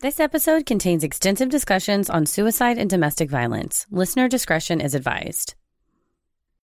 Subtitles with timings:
[0.00, 3.84] This episode contains extensive discussions on suicide and domestic violence.
[3.90, 5.56] Listener discretion is advised.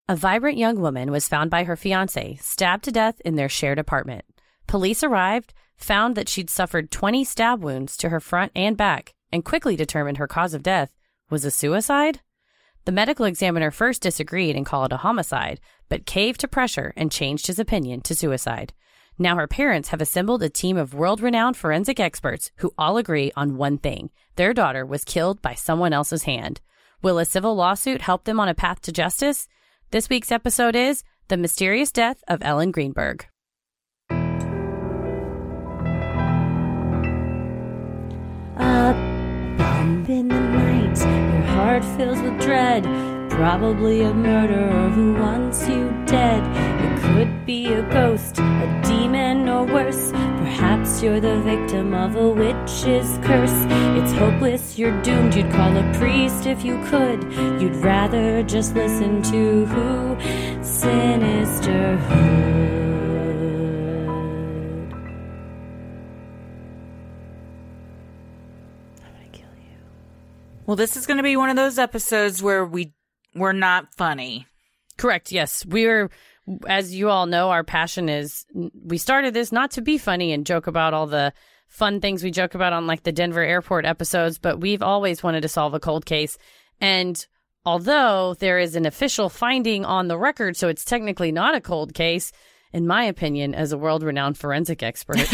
[0.07, 3.79] A vibrant young woman was found by her fiance, stabbed to death in their shared
[3.79, 4.23] apartment.
[4.67, 9.43] Police arrived, found that she'd suffered 20 stab wounds to her front and back, and
[9.43, 10.93] quickly determined her cause of death
[11.31, 12.19] was a suicide.
[12.85, 15.59] The medical examiner first disagreed and called it a homicide,
[15.89, 18.73] but caved to pressure and changed his opinion to suicide.
[19.17, 23.31] Now her parents have assembled a team of world renowned forensic experts who all agree
[23.35, 26.59] on one thing their daughter was killed by someone else's hand.
[27.01, 29.47] Will a civil lawsuit help them on a path to justice?
[29.91, 33.27] This week's episode is The Mysterious Death of Ellen Greenberg.
[39.57, 42.83] Bump in the night, your heart fills with dread.
[43.29, 46.82] Probably a murderer who wants you dead.
[47.43, 50.11] It be a ghost, a demon, or worse.
[50.11, 53.65] Perhaps you're the victim of a witch's curse.
[53.99, 55.35] It's hopeless, you're doomed.
[55.35, 57.21] You'd call a priest if you could.
[57.61, 60.15] You'd rather just listen to who?
[60.63, 61.99] Sinisterhood.
[69.01, 69.81] I'm gonna kill you.
[70.65, 72.93] Well, this is going to be one of those episodes where we
[73.35, 74.47] we're not funny.
[74.95, 75.31] Correct.
[75.31, 75.65] Yes.
[75.65, 76.09] We are,
[76.67, 78.45] as you all know, our passion is
[78.83, 81.33] we started this not to be funny and joke about all the
[81.67, 85.41] fun things we joke about on like the Denver airport episodes, but we've always wanted
[85.41, 86.37] to solve a cold case.
[86.79, 87.25] And
[87.65, 91.93] although there is an official finding on the record, so it's technically not a cold
[91.93, 92.31] case,
[92.73, 95.27] in my opinion, as a world renowned forensic expert.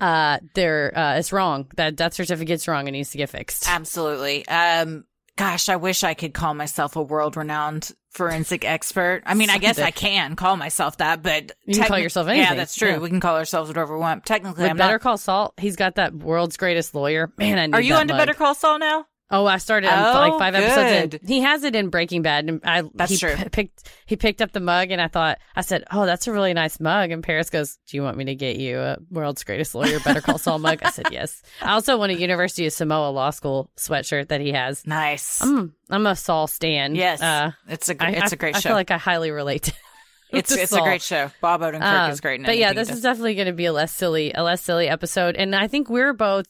[0.00, 1.66] Uh, there, uh, it's wrong.
[1.76, 2.88] That death certificate's wrong.
[2.88, 3.68] It needs to get fixed.
[3.68, 4.46] Absolutely.
[4.48, 5.04] Um,
[5.36, 9.22] gosh, I wish I could call myself a world renowned forensic expert.
[9.26, 12.54] I mean, I guess I can call myself that, but You can call yourself Yeah,
[12.54, 12.90] that's true.
[12.90, 12.98] Yeah.
[12.98, 14.24] We can call ourselves whatever we want.
[14.24, 15.00] Technically, With I'm Better not.
[15.00, 17.32] Call Saul, he's got that world's greatest lawyer.
[17.36, 18.20] Man, I need Are you onto mug.
[18.20, 19.06] Better Call Saul now?
[19.30, 21.22] Oh, I started I'm Oh, like five episodes good.
[21.22, 21.26] in.
[21.28, 23.34] He has it in Breaking Bad, and I That's he true.
[23.34, 26.32] p- picked he picked up the mug, and I thought I said, "Oh, that's a
[26.32, 29.42] really nice mug." And Paris goes, "Do you want me to get you a World's
[29.42, 32.74] Greatest Lawyer Better Call Saul mug?" I said, "Yes." I also want a University of
[32.74, 34.86] Samoa Law School sweatshirt that he has.
[34.86, 35.40] Nice.
[35.42, 36.94] I'm I'm a Saul stan.
[36.94, 38.68] yes, uh, it's a gr- it's I- a great I show.
[38.68, 39.62] I feel like I highly relate.
[39.64, 39.72] To
[40.32, 41.30] it's it's a great show.
[41.40, 42.44] Bob Odenkirk Um, is great.
[42.44, 45.34] But yeah, this is definitely going to be a less silly, a less silly episode.
[45.36, 46.46] And I think we're both,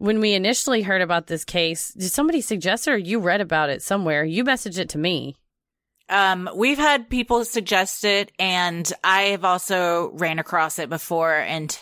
[0.00, 3.68] when we initially heard about this case, did somebody suggest it or you read about
[3.68, 4.24] it somewhere?
[4.24, 5.36] You messaged it to me.
[6.08, 11.78] Um, we've had people suggest it, and I have also ran across it before, and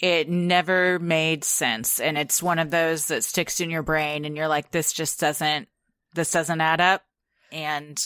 [0.00, 1.98] it never made sense.
[1.98, 5.18] And it's one of those that sticks in your brain, and you're like, "This just
[5.18, 5.68] doesn't,
[6.14, 7.02] this doesn't add up."
[7.50, 7.98] And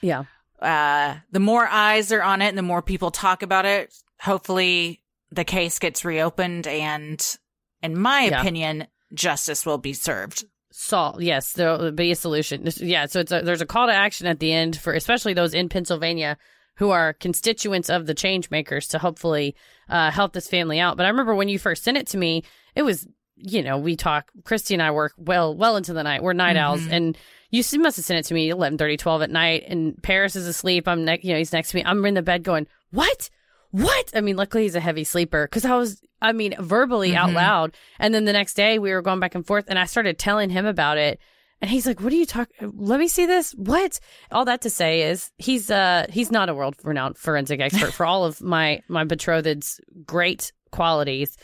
[0.00, 0.24] Yeah.
[0.60, 5.02] uh, the more eyes are on it, and the more people talk about it, hopefully
[5.30, 7.36] the case gets reopened, and
[7.82, 8.40] in my Yeah.
[8.40, 10.44] opinion, justice will be served.
[10.70, 12.66] Saul, yes, there'll be a solution.
[12.76, 15.52] Yeah, so it's a, there's a call to action at the end for especially those
[15.52, 16.38] in Pennsylvania
[16.76, 19.54] who are constituents of the change makers to hopefully
[19.90, 20.96] uh, help this family out.
[20.96, 22.44] But I remember when you first sent it to me,
[22.74, 23.06] it was
[23.36, 24.30] you know we talk.
[24.44, 26.22] Christy and I work well well into the night.
[26.22, 27.18] We're night owls, and
[27.50, 29.64] you must have sent it to me 11, 12 at night.
[29.68, 30.88] And Paris is asleep.
[30.88, 31.82] I'm ne- you know he's next to me.
[31.84, 33.28] I'm in the bed going what.
[33.72, 34.10] What?
[34.14, 37.74] I mean, luckily he's a heavy sleeper because I was, I mean, verbally out loud.
[37.98, 40.50] And then the next day we were going back and forth and I started telling
[40.50, 41.18] him about it.
[41.60, 42.72] And he's like, what are you talking?
[42.76, 43.52] Let me see this.
[43.52, 43.98] What?
[44.30, 48.04] All that to say is he's, uh, he's not a world renowned forensic expert for
[48.04, 51.36] all of my, my betrothed's great qualities.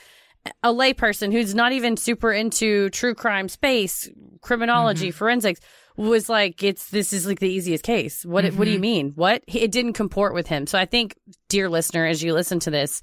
[0.63, 4.09] A layperson who's not even super into true crime space,
[4.41, 5.61] criminology, forensics
[5.97, 8.25] was like, it's, this is like the easiest case.
[8.25, 9.13] What, what do you mean?
[9.17, 9.43] What?
[9.49, 10.67] It didn't comport with him.
[10.67, 11.17] So I think,
[11.49, 13.01] dear listener, as you listen to this,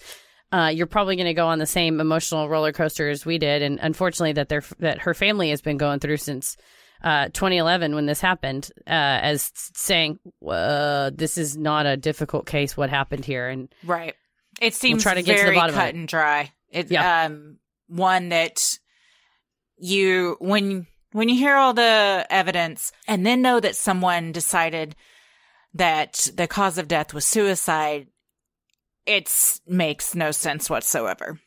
[0.52, 3.62] uh, you're probably going to go on the same emotional roller coaster as we did,
[3.62, 6.56] and unfortunately, that their that her family has been going through since
[7.04, 12.78] uh, 2011 when this happened, uh, as saying uh, this is not a difficult case.
[12.78, 13.50] What happened here?
[13.50, 14.16] And Right.
[14.62, 15.96] It seems try to get to the very bottom of cut it.
[15.96, 16.54] and dry.
[16.76, 17.24] It Yeah.
[17.26, 18.60] um one that
[19.78, 24.96] you when when you hear all the evidence and then know that someone decided
[25.74, 28.08] that the cause of death was suicide,
[29.06, 29.30] it
[29.68, 31.40] makes no sense whatsoever.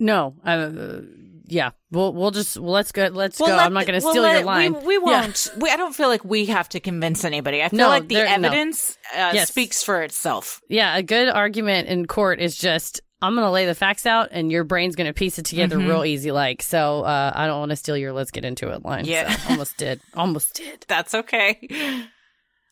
[0.00, 1.00] no, uh,
[1.46, 3.06] yeah, we'll we'll just well, let's go.
[3.12, 3.44] Let's go.
[3.44, 4.72] let I'm not going to we'll steal let- your line.
[4.72, 5.50] We, we won't.
[5.58, 7.62] We, I don't feel like we have to convince anybody.
[7.62, 8.48] I feel No, like the there- no.
[8.48, 9.48] evidence uh, Yes.
[9.48, 10.60] speaks for itself.
[10.70, 14.28] Yeah, a good argument in court is just I'm going to lay the facts out
[14.32, 15.88] and your brain's going to piece it together Mhm.
[15.88, 16.62] real easy like.
[16.62, 19.04] So, uh, I don't want to steal your let's get into it line.
[19.06, 19.34] Yeah.
[19.34, 20.00] So, almost did.
[20.14, 20.84] Almost did.
[20.88, 22.04] That's okay.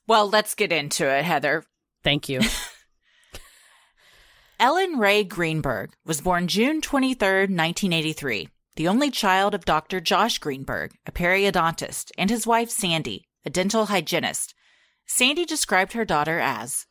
[0.07, 1.65] Well, let's get into it, Heather.
[2.05, 2.41] Thank you.
[4.61, 8.49] Ellen Rae Greenberg was born June 23, 1983.
[8.77, 10.01] the only child of Dr.
[10.01, 14.55] Josh Greenberg, a periodontist, and his wife Sandy, a dental hygienist.
[15.07, 16.87] Sandy described her daughter as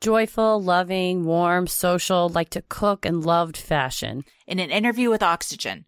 [0.00, 4.24] Joyful, loving, warm, social, liked to cook, and loved fashion.
[4.46, 5.86] in an interview with Oxygen.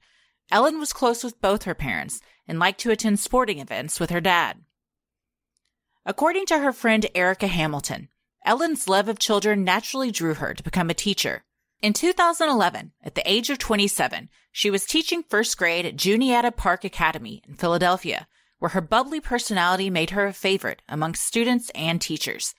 [0.50, 4.20] Ellen was close with both her parents and liked to attend sporting events with her
[4.20, 4.62] dad.
[6.06, 8.08] According to her friend Erica Hamilton,
[8.44, 11.44] Ellen's love of children naturally drew her to become a teacher.
[11.82, 16.82] In 2011, at the age of 27, she was teaching first grade at Juniata Park
[16.82, 18.26] Academy in Philadelphia,
[18.58, 22.54] where her bubbly personality made her a favorite among students and teachers.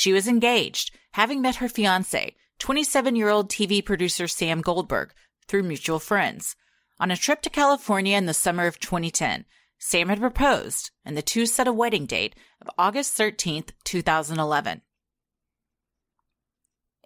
[0.00, 5.12] She was engaged, having met her fiance, 27 year old TV producer Sam Goldberg,
[5.46, 6.56] through mutual friends.
[6.98, 9.44] On a trip to California in the summer of 2010,
[9.78, 14.80] Sam had proposed, and the two set a wedding date of August 13th, 2011.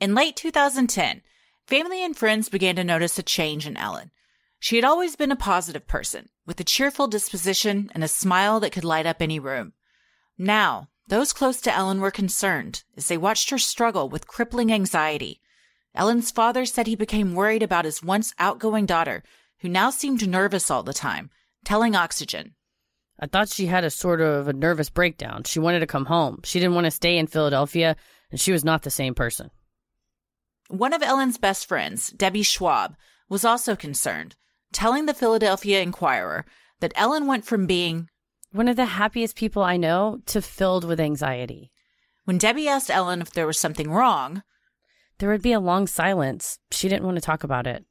[0.00, 1.22] In late 2010,
[1.66, 4.12] family and friends began to notice a change in Ellen.
[4.60, 8.70] She had always been a positive person, with a cheerful disposition and a smile that
[8.70, 9.72] could light up any room.
[10.38, 15.40] Now, those close to Ellen were concerned as they watched her struggle with crippling anxiety.
[15.94, 19.22] Ellen's father said he became worried about his once outgoing daughter,
[19.58, 21.30] who now seemed nervous all the time,
[21.64, 22.54] telling Oxygen.
[23.20, 25.44] I thought she had a sort of a nervous breakdown.
[25.44, 26.40] She wanted to come home.
[26.42, 27.96] She didn't want to stay in Philadelphia,
[28.30, 29.50] and she was not the same person.
[30.68, 32.96] One of Ellen's best friends, Debbie Schwab,
[33.28, 34.34] was also concerned,
[34.72, 36.44] telling the Philadelphia Inquirer
[36.80, 38.08] that Ellen went from being
[38.54, 41.72] One of the happiest people I know to filled with anxiety.
[42.24, 44.44] When Debbie asked Ellen if there was something wrong,
[45.18, 46.60] There would be a long silence.
[46.70, 47.84] She didn't want to talk about it.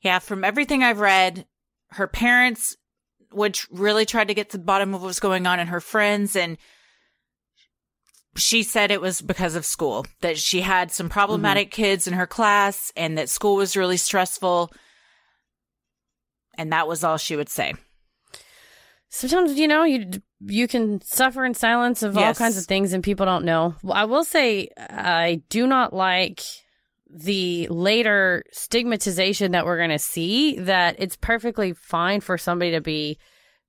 [0.00, 1.44] yeah, from everything I've read,
[1.88, 2.76] her parents
[3.32, 5.80] would really try to get to the bottom of what was going on and her
[5.80, 6.56] friends and
[8.36, 11.82] she said it was because of school that she had some problematic mm-hmm.
[11.82, 14.72] kids in her class and that school was really stressful
[16.56, 17.74] and that was all she would say
[19.16, 23.00] Sometimes, you know, you you can suffer in silence of all kinds of things, and
[23.00, 23.76] people don't know.
[23.80, 26.42] Well, I will say, I do not like
[27.08, 30.58] the later stigmatization that we're going to see.
[30.58, 33.16] That it's perfectly fine for somebody to be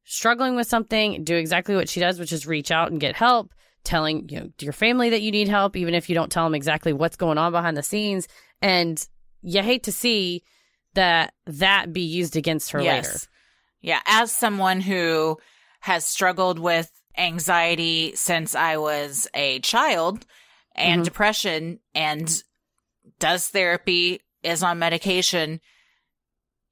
[0.03, 3.53] struggling with something, do exactly what she does, which is reach out and get help.
[3.83, 6.55] Telling you know your family that you need help, even if you don't tell them
[6.55, 8.27] exactly what's going on behind the scenes,
[8.63, 9.07] and
[9.43, 10.41] you hate to see
[10.95, 13.09] that that be used against her later.
[13.85, 15.37] Yeah, as someone who
[15.81, 20.25] has struggled with anxiety since I was a child
[20.73, 21.05] and Mhm.
[21.05, 22.43] depression and
[23.19, 25.61] does therapy, is on medication,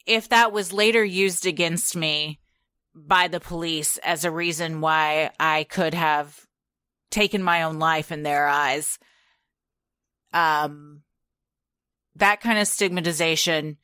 [0.07, 2.39] if that was later used against me
[2.95, 6.47] by the police as a reason why I could have
[7.11, 8.97] taken my own life in their eyes,
[10.33, 11.03] um,
[12.15, 13.77] that kind of stigmatization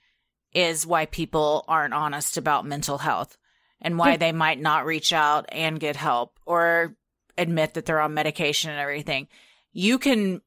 [0.54, 3.38] is why people aren't honest about mental health
[3.81, 6.96] and why they might not reach out and get help or
[7.38, 9.28] admit that they're on medication and everything.
[9.72, 10.42] You can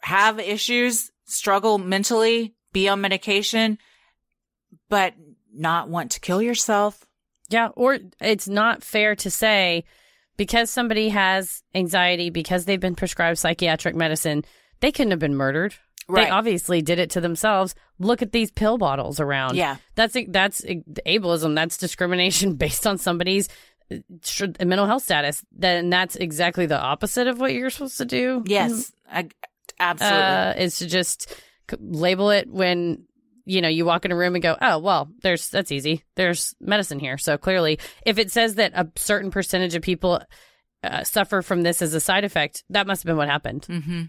[0.00, 3.78] have issues, struggle mentally, be on medication,
[4.88, 5.14] but
[5.52, 7.04] not want to kill yourself.
[7.50, 9.84] Yeah, or it's not fair to say
[10.36, 14.44] because somebody has anxiety because they've been prescribed psychiatric medicine,
[14.80, 15.74] they couldn't have been murdered.
[16.08, 17.74] They obviously did it to themselves.
[17.98, 19.56] Look at these pill bottles around.
[19.56, 19.76] Yeah.
[19.94, 21.54] That's that's ableism.
[21.54, 23.48] That's discrimination based on somebody's
[23.90, 25.44] uh, mental health status.
[25.52, 28.42] Then that's exactly the opposite of what you're supposed to do.
[28.46, 28.92] Yes.
[29.10, 29.28] I,
[29.78, 30.18] absolutely.
[30.18, 31.34] uh, is to just
[31.78, 33.04] label it when
[33.44, 36.04] you know you walk in a room and go, oh well, there's that's easy.
[36.16, 40.22] There's medicine here, so clearly, if it says that a certain percentage of people
[40.84, 43.64] uh, suffer from this as a side effect, that must have been what happened.
[43.66, 44.02] hmm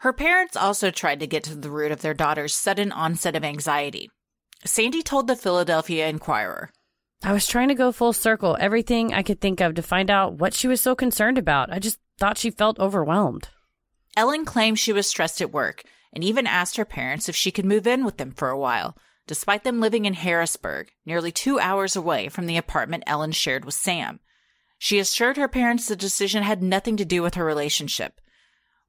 [0.00, 3.44] Her parents also tried to get to the root of their daughter's sudden onset of
[3.44, 4.10] anxiety.
[4.64, 6.70] Sandy told the Philadelphia Inquirer,
[7.22, 10.38] I was trying to go full circle, everything I could think of to find out
[10.38, 11.70] what she was so concerned about.
[11.70, 13.50] I just thought she felt overwhelmed.
[14.16, 15.82] Ellen claimed she was stressed at work
[16.14, 18.96] and even asked her parents if she could move in with them for a while,
[19.26, 23.74] despite them living in Harrisburg, nearly two hours away from the apartment Ellen shared with
[23.74, 24.20] Sam.
[24.78, 28.18] She assured her parents the decision had nothing to do with her relationship.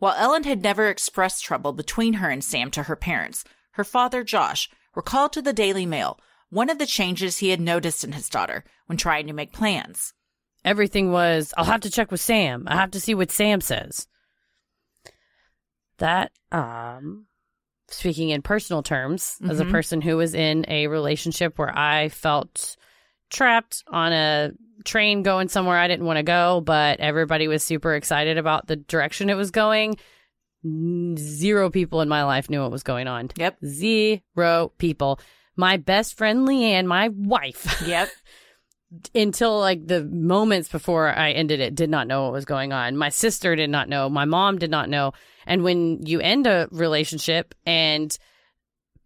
[0.01, 3.43] While Ellen had never expressed trouble between her and Sam to her parents,
[3.74, 8.03] her father, Josh, recalled to the Daily Mail one of the changes he had noticed
[8.03, 10.13] in his daughter when trying to make plans.
[10.65, 12.63] everything was I'll have to check with Sam.
[12.67, 14.08] I have to see what Sam says.
[16.00, 17.27] That um
[17.88, 19.72] speaking in personal terms as a Mhm.
[19.72, 22.75] person who was in a relationship where I felt
[23.29, 24.51] trapped on a
[24.83, 28.75] train going somewhere I didn't want to go, but everybody was super excited about the
[28.75, 29.97] direction it was going.
[31.17, 33.29] Zero people in my life knew what was going on.
[33.35, 33.57] Yep.
[33.65, 35.19] Zero people.
[35.55, 38.09] My best friend Leanne, my wife, Yep.
[39.15, 42.95] until like the moments before I ended it, did not know what was going on.
[42.95, 44.09] My sister did not know.
[44.09, 45.13] My mom did not know.
[45.47, 48.15] And when you end a relationship and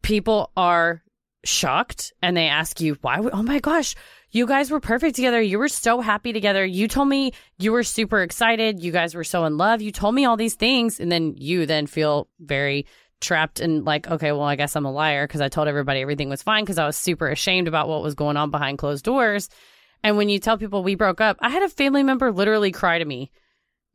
[0.02, 1.02] people are
[1.46, 3.20] shocked and they ask you, why?
[3.20, 3.96] would- Oh my gosh,
[4.36, 5.42] you guys were perfect together.
[5.42, 6.66] You were so happy together.
[6.66, 8.84] You told me you were super excited.
[8.84, 9.82] You guys were so in love.
[9.82, 11.00] You told me all these things.
[11.00, 12.86] And then you then feel very
[13.22, 16.28] trapped and like, okay, well, I guess I'm a liar because I told everybody everything
[16.28, 19.48] was fine because I was super ashamed about what was going on behind closed doors.
[20.04, 23.00] And when you tell people we broke up, I had a family member literally cry
[23.00, 23.32] to me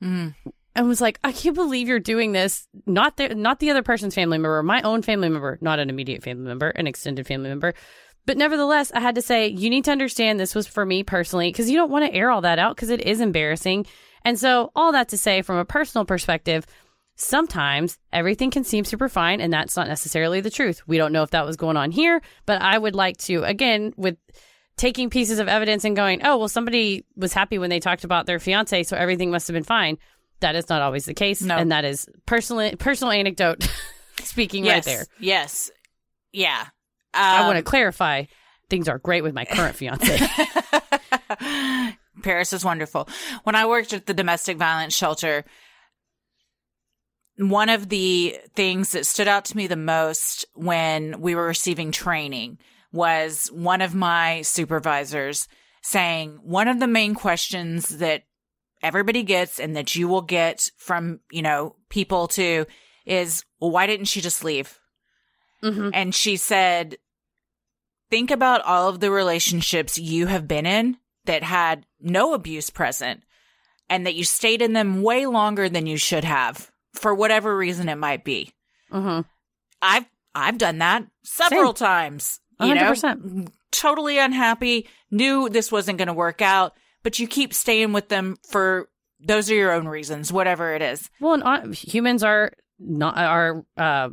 [0.02, 0.34] Mm.
[0.74, 4.14] and was like, "I can't believe you're doing this." Not the not the other person's
[4.14, 7.74] family member, my own family member, not an immediate family member, an extended family member.
[8.30, 11.48] But nevertheless, I had to say, you need to understand this was for me personally
[11.48, 13.86] because you don't want to air all that out because it is embarrassing.
[14.24, 16.64] And so, all that to say, from a personal perspective,
[17.16, 20.80] sometimes everything can seem super fine, and that's not necessarily the truth.
[20.86, 23.94] We don't know if that was going on here, but I would like to, again,
[23.96, 24.16] with
[24.76, 28.26] taking pieces of evidence and going, oh, well, somebody was happy when they talked about
[28.26, 29.98] their fiance, so everything must have been fine.
[30.38, 31.42] That is not always the case.
[31.42, 31.56] No.
[31.56, 33.68] And that is personal, personal anecdote
[34.22, 34.74] speaking yes.
[34.74, 35.06] right there.
[35.18, 35.72] Yes.
[36.30, 36.66] Yeah.
[37.14, 38.24] I Um, want to clarify
[38.68, 40.18] things are great with my current fiance.
[42.22, 43.08] Paris is wonderful.
[43.44, 45.44] When I worked at the domestic violence shelter,
[47.36, 51.90] one of the things that stood out to me the most when we were receiving
[51.92, 52.58] training
[52.92, 55.48] was one of my supervisors
[55.82, 58.24] saying one of the main questions that
[58.82, 62.66] everybody gets and that you will get from, you know, people too
[63.06, 64.78] is, well, why didn't she just leave?
[65.62, 65.90] Mhm.
[65.92, 66.96] And she said,
[68.10, 73.22] think about all of the relationships you have been in that had no abuse present
[73.88, 77.88] and that you stayed in them way longer than you should have for whatever reason
[77.88, 78.52] it might be.
[78.92, 79.24] Mhm.
[79.82, 82.40] I've I've done that several times.
[82.60, 83.48] You know, 100%.
[83.72, 88.36] totally unhappy, knew this wasn't going to work out, but you keep staying with them
[88.48, 88.88] for
[89.18, 91.08] those are your own reasons, whatever it is.
[91.20, 94.10] Well, and uh, humans are not are uh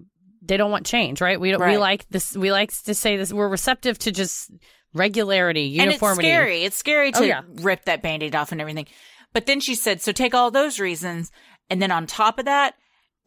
[0.48, 1.40] they don't want change, right?
[1.40, 2.36] We don't, we like this.
[2.36, 3.34] We like to say this.
[3.34, 4.52] We're receptive to just
[4.94, 6.30] regularity, uniformity.
[6.30, 6.64] And it's scary.
[6.64, 7.42] It's scary to Oh, yeah.
[7.56, 8.88] rip that band-aid off and everything.
[9.34, 11.32] But then she said, so take all those reasons.
[11.70, 12.76] And then on top of that,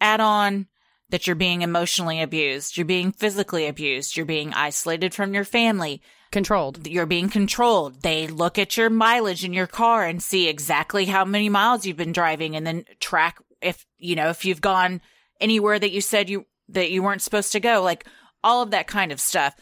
[0.00, 0.66] add on
[1.10, 2.76] that you're being emotionally abused.
[2.76, 4.16] You're being physically abused.
[4.16, 6.00] You're being isolated from your family.
[6.32, 6.86] controlled.
[6.86, 8.02] You're being controlled.
[8.02, 11.96] They look at your mileage in your car and see exactly how many miles you've
[11.96, 15.00] been driving and then track if, you know, if you've gone
[15.40, 18.06] anywhere that you said you, that you weren't supposed to go, like
[18.42, 19.54] all of that kind of stuff.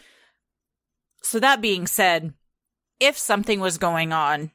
[1.22, 2.32] So that being said,
[3.00, 4.50] if something was going on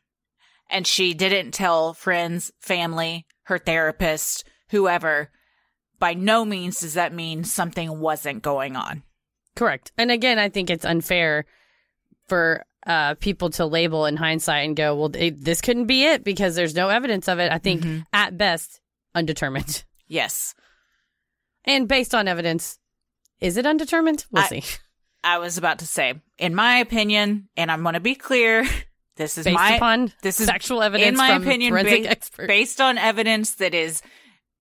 [0.69, 5.29] and she didn't tell friends, family, her therapist, whoever,
[5.99, 9.03] by no means does that mean something wasn't going on.
[9.55, 9.91] Correct.
[9.97, 11.45] And again, I think it's unfair
[12.27, 16.23] for uh, people to label in hindsight and go, well, it, this couldn't be it
[16.23, 17.51] because there's no evidence of it.
[17.51, 17.99] I think Mm-hmm.
[18.11, 18.81] at best,
[19.15, 19.83] undetermined.
[20.07, 20.53] Yes.
[21.65, 22.79] And based on evidence,
[23.39, 24.25] is it undetermined?
[24.31, 24.63] We'll I- see.
[25.23, 28.67] I was about to say, in my opinion, and I'm going to be clear,
[29.15, 32.97] this is Based my upon this is factual evidence in my opinion ba- based on
[32.97, 34.01] evidence that is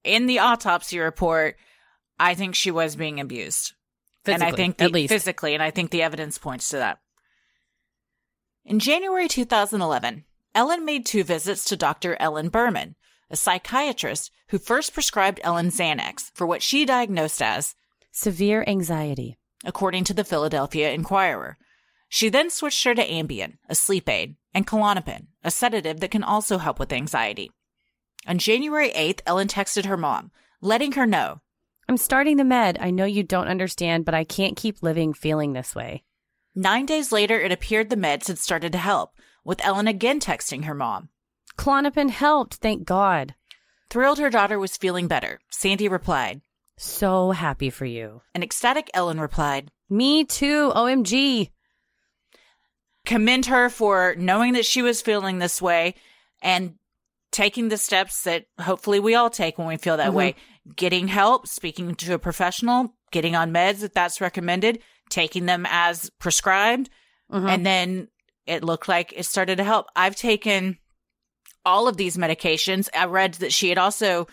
[0.05, 1.57] in the autopsy report.
[2.19, 3.73] I think she was being abused,
[4.25, 6.99] and I think the, at least physically, and I think the evidence points to that.
[8.65, 12.17] In January 2011, Ellen made two visits to Dr.
[12.21, 12.95] Ellen Berman,
[13.33, 17.75] a psychiatrist who first prescribed Ellen Xanax for what she diagnosed as
[18.13, 19.39] severe anxiety.
[19.65, 21.57] according to the Philadelphia Inquirer.
[22.09, 26.25] She then switched her to Ambien, a sleep aid, and Klonopin, a sedative that can
[26.25, 27.51] also help with anxiety.
[28.27, 31.41] On January 8th, Ellen texted her mom, letting her know,
[31.89, 32.79] I'm starting the med.
[32.81, 36.05] I know you don't understand, but I can't keep living feeling this way.
[36.55, 39.13] Nine days later, it appeared the meds had started to help,
[39.45, 41.09] with Ellen again texting her mom.
[41.57, 43.35] Klonopin helped, thank God.
[43.91, 46.41] Thrilled her daughter was feeling better, Sandy replied.
[46.79, 48.23] So happy for you.
[48.35, 50.73] An ecstatic Ellen replied, Me too.
[50.75, 51.51] OMG.
[53.05, 55.93] commend her for knowing that she was feeling this way
[56.41, 56.77] and
[57.33, 60.15] taking the steps that hopefully we all take when we feel that Mhm.
[60.15, 60.35] way.
[60.77, 66.11] Getting help, speaking to a professional, getting on meds if that's recommended, taking them as
[66.21, 66.91] prescribed.
[67.33, 67.49] Mhm.
[67.49, 68.09] And then
[68.47, 69.87] it looked like it started to help.
[69.97, 70.79] I've taken
[71.65, 72.89] all of these medications.
[72.95, 74.27] I read that she had also,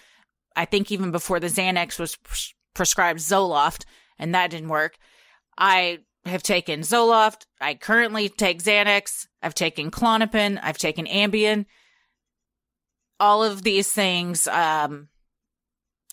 [0.56, 3.86] I think even before the Xanax was pres- prescribed Zoloft,
[4.18, 4.98] and that didn't work.
[5.58, 7.46] I have taken Zoloft.
[7.62, 9.28] I currently take Xanax.
[9.42, 10.60] I've taken Klonopin.
[10.62, 11.66] I've taken Ambien.
[13.20, 15.10] All of these things um,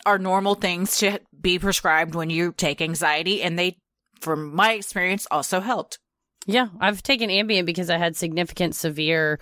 [0.04, 3.78] are normal things to be prescribed when you take anxiety, and they,
[4.20, 5.99] from my experience, also helped.
[6.46, 9.40] Yeah, I've taken Ambien because I had significant severe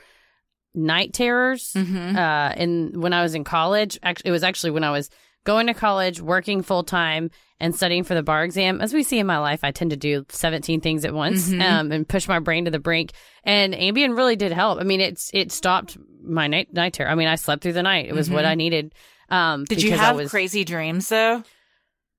[0.75, 1.73] night terrors.
[1.75, 2.17] Mm-hmm.
[2.17, 5.11] Uh, and when I was in college, actually, it was actually when I was
[5.45, 8.81] going to college, working full time, and studying for the bar exam.
[8.81, 11.63] As we see in my life, I tend to do 17 things at once Mhm.
[11.63, 13.13] um, and push my brain to the brink.
[13.45, 14.81] And Ambien really did help.
[14.81, 17.11] I mean, it's it stopped my night night terror.
[17.11, 18.07] I mean, I slept through the night.
[18.07, 18.49] It was what Mhm.
[18.49, 18.95] I needed.
[19.29, 21.43] Um, Did you have was- crazy dreams though?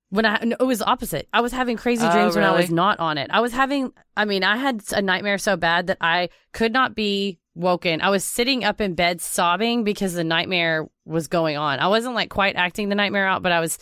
[0.09, 1.27] when I no, it was opposite.
[1.33, 3.29] I was having crazy Oh, dreams when I was not on it.
[3.31, 6.95] I was having I mean, I had a nightmare so bad that I could not
[6.95, 8.01] be woken.
[8.01, 11.79] I was sitting up in bed sobbing because the nightmare was going on.
[11.79, 13.77] I wasn't like quite acting the nightmare out, but I was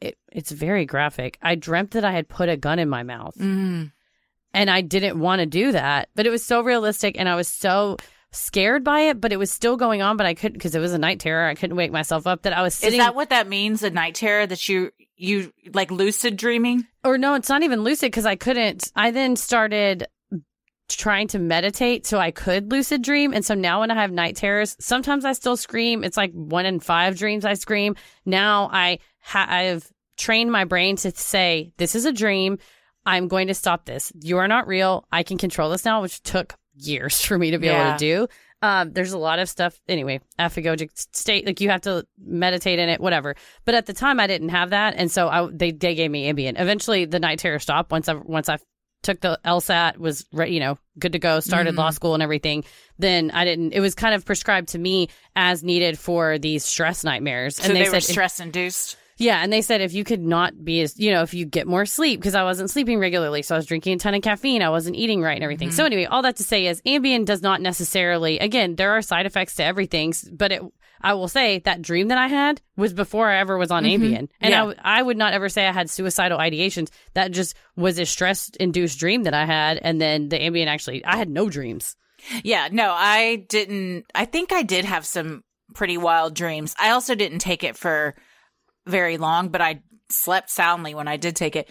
[0.00, 1.38] it, it's very graphic.
[1.40, 3.92] I dreamt that I had put a gun in my mouth Mm.
[4.52, 7.46] and I didn't want to do that, but it was so realistic and I was
[7.48, 7.96] so
[8.32, 10.92] scared by it, but it was still going on, but I couldn't because it was
[10.94, 11.46] a night terror.
[11.46, 13.82] I couldn't wake myself up that I was Is sitting that what that means?
[13.84, 16.84] A night terror that you you like lucid dreaming?
[17.04, 18.90] or no, it's not even lucid because I couldn't.
[18.96, 20.06] I then started
[20.96, 23.32] trying to meditate so I could lucid dream.
[23.32, 26.04] And so now when I have night terrors, sometimes I still scream.
[26.04, 27.96] It's like one in five dreams I scream.
[28.24, 32.58] Now I ha- I've trained my brain to say, this is a dream.
[33.04, 34.12] I'm going to stop this.
[34.20, 35.06] You are not real.
[35.10, 38.28] I can control this now, which took years for me to be able to do.
[38.62, 39.80] Um, there's a lot of stuff.
[39.88, 43.34] Anyway, aphagogic state, like you have to meditate in it, whatever.
[43.64, 46.32] But at the time, I didn't have that, and so I they they gave me
[46.32, 46.60] Ambien.
[46.60, 48.58] Eventually, the night terror stopped once I once I
[49.02, 51.78] took the LSAT, was re- you know good to go, started Mhm.
[51.78, 52.64] law school and everything.
[52.98, 53.72] Then I didn't.
[53.72, 57.76] It was kind of prescribed to me as needed for these stress nightmares, So and
[57.76, 58.96] they, they, were said stress induced.
[59.22, 61.66] Yeah, and they said if you could not be as, you know, if you get
[61.66, 64.62] more sleep, because I wasn't sleeping regularly, so I was drinking a ton of caffeine,
[64.62, 65.70] I wasn't eating right and everything.
[65.70, 65.92] So, mm-hmm.
[65.92, 69.54] anyway, all that to say is Ambien does not necessarily, again, there are side effects
[69.56, 70.62] to everything, but it,
[71.00, 74.02] I will say that dream that I had was before I ever was on mm-hmm.
[74.02, 74.28] Ambien.
[74.40, 74.72] And Yeah.
[74.82, 76.90] I I, would not ever say I had suicidal ideations.
[77.14, 79.78] That just was a stress induced dream that I had.
[79.82, 81.96] And then the Ambien actually, I had no dreams.
[82.44, 84.06] Yeah, no, I didn't.
[84.14, 85.42] I think I did have some
[85.74, 86.74] pretty wild dreams.
[86.78, 88.14] I also didn't take it for
[88.86, 91.68] very long, but I slept soundly when I did take it.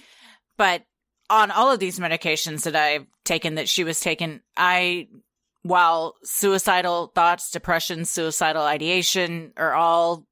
[0.58, 0.84] But
[1.30, 5.08] on all of these medications that I've taken, that she was taking, I,
[5.63, 10.26] while suicidal thoughts, depression, suicidal ideation are all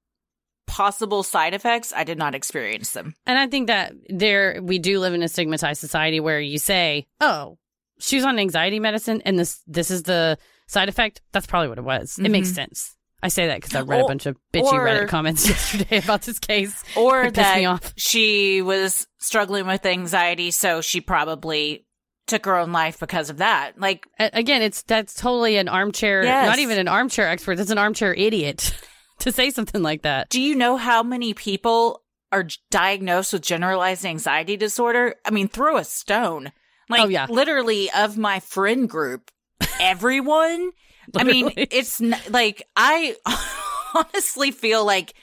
[0.68, 3.15] possible side effects, I did not experience them.
[3.26, 7.08] And I think that there we do live in a stigmatized society where you say,
[7.20, 7.58] "Oh,
[8.00, 10.38] she was on anxiety medicine, and this this is the
[10.68, 12.20] side effect." That's probably what it was.
[12.20, 12.56] It makes mm-hmm.
[12.56, 12.96] sense.
[13.21, 16.21] I say that because I read a bunch of bitchy or- Reddit comments yesterday about
[16.21, 16.84] this case.
[16.95, 21.86] Or It that she was struggling with anxiety, so she probably
[22.27, 23.79] took her own life because of that.
[23.79, 26.47] Like, Again, it's that's totally an armchair, Yes.
[26.47, 27.55] not even an armchair expert.
[27.58, 28.73] That's an armchair idiot
[29.19, 30.29] to say something like that.
[30.29, 35.15] do you know how many people are diagnosed with generalized anxiety disorder?
[35.25, 36.51] I mean, throw a stone.
[36.88, 37.25] Like, Oh, yeah.
[37.29, 39.32] literally, of my friend group,
[39.79, 40.71] everyone.
[41.17, 43.15] I mean, it's n- like, I
[43.95, 45.13] honestly feel like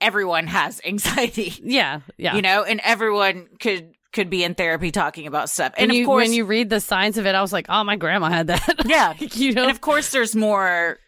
[0.00, 2.34] everyone has anxiety, Yeah, yeah.
[2.36, 5.72] you know, and everyone could could be in therapy talking about stuff.
[5.76, 7.66] And when of you, course, when you read the signs of it, I was like,
[7.68, 10.98] "Oh, my grandma had that." yeah, you know, And of course, there's more.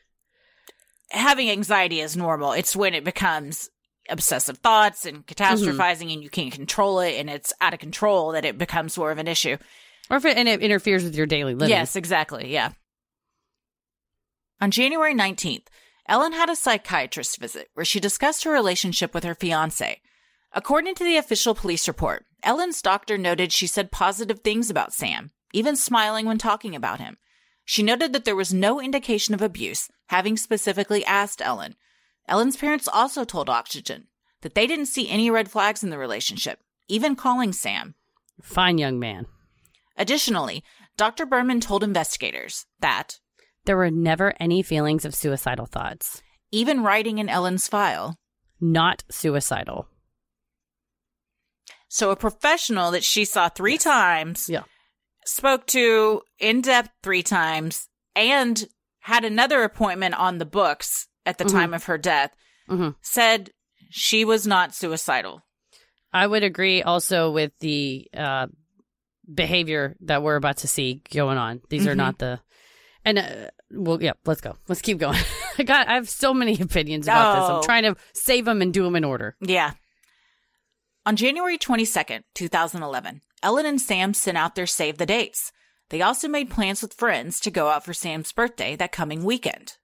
[1.10, 2.50] Having anxiety is normal.
[2.52, 3.70] It's when it becomes
[4.08, 5.42] obsessive thoughts and mm-hmm.
[5.78, 9.10] catastrophizing and you can't control it and it's out of control that it becomes more
[9.10, 9.56] of an issue.
[10.10, 11.70] or if it, and it interferes with your daily living.
[11.70, 12.52] Yes, exactly.
[12.52, 12.70] Yeah.
[14.60, 15.66] On January 19th,
[16.08, 20.00] Ellen had a psychiatrist visit where she discussed her relationship with her fiance.
[20.52, 25.32] According to the official police report, Ellen's doctor noted she said positive things about Sam,
[25.52, 27.18] even smiling when talking about him.
[27.64, 31.74] She noted that there was no indication of abuse, having specifically asked Ellen.
[32.28, 34.06] Ellen's parents also told Oxygen
[34.42, 37.94] that they didn't see any red flags in the relationship, even calling Sam.
[38.40, 39.26] Fine young man.
[39.96, 40.62] Additionally,
[40.96, 41.26] Dr.
[41.26, 43.18] Berman told investigators that,
[43.66, 46.22] There were never any feelings of suicidal thoughts.
[46.52, 48.16] even writing in Ellen's file,
[48.60, 49.88] Not suicidal.
[51.88, 54.62] so a professional that she saw three times, Yeah.
[55.24, 58.64] spoke to in depth three times, and
[59.00, 61.50] had another appointment on the books at the Mhm.
[61.52, 62.30] time of her death,
[62.68, 63.50] hmm said
[63.90, 65.42] she was not suicidal.
[66.12, 68.46] I would agree also with the uh,
[69.32, 71.60] behavior that we're about to see going on.
[71.68, 71.96] These are Mhm.
[71.96, 72.40] not the.
[73.04, 74.56] And uh, well, yeah, let's go.
[74.68, 75.18] Let's keep going.
[75.58, 75.88] I got.
[75.88, 77.50] I have so many opinions about this.
[77.50, 77.56] Oh.
[77.56, 79.36] I'm trying to save them and do them in order.
[79.40, 79.72] Yeah.
[81.04, 85.52] On January 22nd, 2011, Ellen and Sam sent out their save the dates.
[85.90, 89.76] They also made plans with friends to go out for Sam's birthday that coming weekend.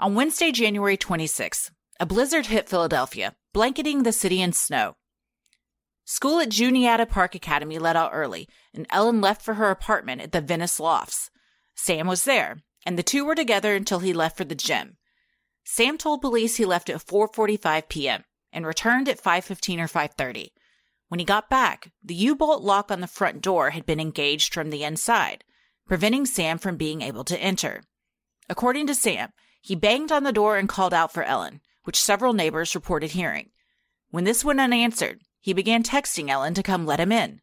[0.00, 4.96] On Wednesday, January 26th, a blizzard hit Philadelphia, blanketing the city in snow.
[6.04, 10.32] School at Juniata Park Academy let out early, and Ellen left for her apartment at
[10.32, 11.30] the Venice Lofts.
[11.76, 14.96] Sam was there, and the two were together until he left for the gym.
[15.64, 18.24] Sam told police he left at 4:45 p.m.
[18.52, 20.48] and returned at 5:15 or 5:30.
[21.08, 24.70] When he got back, the U-bolt lock on the front door had been engaged from
[24.70, 25.44] the inside,
[25.86, 27.84] preventing Sam from being able to enter.
[28.48, 32.32] According to Sam, he banged on the door and called out for Ellen, which several
[32.32, 33.50] neighbors reported hearing.
[34.10, 37.40] When this went unanswered, he began texting Ellen to come let him in.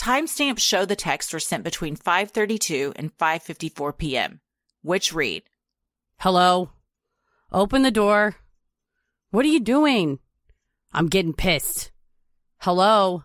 [0.00, 4.40] Timestamps show the texts were sent between 5:32 and 5:54 p.m.,
[4.82, 5.42] which read,
[6.20, 6.70] Hello?
[7.52, 8.36] Open the door.
[9.30, 10.18] What are you doing?
[10.92, 11.92] I'm getting pissed.
[12.58, 13.24] Hello?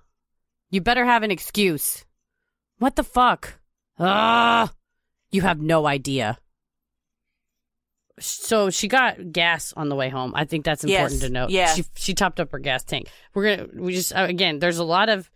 [0.69, 2.03] You better have an excuse.
[2.79, 3.59] What the fuck?
[3.97, 4.73] Ah!
[5.31, 6.37] You have no idea.
[8.19, 10.33] So she got gas on the way home.
[10.35, 11.49] I think that's important Yes, to note.
[11.51, 11.73] yeah.
[11.73, 13.07] She she topped up her gas tank.
[13.33, 14.59] We're gonna we just uh, again.
[14.59, 15.29] There's a lot of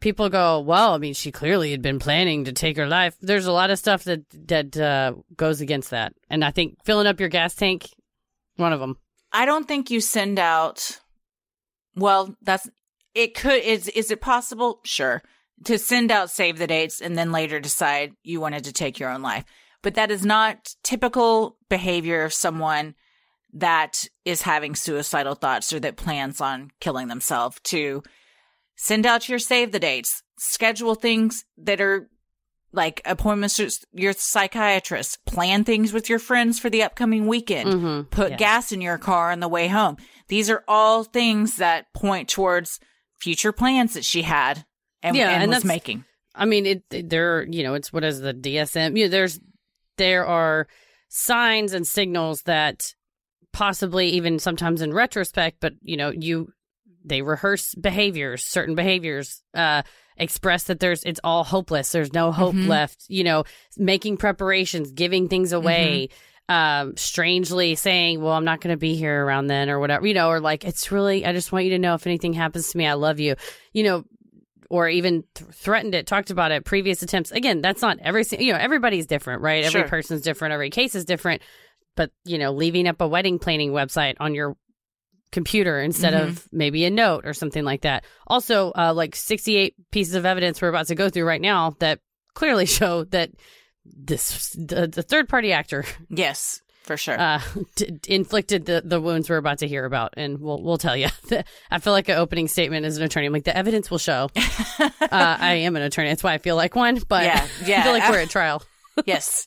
[0.00, 0.60] people go.
[0.60, 3.16] Well, I mean, she clearly had been planning to take her life.
[3.20, 7.06] There's a lot of stuff that that uh, goes against that, and I think filling
[7.06, 7.88] up your gas tank,
[8.56, 8.98] one of them.
[9.32, 11.00] I don't think you send out.
[11.94, 12.68] Well, that's
[13.14, 13.34] it.
[13.34, 14.80] Could is is it possible?
[14.84, 15.22] Sure,
[15.64, 19.10] to send out save the dates and then later decide you wanted to take your
[19.10, 19.44] own life,
[19.82, 22.94] but that is not typical behavior of someone
[23.54, 27.58] that is having suicidal thoughts or that plans on killing themselves.
[27.64, 28.02] To
[28.78, 32.08] send out your save the dates, schedule things that are
[32.72, 38.02] like appointments with your psychiatrist, plan things with your friends for the upcoming weekend Mm-hmm.
[38.10, 39.96] put gas in your car on the way home.
[40.28, 42.78] These are all things that point towards
[43.18, 44.64] future plans that she had
[45.02, 46.04] and, Yeah, and and was making.
[46.34, 48.96] I mean, it, it- there, you know, it's what is the DSM?
[48.96, 49.40] You know, there's,
[49.96, 50.68] there are
[51.08, 52.94] signs and signals that
[53.52, 56.52] possibly even sometimes in retrospect, but you know, you,
[57.08, 59.82] they rehearse behaviors, certain behaviors, uh,
[60.16, 61.92] express that there's, it's all hopeless.
[61.92, 62.66] There's no hope Mhm.
[62.66, 63.44] left, you know,
[63.76, 66.08] making preparations, giving things away.
[66.50, 70.14] Um, strangely saying, well, I'm not going to be here around then or whatever, you
[70.14, 72.78] know, or like, it's really, I just want you to know if anything happens to
[72.78, 73.34] me, I love you,
[73.74, 74.04] you know,
[74.70, 77.32] or even th- threatened it, talked about it, previous attempts.
[77.32, 79.62] Again, that's not every, you know, everybody's different, right?
[79.62, 79.88] Every Sure.
[79.90, 81.42] person's different, every case is different.
[81.96, 84.56] But, you know, leaving up a wedding planning website on your
[85.30, 86.28] computer instead Mm-hmm.
[86.28, 88.04] of maybe a note or something like that.
[88.26, 92.00] Also, uh, like 68 pieces of evidence we're about to go through right now that
[92.34, 93.30] clearly show that
[93.84, 97.18] this, the, the third party actor Yes, for sure.
[97.18, 97.40] uh,
[97.76, 101.08] d- inflicted the, the wounds we're about to hear about, and we'll we'll tell you.
[101.70, 103.26] I feel like an opening statement as an attorney.
[103.26, 104.28] I'm like the evidence will show.
[104.78, 106.08] uh, I am an attorney.
[106.10, 106.98] That's why I feel like one.
[107.08, 107.82] But Yeah, I yeah.
[107.82, 108.62] feel like we're at trial.
[109.06, 109.46] yes.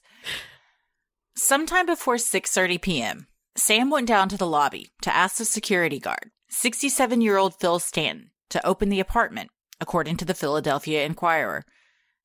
[1.36, 6.32] Sometime before 6:30 p.m., Sam went down to the lobby to ask the security guard,
[6.52, 11.66] 67-year-old Phil Hanton, to open the apartment, according to the Philadelphia Inquirer.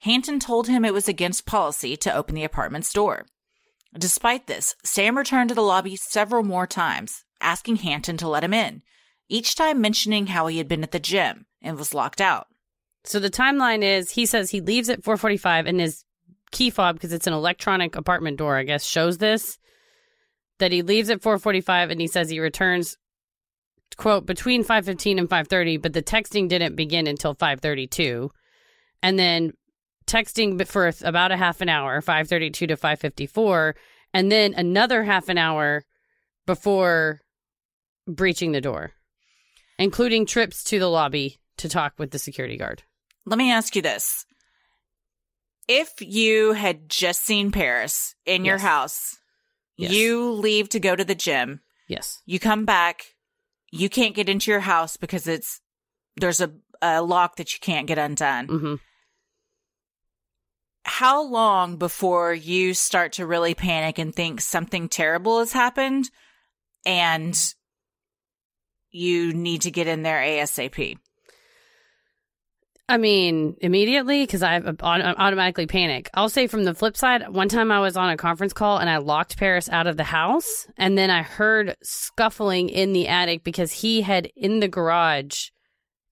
[0.00, 3.26] Hanton told him it was against policy to open the apartment's door.
[3.98, 8.54] Despite this, Sam returned to the lobby several more times, asking Hanton to let him
[8.54, 8.82] in,
[9.28, 12.46] each time mentioning how he had been at the gym and was locked out.
[13.04, 16.04] So the timeline is he says he leaves at 4:45, and his
[16.52, 18.56] key fob because it's an electronic apartment door.
[18.56, 19.58] I guess shows this
[20.58, 22.96] that he leaves at 4:45, and he says he returns
[23.96, 28.30] quote between 5:15 and 5:30, but the texting didn't begin until 5:32,
[29.02, 29.52] and then
[30.06, 33.74] texting for about a half an hour, 5:32 to 5:54,
[34.12, 35.84] and then another half an hour
[36.46, 37.20] before
[38.06, 38.92] breaching the door,
[39.78, 42.82] including trips to the lobby to talk with the security guard.
[43.24, 44.24] Let me ask you this.
[45.68, 49.16] If you had just seen Paris in your house,
[49.76, 49.92] Yes.
[49.92, 52.22] you leave to go to the gym, Yes.
[52.24, 53.02] you come back,
[53.70, 55.60] you can't get into your house because it's
[56.16, 58.46] there's a, a lock that you can't get undone.
[58.48, 58.74] hmm
[60.84, 66.08] How long before you start to really panic and think something terrible has happened
[66.86, 67.36] and
[68.90, 70.96] you need to get in there ASAP?
[72.88, 76.08] I mean, immediately because I automatically panic.
[76.14, 78.88] I'll say from the flip side, one time I was on a conference call and
[78.88, 83.42] I locked Paris out of the house, and then I heard scuffling in the attic
[83.42, 85.48] because he had in the garage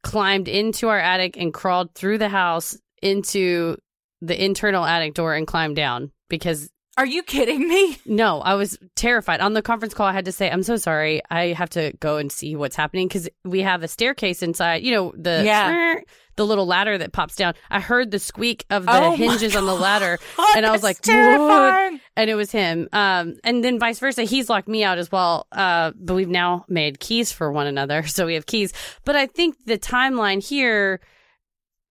[0.02, 3.76] climbed into our attic and crawled through the house into
[4.20, 7.98] the internal attic door and climbed down because Are you kidding me?
[8.06, 9.40] no, I was terrified.
[9.40, 11.22] On the conference call, I had to say, I'm so sorry.
[11.30, 14.92] I have to go and see what's happening because we have a staircase inside, you
[14.92, 16.00] know, the, Yeah.
[16.36, 17.54] The little ladder that pops down.
[17.70, 20.18] I heard the squeak of the Oh hinges on the ladder,
[20.56, 21.94] and I was like, terrifying.
[21.94, 22.88] "What?" And it was him.
[22.92, 25.46] Um, and then vice versa, he's locked me out as well.
[25.52, 28.72] Uh, but we've now made keys for one another, so we have keys.
[29.04, 31.00] But I think the timeline here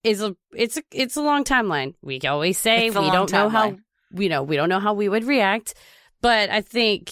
[0.03, 1.95] is a it's a it's a long timeline.
[2.01, 3.77] We always say we don't know how
[4.11, 5.73] you know we don't know how we would react,
[6.21, 7.11] but I think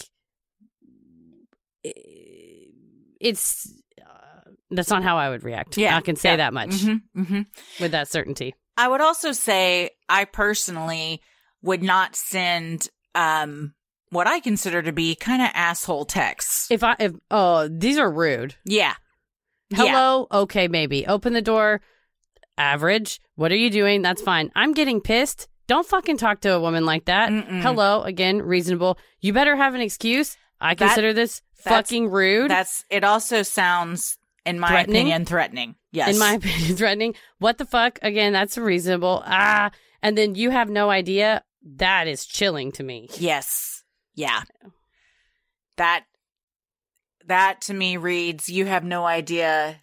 [3.20, 3.81] it's uh,
[4.72, 5.78] that's not how I would react.
[5.78, 6.36] Yeah, I can say yeah.
[6.38, 7.46] that much Mhm, mhm.
[7.80, 8.56] with that certainty.
[8.78, 11.22] I would also say I personally
[11.62, 13.74] would not send um
[14.10, 16.70] what I consider to be kind of asshole texts.
[16.72, 18.56] If I if oh these are rude.
[18.66, 18.94] yeah.
[19.70, 19.78] Yeah.
[19.78, 21.80] Hello, okay, maybe open the door.
[22.58, 23.22] Average.
[23.36, 24.02] What are you doing?
[24.02, 24.52] That's fine.
[24.56, 25.48] I'm getting pissed.
[25.68, 27.30] Don't fucking talk to a woman like that.
[27.30, 27.62] Mm-mm.
[27.62, 28.98] Hello, again, reasonable.
[29.22, 30.36] You better have an excuse.
[30.60, 32.52] I That- consider this fucking rude.
[32.52, 34.96] That's it also sounds in my Threatening?
[35.02, 35.76] opinion threatening.
[35.92, 36.14] Yes.
[36.14, 37.16] in my opinion, threatening.
[37.40, 38.00] What the fuck?
[38.02, 39.22] Again, that's reasonable.
[39.26, 41.44] Ah, and then you have no idea.
[41.78, 43.10] That is chilling to me.
[43.18, 43.84] Yes.
[44.16, 44.42] Yeah.
[45.78, 46.06] That
[47.28, 49.80] that to me reads you have no idea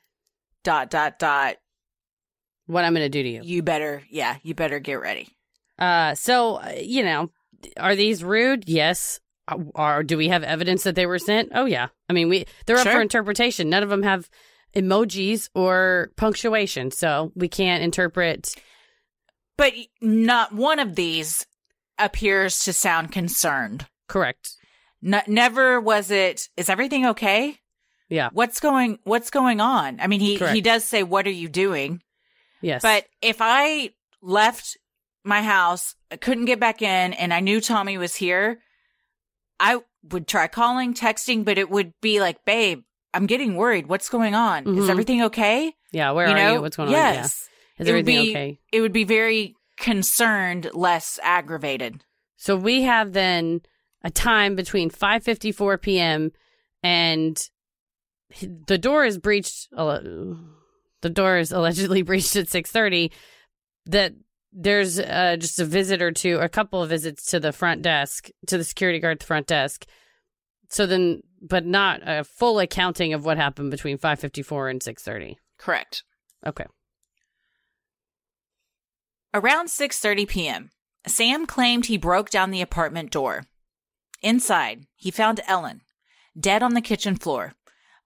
[0.64, 1.56] dot dot dot
[2.66, 3.40] What I'm going to do to you.
[3.44, 5.28] you better yeah, you better get ready.
[5.78, 7.30] Uh, so uh, you know,
[7.76, 8.64] are these rude?
[8.68, 9.20] Yes.
[9.74, 11.50] Are do we have evidence that they were sent?
[11.54, 11.88] Oh yeah.
[12.08, 12.94] I mean, we they're up Sure.
[12.94, 13.68] for interpretation.
[13.70, 14.28] None of them have
[14.76, 18.54] emojis or punctuation, so we can't interpret.
[19.56, 21.46] But not one of these
[21.98, 23.86] appears to sound concerned.
[24.06, 24.50] Correct.
[25.02, 27.56] Never was it is everything okay?
[28.08, 28.30] Yeah.
[28.32, 30.00] What's going what's going on?
[30.00, 32.02] I mean he he does say what are you doing?
[32.60, 32.82] Yes.
[32.82, 34.76] But if I left
[35.24, 38.60] my house, I couldn't get back in, and I knew Tommy was here,
[39.60, 42.82] I would try calling, texting, but it would be like, babe,
[43.14, 43.86] I'm getting worried.
[43.88, 44.64] What's going on?
[44.78, 44.90] Is Mhm.
[44.90, 45.74] everything okay?
[45.92, 46.52] yeah, where you are know?
[46.54, 46.60] you?
[46.60, 46.92] What's going on?
[46.94, 47.16] Yes.
[47.16, 47.82] Yeah.
[47.82, 48.60] Is It would everything be- okay?
[48.72, 52.04] It would be very concerned, less aggravated.
[52.36, 53.62] So we have then
[54.04, 56.32] a time between 5:54 p.m.
[56.82, 57.48] and
[58.66, 59.68] the door is breached.
[59.76, 60.00] uh,
[61.00, 63.10] The door is allegedly breached at 6:30.
[63.86, 64.14] That
[64.52, 68.30] there's uh, just a visit or two, a couple of visits to the front desk,
[68.46, 69.86] to the security guard at the front desk.
[70.70, 75.36] So then, but not a full accounting of what happened between 5:54 and 6:30.
[75.58, 76.04] Correct.
[76.46, 76.66] Okay.
[79.34, 80.70] Around 6:30 p.m.,
[81.06, 83.46] Sam claimed he broke down the apartment door.
[84.22, 85.82] Inside, he found Ellen,
[86.38, 87.54] dead on the kitchen floor,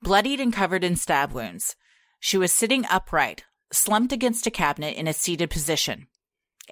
[0.02, 1.76] bloodied and covered in stab wounds.
[2.20, 6.06] She was sitting upright, slumped against a cabinet in a seated position.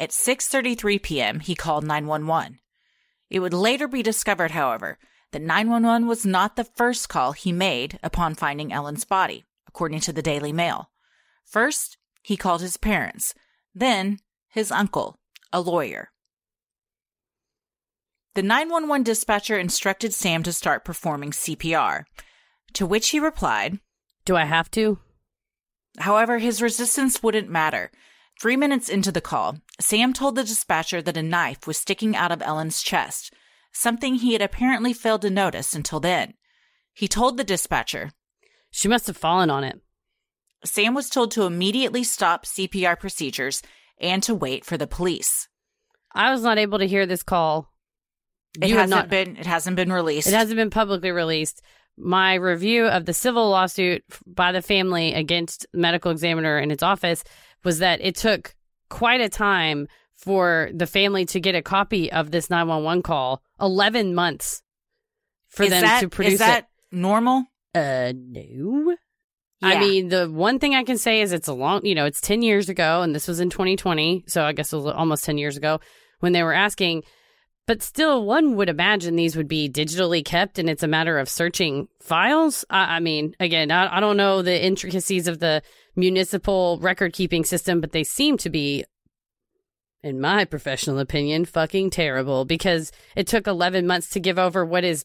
[0.01, 2.59] At 6:33 p.m., he called 911.
[3.29, 4.99] It would later be discovered, however,
[5.33, 10.13] that 911 was not the first call he made upon finding Ellen's body, according to
[10.15, 10.91] the Daily Mail.
[11.45, 13.35] First, he called his parents,
[13.75, 15.19] then his uncle,
[15.53, 16.09] a lawyer.
[18.35, 22.05] The 911 dispatcher instructed Sam to start performing CPR,
[22.73, 23.81] to which he replied,
[24.25, 24.99] Do I have to?
[25.99, 27.91] However, his resistance wouldn't matter.
[28.41, 32.31] Three minutes into the call, Sam told the dispatcher that a knife was sticking out
[32.33, 33.33] of Ellen's chest,
[33.73, 36.35] something he had apparently failed to notice until then.
[36.93, 38.11] He told the dispatcher,
[38.71, 39.81] She must have fallen on it.
[40.65, 43.63] Sam was told to immediately stop CPR procedures
[43.99, 45.49] and to wait for the police.
[46.15, 47.73] I was not able to hear this call.
[48.61, 50.27] It You have hasn't not- been it hasn't been released.
[50.29, 51.63] It hasn't been publicly released.
[51.97, 57.23] My review of the civil lawsuit by the family against medical examiner in its office
[57.63, 58.55] was that it took
[58.91, 64.15] quite a time for the family to get a copy of this 911 call 11
[64.15, 64.63] months
[65.49, 67.45] for is them that, to produce is that normal?
[67.75, 68.97] uh no
[69.63, 72.21] I mean, the one thing I can say is it's a long, you know, it's
[72.21, 74.25] 10 years ago, and this was in 2020.
[74.27, 75.81] So I guess it was almost 10 years ago
[76.21, 77.03] when they were asking.
[77.67, 81.29] But still, one would imagine these would be digitally kept, and it's a matter of
[81.29, 82.65] searching files.
[82.69, 85.63] I, I mean, again, I, I don't know the intricacies of the
[85.95, 88.85] municipal record keeping system, but they seem to be,
[90.03, 94.83] in my professional opinion, fucking terrible because it took 11 months to give over what
[94.83, 95.05] is,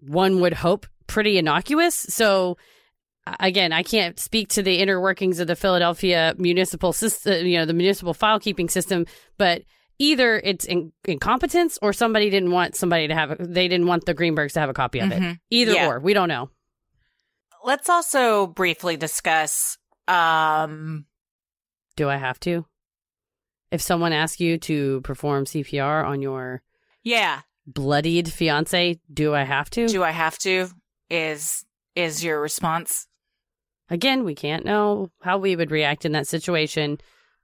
[0.00, 1.94] one would hope, pretty innocuous.
[1.94, 2.56] So,
[3.38, 7.58] again, I can't speak to the inner workings of the Philadelphia municipal system, uh, you
[7.58, 9.06] know, the municipal file keeping system,
[9.38, 9.62] but
[10.02, 14.04] either it's in- incompetence or somebody didn't want somebody to have, a, they didn't want
[14.04, 15.20] the Greenbergs to have a copy of it.
[15.20, 15.38] Mhm.
[15.50, 15.86] Either Yeah.
[15.88, 16.50] or, we don't know.
[17.64, 21.06] Let's also briefly discuss um
[21.96, 22.66] Do I have to?
[23.70, 26.62] If someone asks you to perform CPR on your
[27.04, 29.86] yeah, bloodied fiance, do I have to?
[29.86, 30.68] do I have to?
[31.08, 33.06] Is is your response?
[33.90, 36.98] Again, we can't know how we would react in that situation,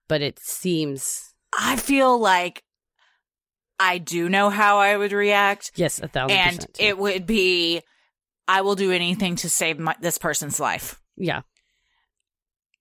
[0.08, 2.62] but it seems I feel like
[3.78, 5.72] I do know how I would react.
[5.76, 6.76] yes, a thousand and percent.
[6.80, 7.82] And it would be
[8.46, 11.00] I will do anything to save my, this person's life.
[11.16, 11.42] yeah,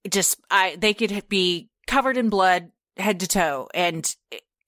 [0.10, 4.10] just I they could be covered in blood head to toe and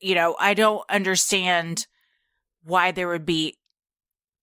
[0.02, 1.86] you know, I don't understand
[2.64, 3.58] why there would be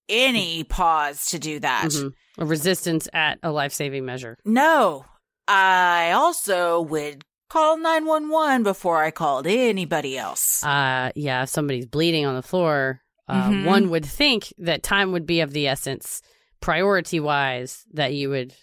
[0.09, 1.87] any pause to do that.
[1.87, 2.13] mhm.
[2.39, 4.37] a resistance at a life saving measure.
[4.45, 5.05] No.
[5.49, 10.63] I also would call 911 before I called anybody else.
[10.65, 13.65] Uh, yeah, if somebody's bleeding on the floor, uh, Mhm.
[13.65, 16.23] one would think that time would be of the essence,
[16.61, 18.55] priority wise, that you would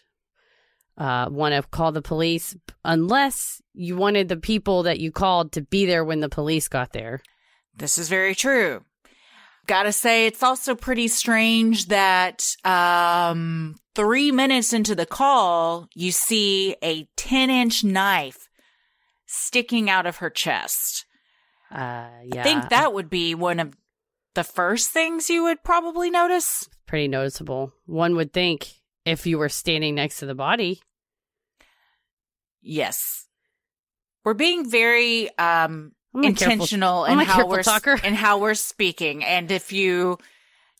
[0.95, 5.59] uh, want to call the police, unless you wanted the people that you called to
[5.61, 7.19] be there when the police got there.
[7.75, 8.83] This is very true.
[9.65, 16.75] Gotta say, it's also pretty strange that um, three minutes into the call, you see
[16.83, 18.47] a 10 inch knife
[19.33, 21.05] sticking out of her chest.
[21.71, 23.75] Uh, yeah, I think that would be one of
[24.35, 26.67] the first things you would probably notice.
[26.87, 27.73] pretty noticeable.
[27.85, 28.67] One would think
[29.05, 30.81] if you were standing next to the body.
[32.61, 33.25] Yes.
[34.23, 37.99] We're being very um, I'm a careful- intentional in how we're talker.
[38.03, 39.23] in how we're speaking.
[39.23, 40.17] And if you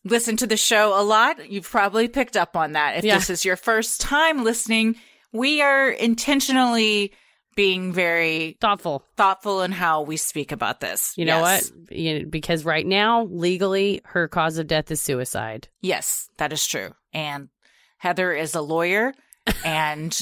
[0.06, 2.98] listen to the show a lot, you've probably picked up on that.
[2.98, 3.16] If Yeah.
[3.16, 4.96] this is your first time listening,
[5.32, 7.12] we are intentionally
[7.56, 9.06] being very thoughtful.
[9.18, 11.14] thoughtful in how we speak about this.
[11.18, 11.72] You know Yes.
[11.90, 12.32] what?
[12.32, 15.68] Because right now, legally, her cause of death is suicide.
[15.82, 16.94] Yes, that is true.
[17.14, 17.50] And
[17.98, 19.14] Heather is a lawyer
[19.66, 20.18] and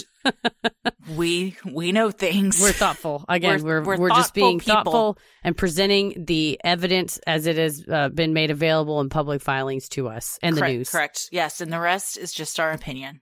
[1.16, 2.60] we we know things.
[2.62, 3.24] We're thoughtful.
[3.30, 4.74] Again, We're- we're we're we're, just being people.
[4.76, 9.88] thoughtful and presenting the evidence as it has uh, been made available in public filings
[9.90, 10.90] to us and correct, the news.
[10.90, 11.30] Correct.
[11.32, 13.22] Yes, and the rest is just our opinion.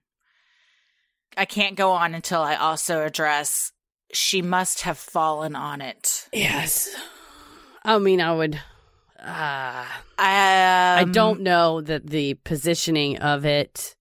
[1.37, 3.71] I can't go on until I also address
[4.11, 6.27] she must have fallen on it.
[6.33, 6.89] Yes.
[7.83, 8.59] I mean, I would.
[9.19, 9.85] Uh,
[10.17, 13.95] Um, I don't know that the positioning of it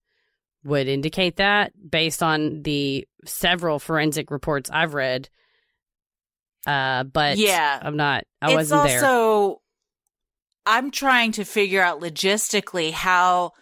[0.63, 5.29] would indicate that based on the several forensic reports I've read.
[6.65, 7.79] Uh, but Yeah.
[7.81, 8.25] I'm not.
[8.41, 8.99] I it's wasn't there.
[8.99, 9.61] So
[10.65, 13.53] I'm trying to figure out logistically how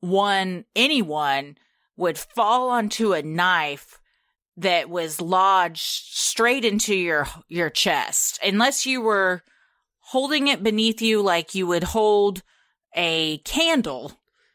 [0.00, 1.56] one anyone
[1.96, 4.00] would fall onto a knife
[4.56, 9.42] that was lodged straight into your your chest unless you were
[9.98, 12.42] holding it beneath you like you would hold
[12.94, 14.12] a candle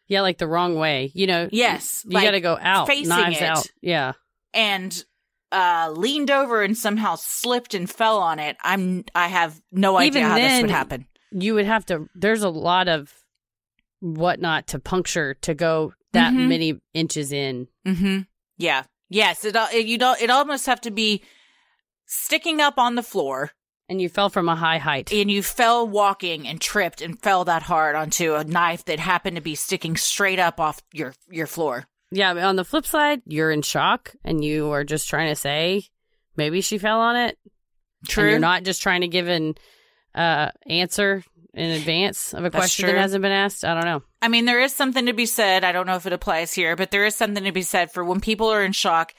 [0.07, 1.11] Yeah, like the wrong way.
[1.13, 1.49] You know.
[1.51, 3.43] Yes, You like got to go out, facing knives it.
[3.43, 3.67] out.
[3.81, 4.13] Yeah.
[4.53, 5.03] and
[5.51, 10.21] uh leaned over and somehow slipped and fell on it i'm i have no idea
[10.21, 12.07] Even how this would happen You would have to.
[12.15, 13.11] There's a lot of
[13.99, 16.47] whatnot to puncture to go that Mhm.
[16.47, 17.67] many inches in.
[17.85, 18.19] Mm-hmm.
[18.57, 18.83] Yeah.
[19.09, 19.43] Yes.
[19.45, 20.21] It, it you don't.
[20.21, 21.23] It almost have to be
[22.05, 23.51] sticking up on the floor,
[23.87, 25.11] And you fell from a high height.
[25.11, 29.35] and you fell walking and tripped and fell that hard onto a knife that happened
[29.35, 31.85] to be sticking straight up off your your floor.
[32.11, 35.35] Yeah, but on the flip side, you're in shock and you are just trying to
[35.35, 35.83] say
[36.35, 37.37] maybe she fell on it.
[38.07, 38.23] True.
[38.23, 39.55] And you're not just trying to give an
[40.15, 42.93] uh, answer in advance of a That's question true.
[42.93, 43.65] that hasn't been asked.
[43.65, 44.03] I don't know.
[44.21, 45.63] I mean, there is something to be said.
[45.63, 48.03] I don't know if it applies here, but there is something to be said for
[48.03, 49.13] when people are in shock.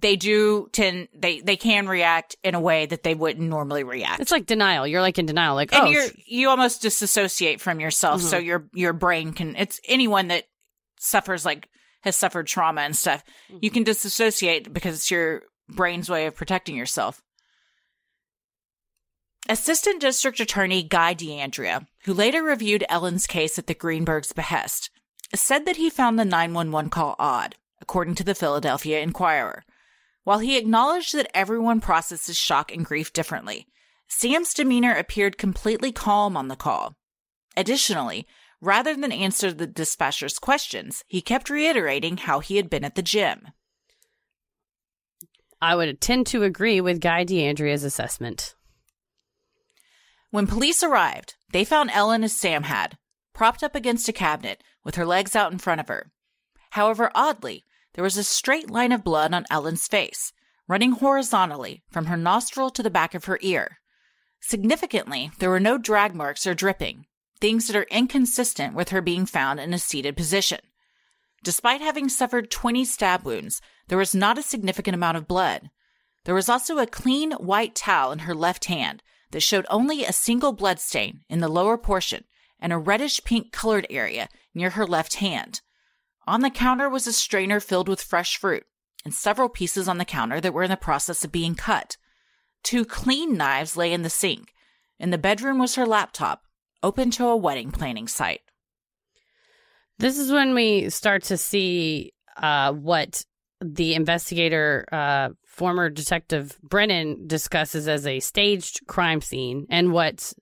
[0.00, 4.20] They do tend they they can react in a way that they wouldn't normally react.
[4.20, 4.86] It's like denial.
[4.86, 5.54] You're like in denial.
[5.54, 8.44] Like, and oh, you're you almost disassociate from yourself so Mhm.
[8.44, 10.44] your your brain can it's anyone that
[10.98, 11.68] suffers like
[12.02, 13.74] has suffered trauma and stuff you Mm-hmm.
[13.74, 17.22] can disassociate because it's your brain's way of protecting yourself
[19.48, 24.90] assistant district attorney guy deandrea who later reviewed ellen's case at the greenbergs behest
[25.34, 29.62] said that he found the 911 call odd according to the philadelphia inquirer
[30.24, 33.66] while he acknowledged that everyone processes shock and grief differently
[34.08, 36.94] Sam's demeanor appeared completely calm on the call.
[37.56, 38.26] Additionally,
[38.60, 43.02] rather than answer the dispatcher's questions, he kept reiterating how he had been at the
[43.02, 43.48] gym.
[45.60, 48.54] I would tend to agree with Guy DeAndrea's assessment.
[50.34, 52.98] When police arrived, they found Ellen as Sam had,
[53.34, 56.10] propped up against a cabinet with her legs out in front of her.
[56.70, 60.32] However, oddly, there was a straight line of blood on Ellen's face,
[60.66, 63.78] running horizontally from her nostril to the back of her ear.
[64.40, 67.06] Significantly, there were no drag marks or dripping,
[67.40, 70.58] things that are inconsistent with her being found in a seated position.
[71.44, 75.70] Despite having suffered 20 stab wounds, there was not a significant amount of blood.
[76.24, 79.00] There was also a clean white towel in her left hand
[79.34, 82.24] that showed only a single blood stain in the lower portion
[82.60, 85.60] and a reddish pink colored area near her left hand.
[86.24, 88.64] On the counter was a strainer filled with fresh fruit,
[89.04, 91.96] and several pieces on the counter that were in the process of being cut.
[92.62, 94.54] Two clean knives lay in the sink.
[95.00, 96.44] In the bedroom was her laptop,
[96.82, 98.40] open to a wedding planning site.
[99.98, 103.24] This is when we start to see uh, what
[103.60, 110.32] the investigator, uh, former detective Brennan, discusses as a staged crime scene, and what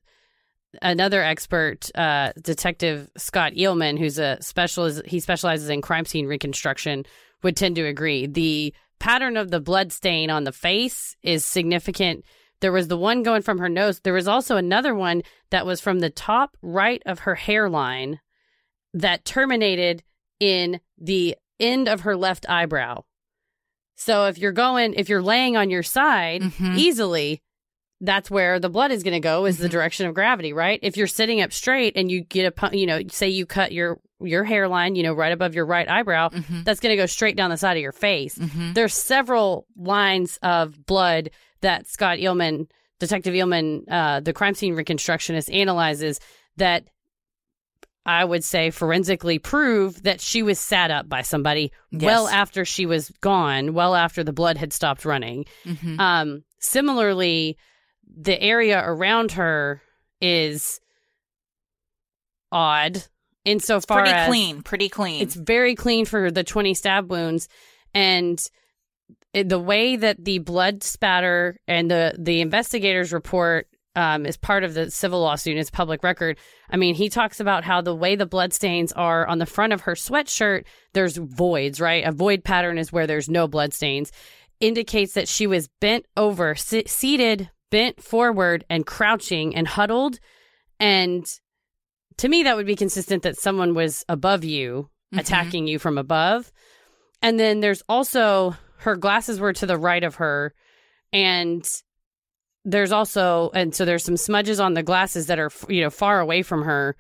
[0.81, 7.05] another expert, uh, detective Scott Eelman, who's a specialist, he specializes in crime scene reconstruction,
[7.43, 8.27] would tend to agree.
[8.27, 12.25] The pattern of the blood stain on the face is significant.
[12.61, 14.01] There was the one going from her nose.
[14.01, 18.21] There was also another one that was from the top right of her hairline
[18.95, 20.03] that terminated
[20.41, 23.03] in the end of her left eyebrow.
[24.05, 26.77] So if you're going, if you're laying on your side Mhm.
[26.77, 27.41] easily,
[28.01, 30.81] that's where the blood is going to go is the direction of gravity, right?
[30.83, 33.99] If you're sitting up straight and you get a, you know, say you cut your
[34.25, 36.65] your hairline, you know, right above your right eyebrow, Mhm.
[36.65, 38.37] that's going to go straight down the side of your face.
[38.39, 38.73] Mhm.
[38.75, 41.31] There's several lines of blood
[41.61, 42.67] that Scott Eelman,
[43.01, 46.21] Detective Eelman, uh, the crime scene reconstructionist, analyzes
[46.57, 46.85] that
[48.05, 52.03] I would say forensically prove that she was sat up by somebody Yes.
[52.03, 55.45] well after she was gone, well after the blood had stopped running.
[55.65, 56.01] Mhm.
[56.01, 57.57] Um, similarly,
[58.05, 59.83] the area around her
[60.21, 60.81] is
[62.51, 63.03] odd
[63.45, 65.23] insofar Pretty as clean, pretty clean.
[65.23, 67.49] it's very clean for the 20 stab wounds
[67.95, 68.41] and
[69.35, 74.75] the way that the blood spatter and the the investigators report um, is part of
[74.75, 76.39] the civil lawsuit is public record.
[76.71, 79.83] I mean, he talks about how the way the bloodstains are on the front of
[79.83, 80.65] her sweatshirt,
[80.95, 82.05] there's voids, right?
[82.05, 84.11] A void pattern is where there's no bloodstains.
[84.61, 90.19] Indicates that she was bent over, sit, seated, bent forward, and crouching and huddled.
[90.81, 91.27] And
[92.19, 95.21] to me, that would be consistent that someone was above you, Mhm.
[95.21, 96.53] attacking you from above.
[97.21, 100.55] And then there's also her glasses were to the right of her,
[101.13, 101.65] and
[102.65, 106.21] there's also and so there's some smudges on the glasses that are you know far
[106.21, 106.97] away from her,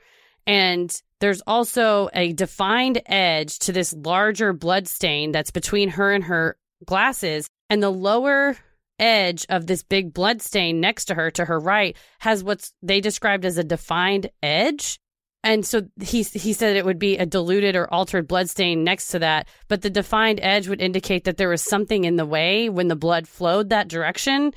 [0.46, 6.24] and there's also a defined edge to this larger blood stain that's between her and
[6.24, 8.56] her glasses, and the lower
[8.98, 13.00] edge of this big blood stain next to her to her right has what's they
[13.00, 14.98] described as a defined edge.
[15.44, 19.08] And so he he said it would be a diluted or altered blood stain next
[19.08, 22.68] to that, but the defined edge would indicate that there was something in the way
[22.68, 24.52] when the blood flowed that direction,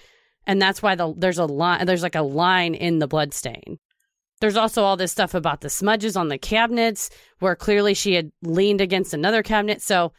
[0.47, 3.79] and that's why the there's a line there's like a line in the blood stain.
[4.41, 8.31] There's also all this stuff about the smudges on the cabinets where clearly she had
[8.43, 9.81] leaned against another cabinet.
[9.81, 10.11] So,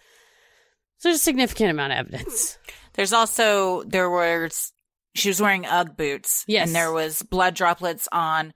[0.99, 2.59] so there's a significant amount of evidence.
[2.95, 4.73] There's also there was
[5.15, 6.45] she was wearing UGG boots.
[6.47, 6.69] Yes.
[6.69, 8.55] And there was blood droplets on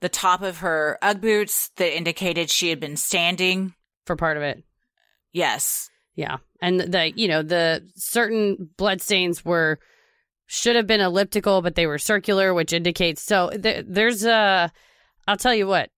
[0.00, 3.74] the top of her UGG boots that indicated she had been standing.
[4.06, 4.62] for part of it.
[5.32, 5.88] Yes.
[6.14, 6.38] Yeah.
[6.60, 9.78] And the, you know, the certain blood stains were,
[10.52, 13.22] should have been elliptical, but they were circular, which indicates.
[13.22, 14.70] So th- there's a,
[15.26, 15.88] I'll tell you what,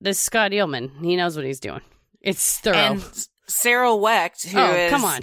[0.00, 1.80] this Scott Eelman, he knows what he's doing.
[2.20, 2.76] It's thorough.
[2.76, 5.22] And Cyril Wecht, who oh, is come on.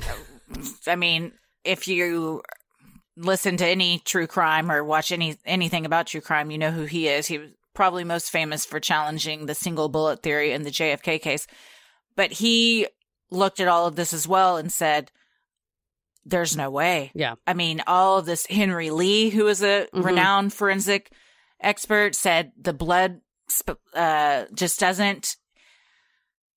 [0.87, 1.31] I mean,
[1.63, 2.41] if you
[3.15, 6.83] listen to any true crime or watch any anything about true crime, you know who
[6.83, 7.27] he is.
[7.27, 11.47] He was probably most famous for challenging the single bullet theory in the JFK case.
[12.17, 12.87] But he
[13.31, 15.11] looked at all of this as well and said,
[16.25, 17.11] There's no way.
[17.13, 17.35] Yeah.
[17.45, 20.03] I mean, all of this Henry Lee, who is a Mhm.
[20.03, 21.11] renowned forensic
[21.61, 25.37] expert, said the blood sp- uh, just doesn't.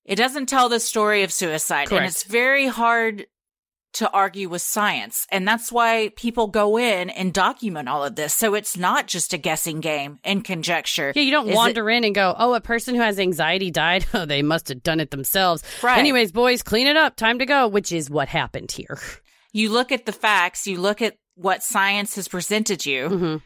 [0.05, 3.27] It doesn't tell the story of suicide, and it's very hard
[3.95, 8.33] to argue with science, and that's why people go in and document all of this.
[8.33, 11.13] So it's not just a guessing game and conjecture.
[11.15, 13.71] Yeah, you don't Is it- wander in and go, oh, a person who has anxiety
[13.71, 14.07] died.
[14.15, 15.63] Oh, they must have done it themselves.
[15.83, 15.99] Right.
[15.99, 17.17] Anyways, boys, clean it up.
[17.17, 18.99] Time to go, which is what happened here.
[19.59, 23.37] You look at the facts, you look at what science has presented you, hmm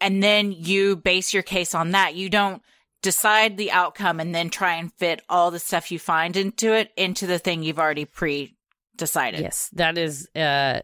[0.00, 2.14] and then you base your case on that.
[2.14, 2.62] You don't
[3.02, 6.90] decide the outcome and then try and fit all the stuff you find into it
[6.96, 8.54] into the thing you've already pre
[8.96, 9.40] decided.
[9.40, 10.80] Yes, that is, uh,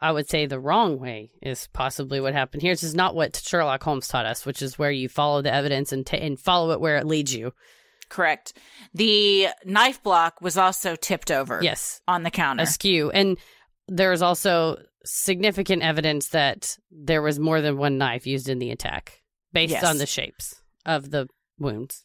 [0.00, 2.72] I would say the wrong way is possibly what happened here.
[2.72, 5.92] This is not what Sherlock Holmes taught us, which is where you follow the evidence
[5.92, 7.52] and, ta and follow it where it leads you.
[8.08, 8.52] Correct.
[8.94, 12.62] The knife block was also tipped over Yes, on the counter.
[12.62, 13.10] askew.
[13.10, 13.38] And
[13.86, 18.70] there is also significant evidence that there was more than one knife used in the
[18.70, 19.84] attack based Yes.
[19.84, 21.28] on the shapes of the
[21.58, 22.04] wounds.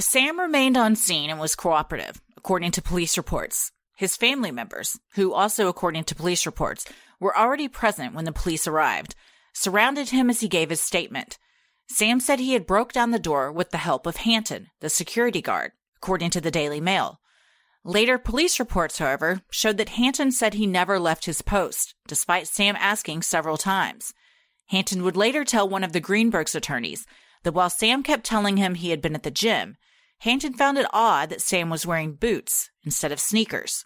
[0.00, 3.70] Sam remained on scene and was cooperative, according to police reports.
[3.96, 6.84] His family members, who also, according to police reports,
[7.20, 9.14] were already present when the police arrived,
[9.52, 11.38] surrounded him as he gave his statement.
[11.88, 15.42] Sam said he had broke down the door with the help of Hanton, the security
[15.42, 17.20] guard, according to the Daily Mail.
[17.84, 22.76] Later police reports, however, showed that Hanton said he never left his post, despite Sam
[22.78, 24.14] asking several times.
[24.68, 27.06] Hanton would later tell one of the Greenbergs attorneys
[27.42, 29.76] that while Sam kept telling him he had been at the gym,
[30.20, 33.84] Hanton found it odd that Sam was wearing boots instead of sneakers.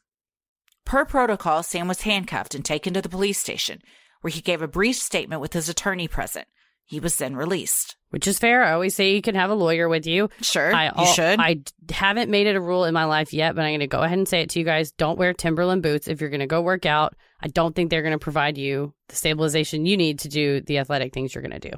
[0.84, 3.82] Per protocol, Sam was handcuffed and taken to the police station,
[4.20, 6.46] where he gave a brief statement with his attorney present.
[6.88, 7.96] He was then released.
[8.08, 8.64] Which is fair.
[8.64, 10.30] I always say you can have a lawyer with you.
[10.40, 11.38] Sure, I, you should.
[11.38, 13.86] I d- haven't made it a rule in my life yet, but I'm going to
[13.86, 14.90] go ahead and say it to you guys.
[14.92, 17.14] Don't wear Timberland boots if you're going to go work out.
[17.42, 20.78] I don't think they're going to provide you the stabilization you need to do the
[20.78, 21.76] athletic things you're going to do.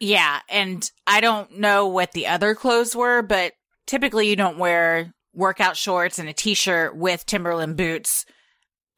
[0.00, 3.54] Yeah, and I don't know what the other clothes were, but
[3.86, 8.26] typically you don't wear workout shorts and a t-shirt with Timberland boots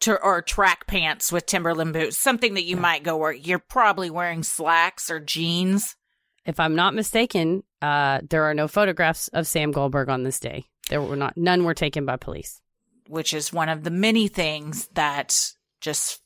[0.00, 3.36] to, or track pants with Timberland boots, something that you might go work.
[3.40, 5.96] You're probably wearing slacks or jeans.
[6.44, 10.64] If I'm not mistaken, uh, there are no photographs of Sam Goldberg on this day.
[10.88, 12.60] There were not, none were taken by police.
[13.08, 16.20] which is one of the many things that just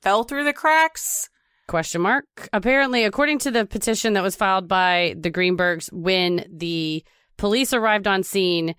[0.00, 1.28] fell through the cracks.
[1.68, 2.24] Question mark.
[2.52, 7.04] Apparently, according to the petition that was filed by the Greenbergs, when the
[7.36, 8.74] police arrived on scene,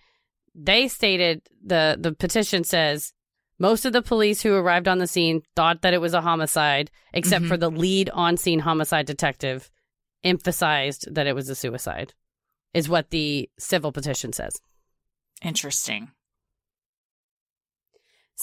[0.54, 3.14] they stated the the petition says
[3.64, 6.92] most of the police who arrived on the scene thought that it was a homicide,
[7.14, 7.48] except Mhm.
[7.48, 9.72] for the lead on scene homicide detective
[10.22, 12.14] emphasized that it was a suicide.
[12.74, 14.60] Is what the civil petition says.
[15.42, 16.12] Interesting.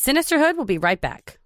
[0.07, 1.40] Sinisterhood will be right back.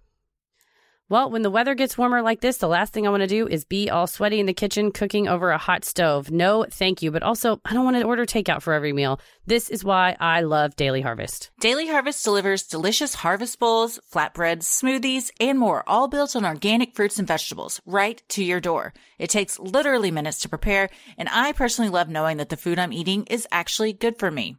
[1.07, 3.47] Well, when the weather gets warmer like this, the last thing I want to do
[3.47, 6.31] is be all sweaty in the kitchen cooking over a hot stove.
[6.31, 7.11] No, thank you.
[7.11, 9.19] But also, I don't want to order takeout for every meal.
[9.45, 11.51] This is why I love Daily Harvest.
[11.59, 17.19] Daily Harvest delivers delicious harvest bowls, flatbreads, smoothies, and more, all built on organic fruits
[17.19, 18.91] and vegetables, right to your door.
[19.19, 20.89] It takes literally minutes to prepare,
[21.19, 24.57] and I personally love knowing that the food I'm eating is actually good for me.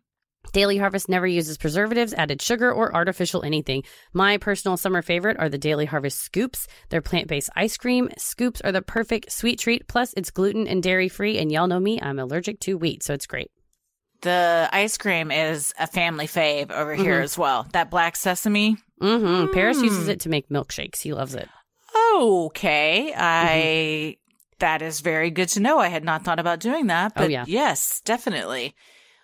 [0.53, 3.83] Daily Harvest never uses preservatives, added sugar, or artificial anything.
[4.13, 6.67] My personal summer favorite are the Daily Harvest Scoops.
[6.89, 8.09] They're plant based ice cream.
[8.19, 9.87] Scoops are the perfect sweet treat.
[9.89, 11.39] Plus, it's gluten and dairy free.
[11.39, 13.51] And y'all know me, I'm allergic to wheat, so it's great.
[14.23, 17.25] The ice cream is a family fave over here Mhm.
[17.25, 17.67] as well.
[17.73, 18.79] That black sesame.
[19.01, 19.85] hmm Paris Mm.
[19.85, 21.03] uses it to make milkshakes.
[21.03, 21.49] He loves it.
[22.15, 23.13] Okay.
[23.17, 24.17] I
[24.59, 25.79] that is very good to know.
[25.79, 27.45] I had not thought about doing that, Oh, but yeah.
[27.47, 28.75] yes, definitely.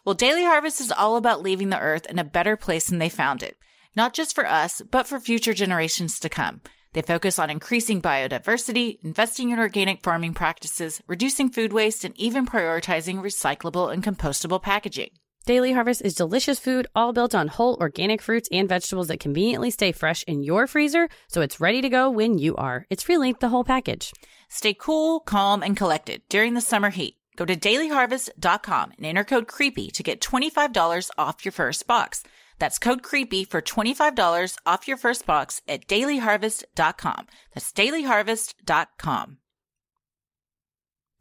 [0.04, 3.08] Well, Daily Harvest is all about leaving the earth in a better place than they
[3.08, 3.56] found it.
[3.94, 6.60] Not just for us, but for future generations to come.
[6.92, 12.46] They focus on increasing biodiversity, investing in organic farming practices, reducing food waste, and even
[12.46, 15.10] prioritizing recyclable and compostable packaging.
[15.46, 19.70] Daily Harvest is delicious food, all built on whole organic fruits and vegetables that conveniently
[19.70, 22.86] stay fresh in your freezer, so it's ready to go when you are.
[22.90, 24.12] It's really the whole package.
[24.48, 27.16] Stay cool, calm, and collected during the summer heat.
[27.36, 32.22] Go to dailyharvest.com and enter code CREEPY to get $25 off your first box.
[32.58, 37.26] That's code CREEPY for $25 off your first box at dailyharvest.com.
[37.54, 39.38] That's dailyharvest.com.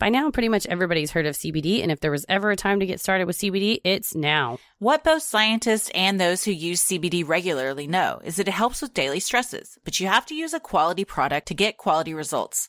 [0.02, 2.80] By now, pretty much everybody's heard of CBD, and if there was ever a time
[2.80, 4.58] to get started with CBD, it's now.
[4.80, 8.96] What both scientists and those who use CBD regularly know is that it helps with
[8.96, 12.68] daily stresses, but you have to use a quality product to get quality results.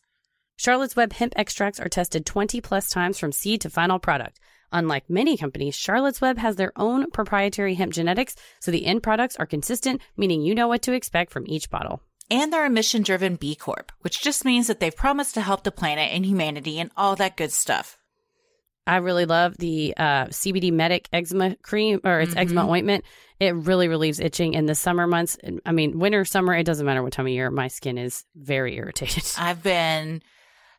[0.63, 4.39] Charlotte's Web hemp extracts are tested 20 plus times from seed to final product.
[4.71, 9.35] Unlike many companies, Charlotte's Web has their own proprietary hemp genetics, so the end products
[9.35, 12.01] are consistent, meaning you know what to expect from each bottle.
[12.31, 15.65] And they're a mission driven B Corp, which just means that they've promised to help
[15.65, 17.99] the planet and humanity and all that good stuff.
[18.87, 22.39] I really love the uh, CBD Medic eczema cream or its Mhm.
[22.41, 23.05] eczema ointment.
[23.41, 25.37] It really relieves itching in the summer months.
[25.67, 27.51] I mean, winter, summer, it doesn't matter what time of year.
[27.51, 29.25] My skin is very irritated.
[29.37, 30.23] I've been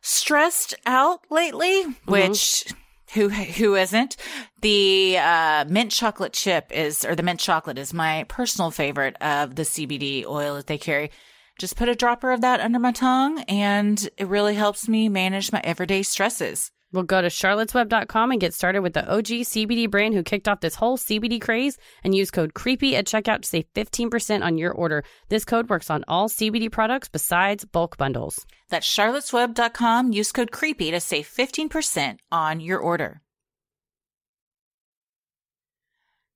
[0.04, 2.66] stressed out lately, which
[3.14, 4.16] who who isn't?
[4.60, 9.56] The uh, mint chocolate chip is, or the mint chocolate is my personal favorite of
[9.56, 11.10] the CBD oil that they carry.
[11.58, 15.52] Just put a dropper of that under my tongue, and it really helps me manage
[15.52, 16.70] my everyday stresses.
[16.94, 20.60] We'll go to charlottesweb.com and get started with the OG CBD brand who kicked off
[20.60, 24.70] this whole CBD craze and use code CREEPY at checkout to save 15% on your
[24.70, 25.02] order.
[25.28, 28.46] This code works on all CBD products besides bulk bundles.
[28.70, 30.12] That's charlottesweb.com.
[30.12, 33.20] Use code CREEPY to save 15% on your order.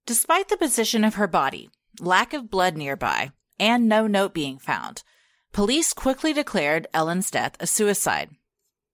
[0.06, 3.30] Despite the position of her body, lack of blood nearby,
[3.60, 5.04] and no note being found,
[5.52, 8.30] police quickly declared Ellen's death a suicide.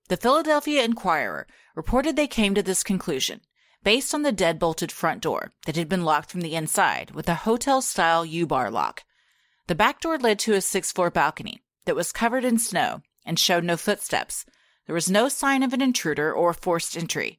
[0.09, 3.41] The Philadelphia Inquirer reported they came to this conclusion
[3.83, 7.29] based on the dead bolted front door that had been locked from the inside with
[7.29, 9.05] a hotel style U bar lock.
[9.67, 13.39] The back door led to a sixth floor balcony that was covered in snow and
[13.39, 14.45] showed no footsteps.
[14.87, 17.39] There was no sign of an intruder or forced entry.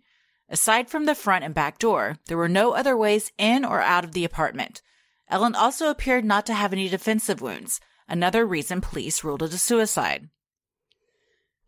[0.49, 4.03] Aside from the front and back door, there were no other ways in or out
[4.03, 4.81] of the apartment.
[5.29, 9.57] Ellen also appeared not to have any defensive wounds, another reason police ruled it a
[9.57, 10.29] suicide.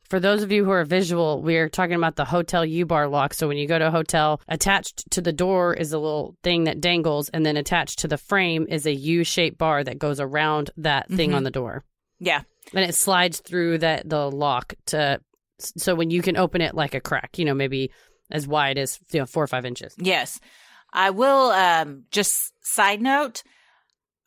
[0.10, 3.08] For those of you who are visual, we are talking about the hotel U bar
[3.10, 3.34] lock.
[3.34, 6.64] So when you go to a hotel, attached to the door is a little thing
[6.64, 10.20] that dangles, and then attached to the frame is a U shaped bar that goes
[10.22, 11.36] around that thing Mhm.
[11.36, 11.84] on the door.
[12.20, 12.42] Yeah.
[12.74, 15.20] And it slides through that the lock to
[15.60, 17.92] so when you can open it like a crack, you know, maybe
[18.32, 19.94] as wide as you know, four or five inches.
[19.98, 20.40] Yes.
[20.94, 23.44] I will um just side note,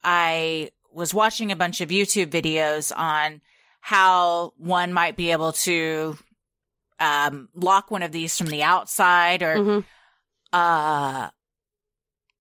[0.04, 3.40] I was watching a bunch of YouTube videos on
[3.80, 6.16] how one might be able to
[6.98, 9.84] um lock one of these from the outside or Mhm.
[10.52, 11.30] uh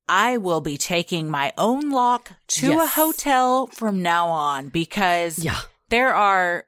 [0.08, 5.60] I will be taking my own lock to a hotel from now on because Yeah.
[5.90, 6.66] there are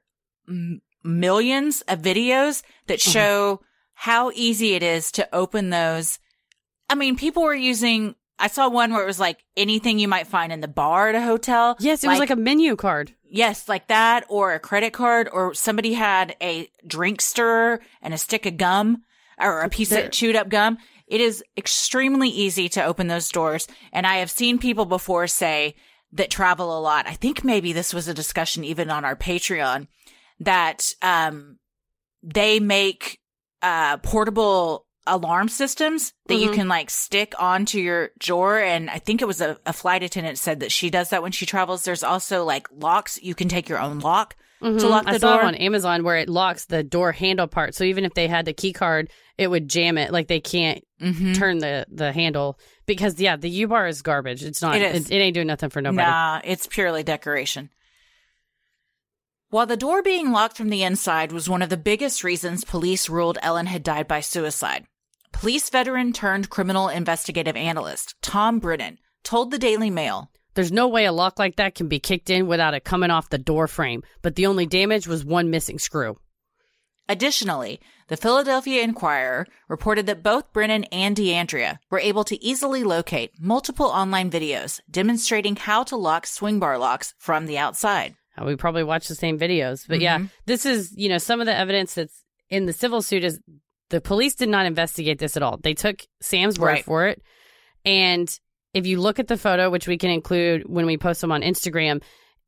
[0.48, 3.10] m- millions of videos that Mm-hmm.
[3.10, 3.60] show
[3.94, 6.18] how easy it is to open those.
[6.88, 10.26] I mean, people were using, I saw one where it was like anything you might
[10.26, 11.76] find in the bar at a hotel.
[11.78, 13.14] Yes, it was like a menu card.
[13.30, 18.18] Yes, like that, or a credit card, or somebody had a drink stirrer and a
[18.18, 19.04] stick of gum,
[19.40, 20.76] or a piece There- of chewed up gum.
[21.06, 23.68] It is extremely easy to open those doors.
[23.92, 25.76] And I have seen people before say
[26.12, 27.06] that travel a lot.
[27.06, 29.86] I think maybe this was a discussion even on our Patreon
[30.40, 31.58] that, um,
[32.24, 33.18] they make,
[33.62, 36.54] uh, portable alarm systems that you Mhm.
[36.54, 38.58] can like stick onto your drawer.
[38.60, 41.32] And I think it was a, a flight attendant said that she does that when
[41.32, 41.84] she travels.
[41.84, 43.18] There's also like locks.
[43.22, 44.88] You can take your own lock to Mhm.
[44.90, 45.42] lock I the saw door.
[45.42, 47.74] it on Amazon where it locks the door handle part.
[47.74, 50.12] So even if they had the key card, it would jam it.
[50.12, 51.32] Like they can't Mm-hmm.
[51.32, 54.44] turn the the handle because yeah, the U bar is garbage.
[54.44, 54.76] It's not.
[54.76, 55.10] It It, is.
[55.10, 56.06] it, ain't doing nothing for nobody.
[56.08, 57.70] Nah, it's purely decoration.
[59.50, 63.08] While the door being locked from the inside was one of the biggest reasons police
[63.10, 64.86] ruled Ellen had died by suicide,
[65.32, 71.04] police veteran turned criminal investigative analyst Tom Brennan told the Daily Mail There's no way
[71.06, 74.02] a lock like that can be kicked in without it coming off the door frame.
[74.20, 76.18] But the only damage was one missing screw.
[77.08, 83.32] Additionally, the Philadelphia Inquirer reported that both Brennan and DeAndrea were able to easily locate
[83.40, 88.14] multiple online videos demonstrating how to lock swing bar locks from the outside.
[88.40, 89.84] Uh, We probably watch the same videos.
[89.88, 90.30] But yeah, Mhm.
[90.46, 93.40] this is, you know, some of the evidence that's in the civil suit is
[93.92, 95.58] the police did not investigate this at all.
[95.62, 96.84] They took Sam's word Right.
[96.84, 97.22] for it.
[97.84, 98.28] And
[98.74, 101.42] if you look at the photo, which we can include when we post them on
[101.42, 102.02] Instagram,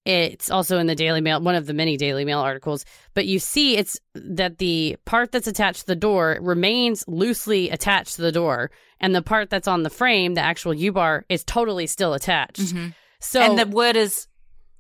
[0.07, 2.87] it's also in the Daily Mail, one of the many Daily Mail articles.
[3.13, 8.17] But you see it's that the part that's attached to the door remains loosely attached
[8.17, 8.71] to the door.
[9.01, 12.61] And the part that's on the frame, the actual U bar, is totally still attached.
[12.61, 12.89] Mm-hmm.
[13.21, 14.27] So and the wood is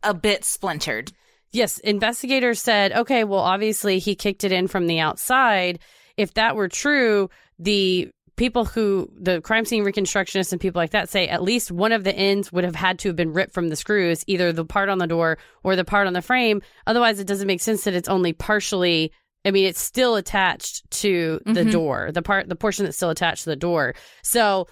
[0.03, 1.13] a bit splintered.
[1.53, 5.79] Yes, investigators said, okay, well, obviously he kicked it in from the outside.
[6.17, 11.09] If that were true, the people who, the crime scene reconstructionists and people like that
[11.09, 13.69] say at least one of the ends would have had to have been ripped from
[13.69, 16.61] the screws, either the part on the door or the part on the frame.
[16.87, 19.13] Otherwise, it doesn't make sense that it's only partially.
[19.45, 21.73] I mean, it's still attached to the Mhm.
[21.73, 23.95] door, the part, the portion that's still attached to the door.
[24.23, 24.67] So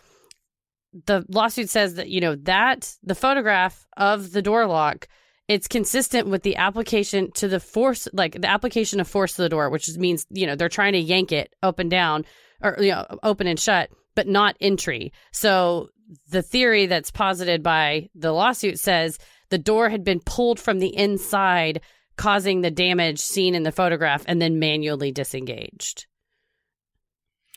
[1.06, 5.08] the lawsuit says that, you know, that the photograph of the door lock
[5.52, 9.48] it's consistent with the application to the force like the application of force to the
[9.48, 12.24] door which means you know they're trying to yank it up and down
[12.62, 15.12] or you know open and shut but not entry.
[15.32, 15.88] So
[16.28, 20.94] the theory that's posited by the lawsuit says the door had been pulled from the
[20.94, 21.80] inside
[22.16, 26.06] causing the damage seen in the photograph and then manually disengaged.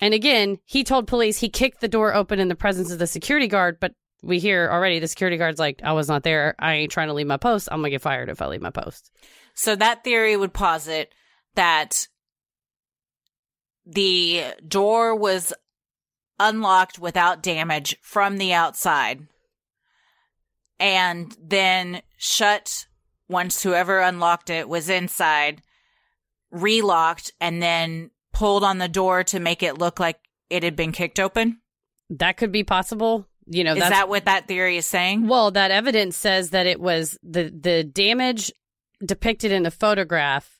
[0.02, 3.08] And again he told police he kicked the door open in the presence of the
[3.08, 3.94] security guard but
[4.26, 6.56] we hear already the security guard's like, I was not there.
[6.60, 7.70] I ain't trying to leave my post.
[7.72, 9.12] I'm gonna get fired if I leave my post.
[9.54, 11.14] So that theory would posit
[11.54, 12.08] that
[13.86, 15.54] the door was
[16.40, 19.28] unlocked without damage from the outside
[20.80, 22.88] and then shut
[23.30, 25.62] once whoever unlocked it was inside,
[26.52, 30.20] relocked, and then pulled on the door to make it look like
[30.50, 31.62] it had been kicked open.
[32.10, 33.28] That could be possible.
[33.48, 35.28] You know, Is that's that what that theory is saying?
[35.28, 38.52] well, that evidence says that it was the the damage
[39.06, 40.60] depicted in the photograph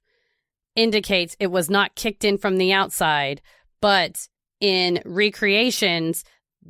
[0.76, 3.42] indicates it was not kicked in from the outside,
[3.82, 4.28] but
[4.60, 6.24] in recreations,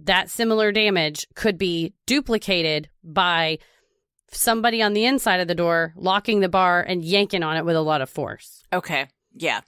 [0.04, 3.58] that similar damage could be duplicated by
[4.32, 7.76] somebody on the inside of the door locking the bar and yanking on it with
[7.76, 8.64] a lot of force.
[8.72, 9.08] Okay.
[9.34, 9.62] Yeah.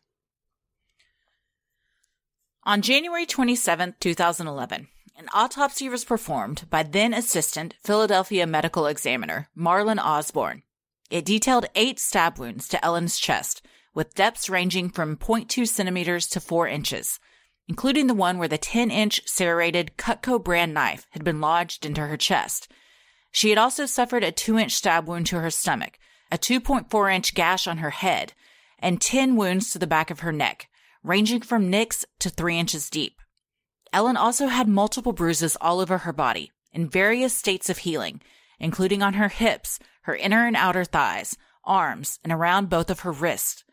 [2.64, 4.88] On January 27th, 2011,
[5.18, 10.62] an autopsy was performed by then assistant Philadelphia medical examiner Marlon Osbourne.
[11.10, 13.66] It detailed eight stab wounds to Ellen's chest,
[13.96, 17.20] with depths ranging from 0.2 centimeters to 4 inches,
[17.68, 22.02] including the one where the 10 inch serrated Cutco brand knife had been lodged into
[22.02, 22.72] her chest.
[23.32, 25.98] She had also suffered a two inch stab wound to her stomach,
[26.32, 28.34] a 2.4 inch gash on her head,
[28.78, 30.70] and 10 wounds to the back of her neck,
[31.02, 33.20] ranging from nicks to 3 inches deep.
[33.98, 38.22] Ellen also had multiple bruises all over her body, in various states of healing,
[38.60, 43.12] including on her hips, her inner and outer thighs, arms, and around both of her
[43.12, 43.64] wrists.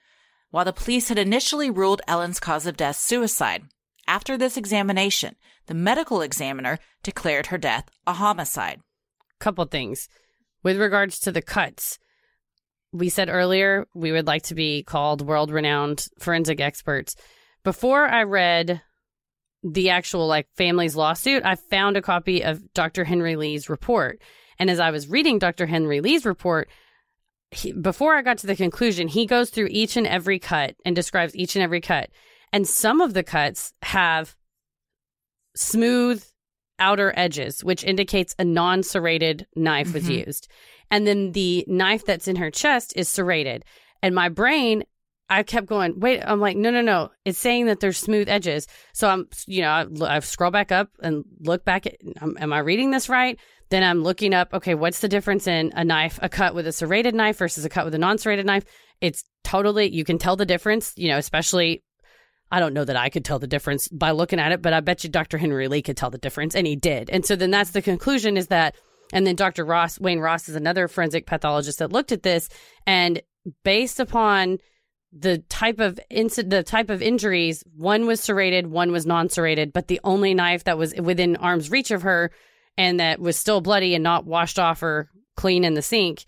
[0.51, 3.65] While the police had initially ruled Ellen's cause of death suicide,
[4.09, 8.81] after this examination, the medical examiner declared her death a homicide.
[9.41, 10.09] Couple things.
[10.63, 11.99] With regards to the cuts,
[12.95, 17.15] we said earlier we would like to be called world renowned forensic experts.
[17.63, 18.81] Before I read
[19.65, 23.05] the actual like family's lawsuit, I found a copy of Dr.
[23.05, 24.21] Henry Lee's report.
[24.59, 25.67] And as I was reading Dr.
[25.67, 26.69] Henry Lee's report,
[27.51, 30.95] he, before I got to the conclusion, he goes through each and every cut and
[30.95, 32.11] describes each and every cut.
[32.53, 34.37] And some of the cuts have
[35.57, 36.25] smooth
[36.79, 40.27] outer edges, which indicates a non serrated knife was Mhm.
[40.27, 40.49] used.
[40.91, 43.65] And then the knife that's in her chest is serrated.
[44.03, 44.85] And my brain,
[45.35, 47.11] I kept going, wait, I'm like, no, no, no.
[47.25, 48.67] It's saying that there's smooth edges.
[48.93, 52.53] So I'm, you know, I, I scroll back up and look back at, um, am
[52.53, 53.39] I reading this right?
[53.71, 56.73] Then I'm looking up, okay, what's the difference in a knife, a cut with a
[56.73, 58.65] serrated knife versus a cut with a non serrated knife?
[59.01, 61.83] It's totally, you can tell the difference, you know, especially
[62.53, 64.79] I don't know that I could tell the difference by looking at it, but I
[64.79, 65.39] bet you Dr.
[65.39, 67.11] Henry Lee could tell the difference, and he did.
[67.11, 68.77] And so then that's the conclusion is that,
[69.13, 69.65] and then Dr.
[69.65, 72.49] Ross, Wayne Ross is another forensic pathologist that looked at this,
[72.87, 73.21] and
[73.65, 74.59] based upon
[75.17, 79.87] the type of incident, the type of injuries, one was serrated, one was non-serrated, but
[79.87, 82.33] the only knife that was within arm's reach of her
[82.77, 86.25] and that was still bloody and not washed off or clean in the sink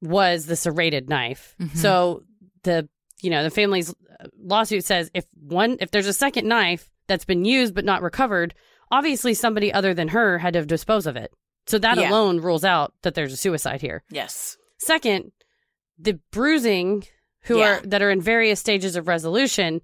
[0.00, 1.54] was the serrated knife.
[1.60, 1.76] Mhm.
[1.76, 2.22] So
[2.62, 2.88] the
[3.20, 3.92] you know the family's
[4.40, 8.54] lawsuit says if one if there's a second knife that's been used but not recovered,
[8.92, 11.32] obviously somebody other than her had to dispose of it.
[11.66, 12.10] So that Yeah.
[12.10, 14.04] alone rules out that there's a suicide here.
[14.10, 14.56] Yes.
[14.78, 15.32] Second,
[15.98, 17.04] the bruising
[17.48, 17.78] who Yeah.
[17.78, 19.80] are that are in various stages of resolution,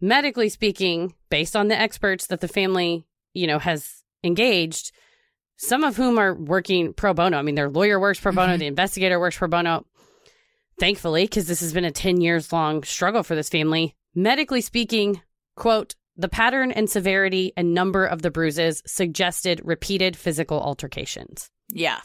[0.00, 4.92] medically speaking, based on the experts that the family, you know, has engaged,
[5.56, 7.36] some of whom are working pro bono.
[7.38, 8.58] I mean, their lawyer works pro bono, Mhm.
[8.60, 9.84] the investigator works pro bono.
[10.78, 13.96] Thankfully, because this has been a 10 years long struggle for this family.
[14.14, 15.20] Medically speaking,
[15.54, 21.50] quote, the pattern and severity and number of the bruises suggested repeated physical altercations.
[21.68, 22.00] Yeah.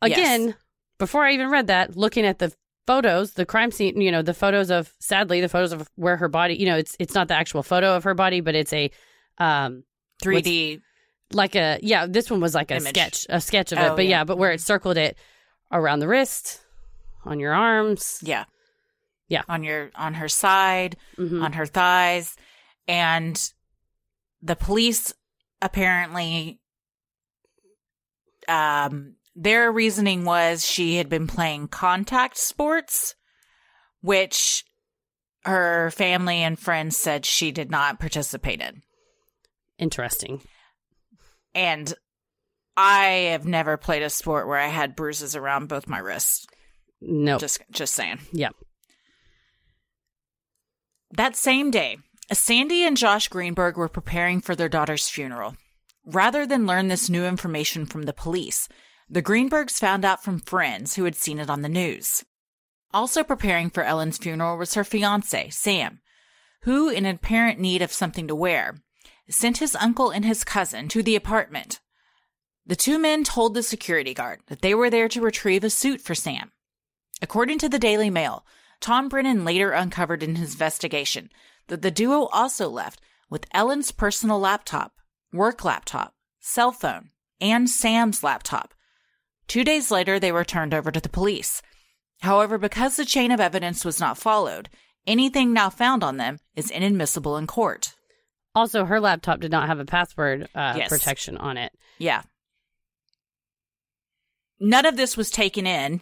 [0.00, 0.54] Again, Yes.
[0.98, 2.52] before I even read that, looking at the
[2.86, 6.28] photos, the crime scene, you know, the photos of sadly the photos of where her
[6.28, 8.90] body, you know, it's it's not the actual photo of her body, but it's a
[9.38, 9.84] um
[10.22, 10.80] 3D.
[11.32, 12.88] like a yeah, this one was like a Image.
[12.88, 13.96] sketch, a sketch of Oh, it.
[13.96, 14.18] But yeah.
[14.18, 14.24] yeah.
[14.24, 15.16] but where it circled it
[15.70, 16.60] around the wrist,
[17.24, 18.18] on your arms.
[18.22, 18.44] Yeah.
[19.28, 19.42] Yeah.
[19.48, 21.42] On your on her side, Mhm.
[21.42, 22.36] on her thighs,
[22.88, 23.40] and
[24.42, 25.14] the police
[25.62, 26.58] apparently
[28.48, 33.14] um their reasoning was she had been playing contact sports,
[34.00, 34.64] which
[35.44, 38.82] her family and friends said she did not participate in.
[39.78, 40.42] Interesting.
[41.54, 41.92] And
[42.76, 46.46] I have never played a sport where I had bruises around both my wrists.
[47.00, 47.38] No.
[47.38, 48.20] Just just saying.
[48.32, 48.50] Yeah.
[51.10, 51.98] That same day,
[52.32, 55.56] Sandy and Josh Greenberg were preparing for their daughter's funeral.
[56.06, 58.68] Rather than learn this new information from the police,
[59.12, 62.24] the Greenbergs found out from friends who had seen it on the news.
[62.94, 66.00] Also preparing for Ellen's funeral was her fiance, Sam,
[66.62, 68.76] who, in apparent need of something to wear,
[69.28, 71.78] sent his uncle and his cousin to the apartment.
[72.64, 76.00] The two men told the security guard that they were there to retrieve a suit
[76.00, 76.50] for Sam.
[77.20, 78.46] According to the Daily Mail,
[78.80, 81.30] Tom Brennan later uncovered in his investigation
[81.66, 82.98] that the duo also left
[83.28, 84.94] with Ellen's personal laptop,
[85.34, 87.10] work laptop, cell phone,
[87.42, 88.72] and Sam's laptop.
[89.52, 91.60] Two days later, they were turned over to the police.
[92.22, 94.70] However, because the chain of evidence was not followed,
[95.06, 97.92] anything now found on them is inadmissible in court.
[98.54, 100.88] Also, her laptop did not have a password uh, Yes.
[100.88, 101.70] protection on it.
[101.98, 102.22] Yeah.
[104.58, 106.00] None of this was taken in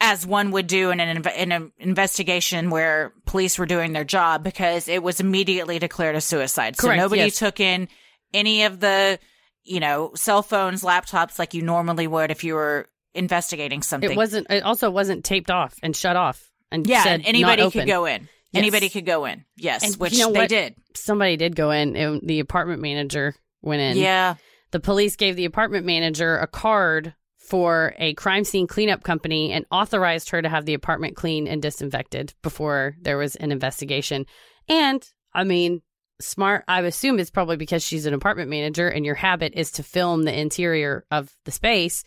[0.00, 4.44] as one would do in an, in an investigation where police were doing their job
[4.44, 6.78] because it was immediately declared a suicide.
[6.78, 7.36] Correct, so nobody yes.
[7.36, 7.88] took in
[8.32, 9.18] any of the,
[9.66, 14.10] you know, cell phones, laptops like you normally would if you were investigating something.
[14.10, 14.46] It wasn't.
[14.50, 16.50] It also wasn't taped off and shut off.
[16.70, 18.28] And yeah, said and anybody could go in.
[18.52, 18.60] Yes.
[18.62, 19.44] Anybody could go in.
[19.56, 20.48] Yes, And which you know they what?
[20.48, 20.76] did.
[20.94, 21.96] Somebody did go in.
[21.96, 23.96] and the apartment manager went in.
[23.98, 24.36] Yeah.
[24.70, 29.64] The police gave the apartment manager a card for a crime scene cleanup company and
[29.70, 34.26] authorized her to have the apartment cleaned and disinfected before there was an investigation.
[34.68, 35.82] And I mean,
[36.20, 36.64] smart.
[36.68, 40.22] I assume it's probably because she's an apartment manager and your habit is to film
[40.22, 42.04] the interior of the space.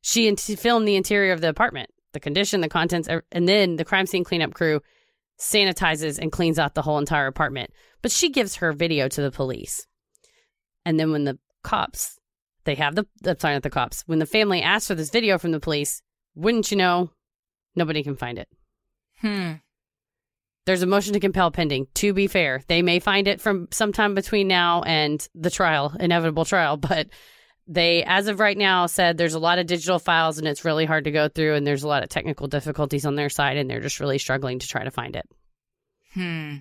[0.00, 3.84] She in- filmed the interior of the apartment, the condition, the contents, and then the
[3.84, 4.80] crime scene cleanup crew
[5.38, 7.70] sanitizes and cleans out the whole entire apartment.
[8.02, 9.86] But she gives her video to the police.
[10.84, 12.18] And then when the cops,
[12.64, 15.38] they have the, the sorry, not the cops, when the family asks for this video
[15.38, 16.02] from the police,
[16.34, 17.10] wouldn't you know,
[17.74, 18.48] nobody can find it.
[19.20, 19.54] Hmm.
[20.66, 21.88] There's a motion to compel pending.
[21.94, 26.44] To be fair, they may find it from sometime between now and the trial, inevitable
[26.44, 27.08] trial, but
[27.66, 30.84] they, as of right now, said there's a lot of digital files and it's really
[30.84, 33.70] hard to go through, and there's a lot of technical difficulties on their side, and
[33.70, 35.28] they're just really struggling to try to find it.
[36.14, 36.56] Hmm.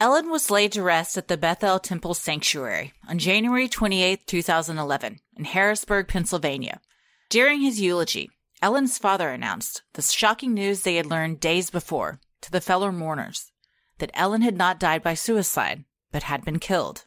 [0.00, 5.20] Ellen was laid to rest at the Beth El Temple Sanctuary on January 28, 2011,
[5.36, 6.80] in Harrisburg, Pennsylvania.
[7.28, 8.28] During his eulogy,
[8.62, 13.50] Ellen's father announced the shocking news they had learned days before to the fellow mourners
[13.98, 17.04] that Ellen had not died by suicide, but had been killed.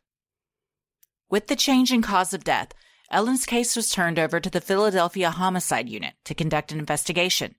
[1.29, 2.73] With the change in cause of death,
[3.09, 7.55] Ellen's case was turned over to the Philadelphia Homicide Unit to conduct an investigation.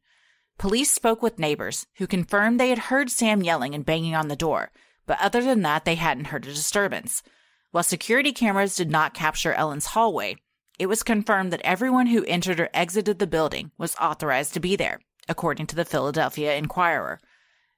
[0.59, 4.37] Police spoke with neighbors who confirmed they had heard Sam yelling and banging on the
[4.37, 4.73] door,
[5.07, 7.23] but other than that, they hadn't heard a disturbance.
[7.71, 10.37] While security cameras did not capture Ellen's hallway,
[10.79, 14.77] it was confirmed that everyone who entered or exited the building was authorized to be
[14.77, 17.21] there, according to the Philadelphia Inquirer.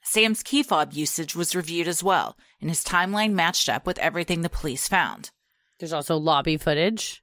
[0.03, 4.41] Sam's key fob usage was reviewed as well, and his timeline matched up with everything
[4.43, 5.31] the police found.
[5.79, 7.23] There's also lobby footage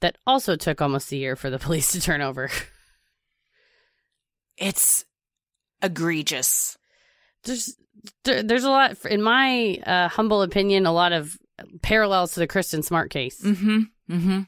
[0.00, 2.50] that also took almost a year for the police to turn over.
[4.56, 5.04] It's
[5.80, 6.76] egregious.
[7.44, 7.76] There's
[8.24, 11.36] there- there's a lot, in my uh, humble opinion, a lot of
[11.82, 13.40] parallels to the Kristen Smart case.
[13.42, 13.78] Mm-hmm.
[14.10, 14.40] Mm-hmm.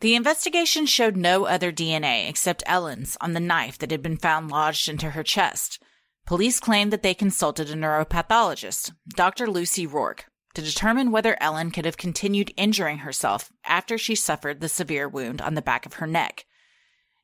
[0.00, 4.50] The investigation showed no other DNA except Ellen's on the knife that had been found
[4.50, 5.82] lodged into her chest.
[6.26, 9.46] Police claimed that they consulted a neuropathologist, Dr.
[9.46, 10.24] Lucy Rorke,
[10.54, 15.42] to determine whether Ellen could have continued injuring herself after she suffered the severe wound
[15.42, 16.46] on the back of her neck.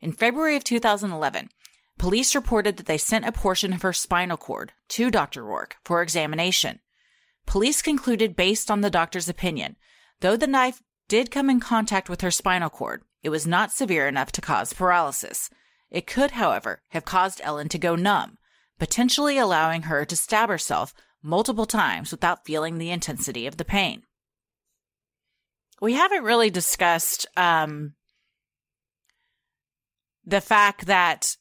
[0.00, 1.48] In February of 2011,
[1.98, 5.42] police reported that they sent a portion of her spinal cord to Dr.
[5.42, 6.80] Rorke for examination.
[7.46, 9.76] Police concluded, based on the doctor's opinion,
[10.20, 14.06] though the knife did come in contact with her spinal cord, it was not severe
[14.08, 15.50] enough to cause paralysis.
[15.90, 18.38] It could, however, have caused Ellen to go numb,
[18.78, 24.02] potentially allowing her to stab herself multiple times without feeling the intensity of the pain.
[25.80, 27.94] We haven't really discussed um,
[30.24, 31.36] the fact that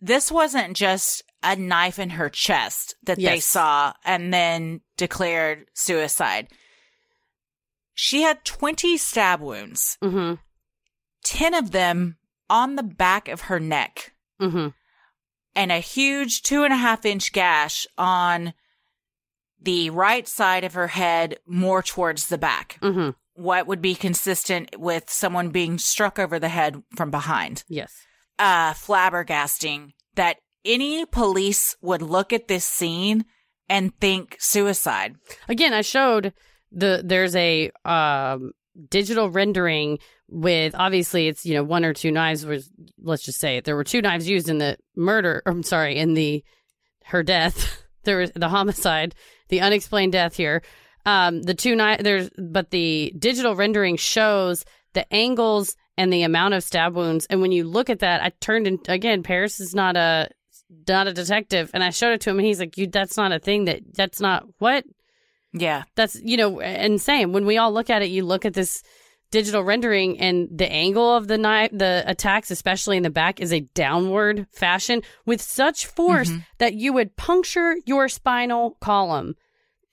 [0.00, 6.48] this wasn't just a knife in her chest that they saw and then declared suicide.
[7.94, 10.34] She had 20 stab wounds, Mm-hmm.
[11.24, 12.16] 10 of them
[12.50, 14.68] on the back of her neck, Mm-hmm.
[15.54, 18.52] and a huge two and a half inch gash on
[19.60, 22.78] the right side of her head, more towards the back.
[22.82, 23.10] Mm-hmm.
[23.34, 27.64] What would be consistent with someone being struck over the head from behind.
[27.68, 27.92] Yes.
[28.38, 33.24] uh, flabbergasting that any police would look at this scene
[33.68, 35.16] and think suicide.
[35.48, 36.32] Again, I showed
[36.74, 38.52] the there's a um,
[38.90, 39.98] digital rendering
[40.28, 42.70] with obviously it's you know one or two knives was
[43.02, 46.14] let's just say it there were two knives used in the murder I'm sorry in
[46.14, 46.44] the
[47.06, 47.80] her death.
[48.04, 49.14] There was the homicide
[49.48, 50.62] the unexplained death here.
[51.06, 56.52] Um the two knife there's but the digital rendering shows the angles and the amount
[56.52, 57.26] of stab wounds.
[57.30, 60.28] And when you look at that I turned in again Paris is not a
[60.86, 61.70] not a detective.
[61.72, 63.80] And I showed it to him and he's like you that's not a thing that
[63.94, 64.84] that's not what
[65.54, 65.84] Yeah.
[65.94, 68.82] that's you know and same when we all look at it you look at this
[69.30, 73.52] digital rendering and the angle of the knife the attacks especially in the back is
[73.52, 79.34] a downward fashion with such force that you would puncture your spinal column.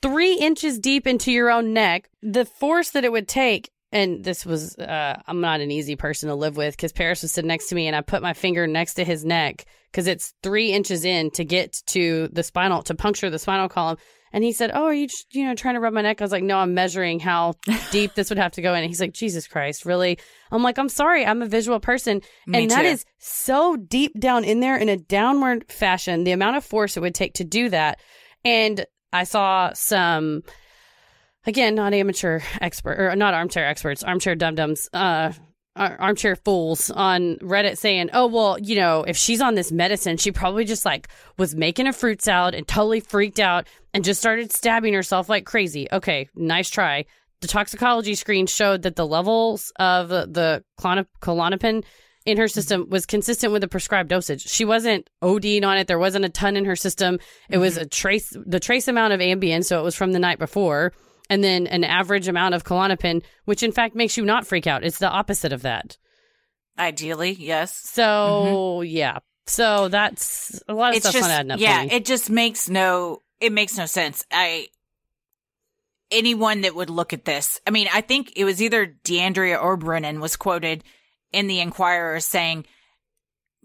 [0.02, 4.46] Three inches deep into your own neck the force that it would take and this
[4.46, 7.68] was uh, i'm not an easy person to live with because paris was sitting next
[7.68, 11.04] to me and i put my finger next to his neck because it's three inches
[11.06, 13.98] in to get to the spinal to puncture the spinal column
[14.34, 16.32] and he said, "Oh, are you you know trying to rub my neck?" I was
[16.32, 17.54] like, "No, I'm measuring how
[17.92, 20.18] deep this would have to go in." And he's like, "Jesus Christ, really?"
[20.52, 22.88] I'm like, "I'm sorry, I'm a visual person, Me and that too.
[22.88, 26.24] is so deep down in there in a downward fashion.
[26.24, 28.00] The amount of force it would take to do that."
[28.44, 30.44] And I saw some,
[31.46, 35.32] again, not amateur expert or not armchair experts, armchair dum dums, uh,
[35.76, 40.32] armchair fools on Reddit saying, "Oh well, you know, if she's on this medicine, she
[40.32, 41.08] probably just like
[41.38, 45.46] was making a fruit salad and totally freaked out and just started stabbing herself like
[45.46, 47.06] crazy." Okay, nice try.
[47.42, 51.84] The toxicology screen showed that the levels of the clonop- Klonopin
[52.26, 54.48] in her system was consistent with the prescribed dosage.
[54.48, 55.88] She wasn't ODing on it.
[55.88, 57.18] There wasn't a ton in her system.
[57.50, 57.84] It was mm-hmm.
[57.84, 59.66] a trace, the trace amount of Ambien.
[59.66, 60.94] So it was from the night before.
[61.32, 64.84] And then an average amount of Klonopin, which in fact makes you not freak out.
[64.84, 65.98] It's the opposite of that.
[66.78, 67.76] Ideally, yes.
[67.76, 68.86] So mm-hmm.
[68.86, 69.20] yeah.
[69.48, 71.60] So that's a lot of It's stuff's just not adding up.
[71.60, 74.26] yeah, it just makes no it makes no sense.
[74.32, 74.68] I
[76.12, 79.78] anyone that would look at this, I mean, I think it was either DeAndrea or
[79.78, 80.84] Brennan was quoted
[81.32, 82.66] in the Inquirer saying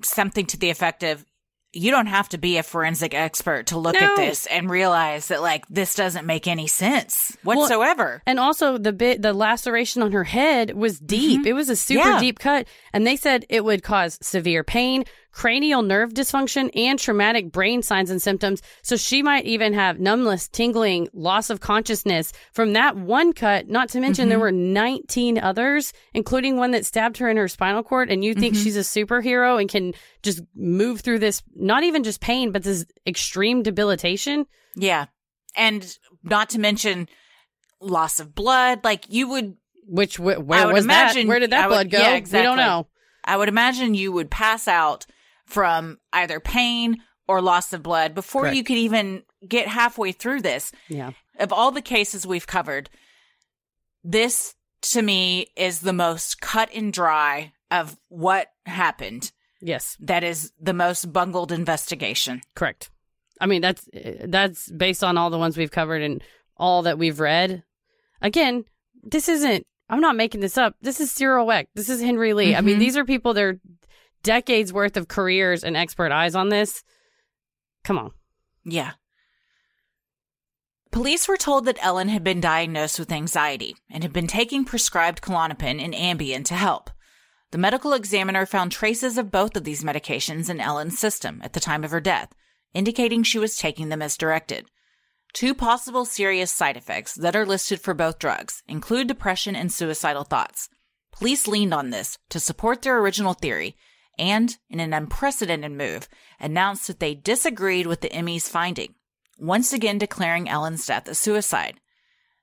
[0.02, 1.24] something to the effect of
[1.76, 4.00] you don't have to be a forensic expert to look No.
[4.00, 8.22] at this and realize that like this doesn't make any sense whatsoever.
[8.26, 11.46] And also the bit the laceration on her head was deep.
[11.46, 12.12] It was a super Mm-hmm.
[12.12, 12.20] Yeah.
[12.20, 12.66] deep cut.
[12.92, 15.04] And they said it would cause severe pain,
[15.36, 18.62] cranial nerve dysfunction, and traumatic brain signs and symptoms.
[18.82, 23.90] So she might even have numbness, tingling, loss of consciousness from that one cut, not
[23.90, 24.28] to mention Mm-hmm.
[24.30, 28.10] there were 19 others, including one that stabbed her in her spinal cord.
[28.10, 28.62] And you think Mm-hmm.
[28.64, 32.86] she's a superhero and can just move through this, not even just pain, but this
[33.06, 34.46] extreme debilitation.
[34.74, 35.06] yeah.
[35.54, 35.86] And
[36.22, 37.08] not to mention
[37.80, 39.56] loss of blood, like you would
[39.86, 41.28] Which, wh- I where would was imagine- that?
[41.30, 41.98] Where did that would- blood go?
[41.98, 42.86] yeah, We don't know.
[43.24, 45.04] I would imagine you would pass out
[45.46, 48.56] from either pain or loss of blood before Correct.
[48.56, 50.72] you could even get halfway through this.
[50.88, 51.12] Yeah.
[51.38, 52.88] Of all the cases we've covered,
[54.04, 59.32] this to me is the most cut and dry of what happened.
[59.60, 59.96] Yes.
[60.00, 62.42] That is the most bungled investigation.
[62.54, 62.90] Correct.
[63.40, 63.88] I mean, that's
[64.24, 66.22] that's based on all the ones we've covered and
[66.56, 67.64] all that we've read.
[68.22, 68.64] Again,
[69.02, 69.66] this isn't.
[69.88, 70.74] I'm not making this up.
[70.80, 71.68] This is Cyril Wecht.
[71.74, 72.54] This is Henry Lee.
[72.56, 72.80] I mean, Mhm.
[72.80, 73.34] these are people.
[73.34, 73.60] They're
[74.26, 76.82] decades worth of careers and expert eyes on this.
[77.84, 78.10] Come on.
[78.64, 78.92] Yeah.
[80.90, 85.22] Police were told that Ellen had been diagnosed with anxiety and had been taking prescribed
[85.22, 86.90] Klonopin and Ambien to help.
[87.52, 91.60] The medical examiner found traces of both of these medications in Ellen's system at the
[91.60, 92.32] time of her death,
[92.74, 94.66] indicating she was taking them as directed.
[95.32, 100.24] Two possible serious side effects that are listed for both drugs include depression and suicidal
[100.24, 100.68] thoughts.
[101.12, 103.76] Police leaned on this to support their original theory
[104.18, 106.08] and, in an unprecedented move,
[106.40, 108.94] announced that they disagreed with the ME's finding,
[109.38, 111.80] once again declaring Ellen's death a suicide.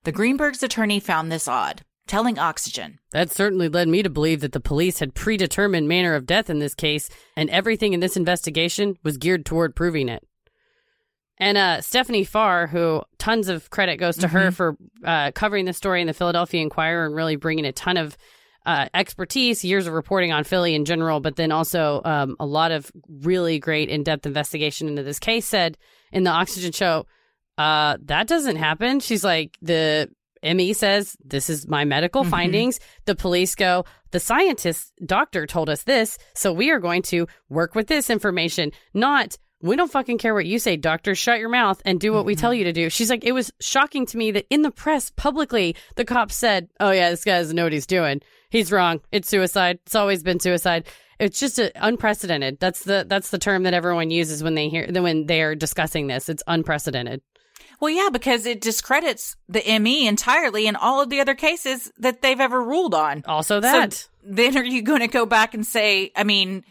[0.03, 4.51] The Greenbergs' attorney found this odd, telling Oxygen, That certainly led me to believe that
[4.51, 8.97] the police had predetermined manner of death in this case, and everything in this investigation
[9.03, 10.28] was geared toward proving it.
[11.38, 15.74] And uh, Stephanie Farr, who tons of credit goes to her for uh, covering the
[15.74, 18.17] story in the Philadelphia Inquirer and really bringing a ton of
[18.66, 22.72] uh, expertise, years of reporting on Philly in general, but then also um, a lot
[22.72, 25.78] of really great in depth investigation into this case, said
[26.11, 27.05] in the Oxygen show,
[27.57, 28.99] uh, that doesn't happen.
[28.99, 30.09] She's like, the
[30.43, 32.80] ME says, this is my medical findings.
[33.05, 37.76] The police go, the scientist doctor told us this, so we are going to work
[37.76, 41.16] with this information, not we don't fucking care what you say, doctor.
[41.16, 42.59] Shut your mouth and do what we tell mm-hmm.
[42.59, 42.89] you to do.
[42.89, 46.68] She's like, it was shocking to me that in the press, publicly, the cops said,
[46.82, 48.22] oh, yeah, this guy doesn't know what he's doing.
[48.49, 48.99] He's wrong.
[49.14, 49.80] It's suicide.
[49.86, 50.88] It's always been suicide.
[51.18, 52.59] It's just a, unprecedented.
[52.59, 56.07] That's the that's the term that everyone uses when they hear when they are discussing
[56.07, 56.28] this.
[56.28, 57.22] It's unprecedented.
[57.80, 62.22] Well, yeah, because it discredits the ME entirely in all of the other cases that
[62.22, 63.24] they've ever ruled on.
[63.26, 66.64] Also, that So then are you going to go back and say, I mean,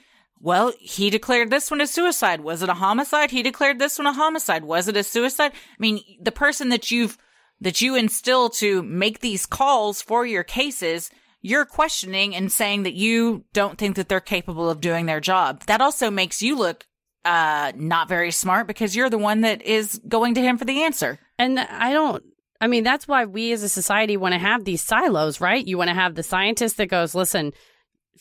[0.42, 2.40] well, he declared this one a suicide.
[2.40, 3.30] Was it a homicide?
[3.30, 4.64] He declared this one a homicide.
[4.64, 5.52] Was it a suicide?
[5.52, 7.16] I mean, the person that you've,
[7.60, 11.10] that you instill to make these calls for your cases,
[11.42, 15.62] you're questioning and saying that you don't think that they're capable of doing their job.
[15.66, 16.86] That also makes you look,
[17.24, 20.82] uh, not very smart because you're the one that is going to him for the
[20.82, 21.20] answer.
[21.38, 22.24] And I don't,
[22.60, 25.64] I mean, that's why we as a society want to have these silos, right?
[25.64, 27.52] You want to have the scientist that goes, listen,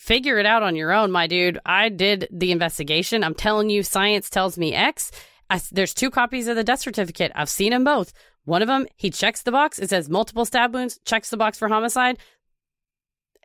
[0.01, 1.59] figure it out on your own, my dude.
[1.63, 3.23] I did the investigation.
[3.23, 5.11] I'm telling you, science tells me X.
[5.47, 7.31] I, there's two copies of the death certificate.
[7.35, 8.11] I've seen them both.
[8.45, 9.77] One of them, he checks the box.
[9.77, 12.17] It says multiple stab wounds, checks the box for homicide.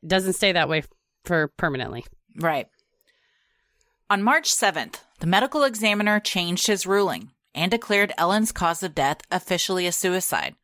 [0.06, 0.84] Doesn't stay that way
[1.24, 2.06] for permanently.
[2.36, 2.68] Right.
[4.08, 9.20] On March 7th, the medical examiner changed his ruling and declared Ellen's cause of death
[9.30, 10.54] officially a suicide.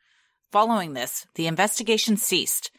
[0.51, 2.71] Following this, the investigation ceased.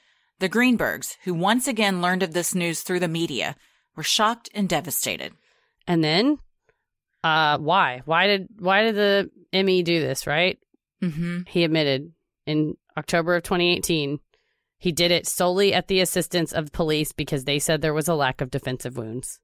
[0.43, 3.55] The Greenbergs, who once again learned of this news through the media,
[3.95, 5.31] were shocked and devastated.
[5.87, 6.37] And then,
[7.23, 8.01] uh, why?
[8.03, 10.27] Why did why did the ME do this?
[10.27, 10.59] Right?
[11.01, 11.43] Mm-hmm.
[11.47, 12.11] he admitted
[12.45, 14.19] in October of 2018
[14.79, 18.13] he did it solely at the assistance of police because they said there was a
[18.15, 19.39] lack of defensive wounds.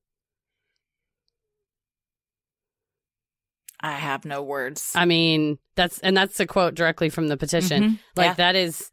[3.79, 4.91] I have no words.
[4.95, 7.83] I mean, that's and that's a quote directly from the petition.
[7.83, 7.99] Mhm.
[8.17, 8.33] Like Yeah.
[8.33, 8.91] that is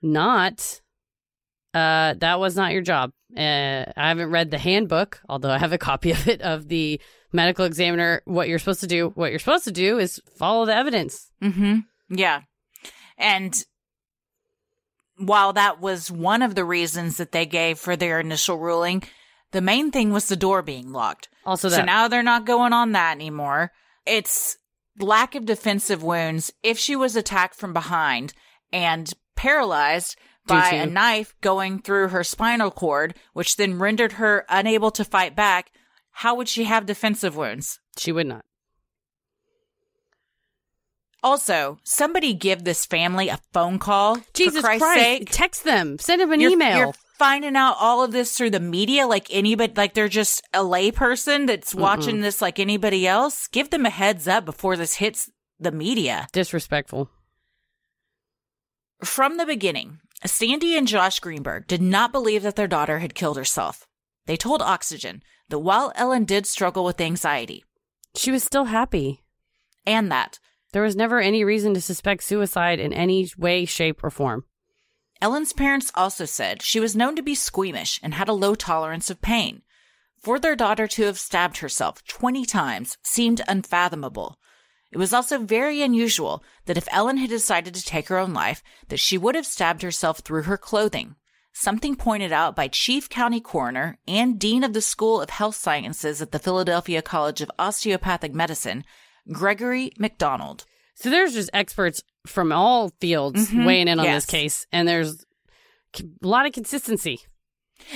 [0.00, 0.80] not
[1.74, 3.12] uh, that was not your job.
[3.36, 7.00] Uh, I haven't read the handbook, although I have a copy of it of the
[7.32, 8.22] medical examiner.
[8.24, 11.30] What you're supposed to do, what you're supposed to do is follow the evidence.
[11.42, 11.80] Mm-hmm.
[12.10, 12.42] Yeah.
[13.18, 13.54] And
[15.18, 19.02] while that was one of the reasons that they gave for their initial ruling,
[19.50, 21.28] the main thing was the door being locked.
[21.44, 23.72] Also, that So now they're not going on that anymore.
[24.06, 24.56] It's
[24.98, 28.32] lack of defensive wounds if she was attacked from behind
[28.72, 30.16] and paralyzed
[30.48, 35.36] by a knife going through her spinal cord, which then rendered her unable to fight
[35.36, 35.70] back.
[36.10, 37.80] How would she have defensive wounds?
[37.96, 38.44] she would not.
[41.22, 44.18] Also, somebody give this family a phone call.
[44.34, 44.84] Jesus Christ!
[44.84, 45.28] sake.
[45.30, 45.98] Text them.
[45.98, 46.78] Send them an You're- email.
[46.78, 50.60] You're finding out all of this through the media like anybody, like they're just a
[50.60, 53.48] layperson that's watching this like anybody else.
[53.48, 55.28] Give them a heads up before this hits
[55.58, 56.28] the media.
[56.32, 57.10] Disrespectful.
[59.02, 63.36] From the beginning, Sandy and Josh Greenberg did not believe that their daughter had killed
[63.36, 63.86] herself.
[64.26, 67.64] They told Oxygen that while Ellen did struggle with anxiety,
[68.14, 69.22] She was still happy.
[69.86, 70.38] and that
[70.72, 74.44] There was never any reason to suspect suicide in any way, shape, or form.
[75.20, 79.08] Ellen's parents also said she was known to be squeamish and had a low tolerance
[79.08, 79.62] of pain.
[80.20, 84.38] For their daughter to have stabbed herself 20 times seemed unfathomable.
[84.90, 88.62] It was also very unusual that if Ellen had decided to take her own life,
[88.88, 91.16] that she would have stabbed herself through her clothing.
[91.52, 96.22] Something pointed out by Chief County Coroner and Dean of the School of Health Sciences
[96.22, 98.84] at the Philadelphia College of Osteopathic Medicine,
[99.32, 100.64] Gregory McDonald.
[100.94, 103.66] So there's just experts from all fields Mhm.
[103.66, 104.24] weighing in on Yes.
[104.24, 105.24] this case, and there's
[105.98, 107.20] a lot of consistency.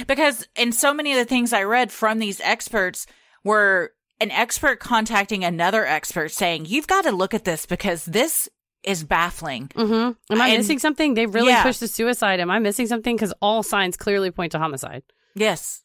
[0.06, 3.06] Because in so many of the things I read from these experts
[3.44, 8.48] were an expert contacting another expert saying, You've got to look at this because this
[8.84, 9.68] is baffling.
[9.68, 10.32] Mm-hmm.
[10.32, 11.14] Am I And- missing something?
[11.14, 11.62] They really Yeah.
[11.62, 12.40] pushed the suicide.
[12.40, 13.14] Am I missing something?
[13.16, 15.02] Because all signs clearly point to homicide.
[15.34, 15.82] Yes.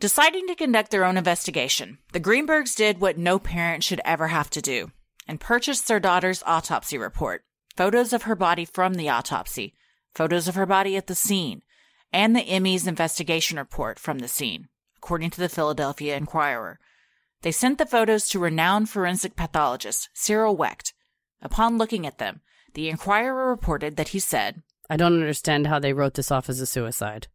[0.00, 4.48] Deciding to conduct their own investigation, the Greenbergs did what no parent should ever have
[4.50, 4.92] to do
[5.26, 7.42] and purchased their daughter's autopsy report,
[7.76, 9.74] photos of her body from the autopsy,
[10.14, 11.62] photos of her body at the scene,
[12.12, 14.68] and the ME's investigation report from the scene,
[14.98, 16.78] according to the Philadelphia Inquirer.
[17.42, 20.92] They sent the photos to renowned forensic pathologist Cyril Wecht.
[21.40, 22.40] Upon looking at them,
[22.74, 26.60] the Inquirer reported that he said, I don't understand how they wrote this off as
[26.60, 27.28] a suicide.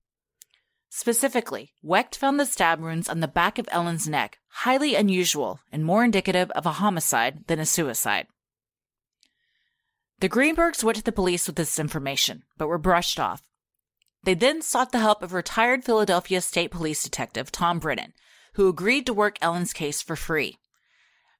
[0.90, 5.84] Specifically, Wecht found the stab wounds on the back of Ellen's neck highly unusual and
[5.84, 8.28] more indicative of a homicide than a suicide.
[10.20, 13.42] The Greenbergs went to the police with this information, but were brushed off.
[14.24, 18.14] They then sought the help of retired Philadelphia State Police Detective Tom Brennan,
[18.54, 20.58] who agreed to work Ellen's case for free.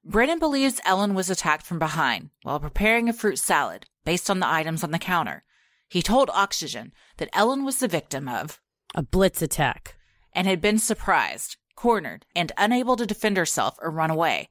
[0.04, 4.48] Brennan believes Ellen was attacked from behind while preparing a fruit salad based on the
[4.48, 5.44] items on the counter.
[5.88, 8.60] He told Oxygen that Ellen was the victim of
[8.94, 9.96] A blitz attack.
[10.34, 14.48] and had been surprised, cornered, and unable to defend herself or run away.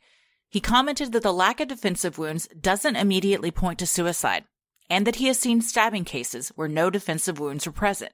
[0.50, 4.46] He commented that the lack of defensive wounds doesn't immediately point to suicide,
[4.94, 8.12] and that he has seen stabbing cases where no defensive wounds were present.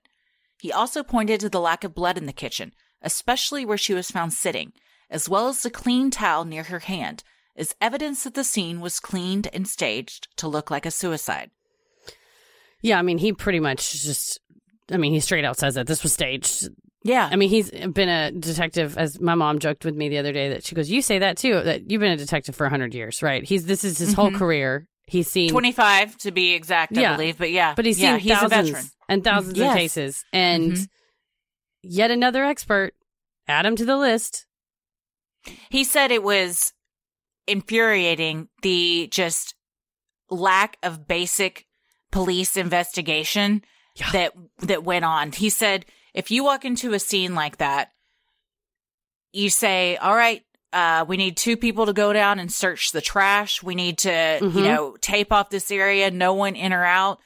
[0.61, 2.71] He also pointed to the lack of blood in the kitchen,
[3.01, 4.71] especially where she was found sitting,
[5.09, 7.21] as well as the clean towel near her hand,
[7.57, 11.51] as evidence that the scene was cleaned and staged to look like a suicide.
[12.81, 14.39] Yeah, I mean, he pretty much just,
[14.89, 16.69] I mean, he straight out says that this was staged.
[17.03, 17.27] Yeah.
[17.29, 20.49] I mean, he's been a detective, as my mom joked with me the other day
[20.49, 23.21] that she goes, You say that too, that you've been a detective for 100 years,
[23.21, 23.43] right?
[23.43, 24.37] He's, this is his whole Mhm.
[24.37, 24.87] career.
[25.09, 27.15] He's seen, 25 to be exact, I Yeah.
[27.15, 27.73] believe, but yeah.
[27.75, 28.85] but he's yeah, seen he's a thousands veteran.
[29.09, 29.71] and thousands Yes.
[29.73, 30.25] of cases.
[30.31, 30.87] And Mhm.
[31.81, 32.93] yet another expert,
[33.47, 34.45] add him to the list.
[35.71, 36.73] He said it was
[37.47, 39.55] infuriating the just
[40.29, 41.65] lack of basic
[42.11, 43.63] police investigation
[43.95, 44.11] Yeah.
[44.11, 45.31] that that went on.
[45.31, 47.93] He said if you walk into a scene like that,
[49.31, 50.43] you say, "All right,
[50.73, 53.61] uh, we need two people to go down and search the trash.
[53.63, 54.53] We need to, Mhm.
[54.55, 56.11] you know, tape off this area.
[56.11, 57.19] No one in or out."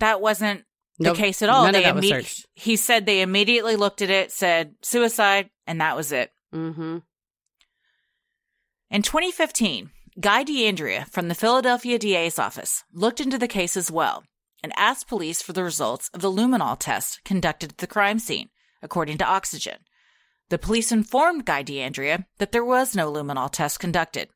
[0.00, 0.64] That wasn't
[0.98, 1.62] the case at all.
[1.64, 2.46] None of They that was imme- searched.
[2.54, 6.32] He said they immediately looked at it, said suicide, and that was it.
[6.54, 6.98] Mm-hmm.
[8.90, 9.90] In 2015,
[10.20, 14.24] Guy DeAndrea from the Philadelphia DA's office looked into the case as well
[14.62, 18.48] and asked police for the results of the luminol test conducted at the crime scene,
[18.82, 19.78] according to Oxygen.
[20.50, 24.30] The police informed Guy DeAndrea that there was no luminol test conducted,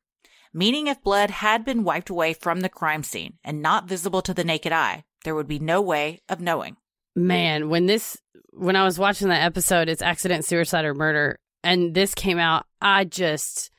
[0.53, 4.33] meaning if blood had been wiped away from the crime scene and not visible to
[4.33, 6.77] the naked eye, there would be no way of knowing.
[7.15, 8.17] Man, when this,
[8.51, 12.65] when I was watching that episode, it's accident, suicide, or murder, and this came out,
[12.81, 13.71] I just,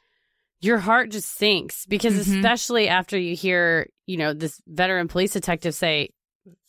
[0.61, 2.37] your heart just sinks because Mhm.
[2.39, 6.11] especially after you hear, you know, this veteran police detective say,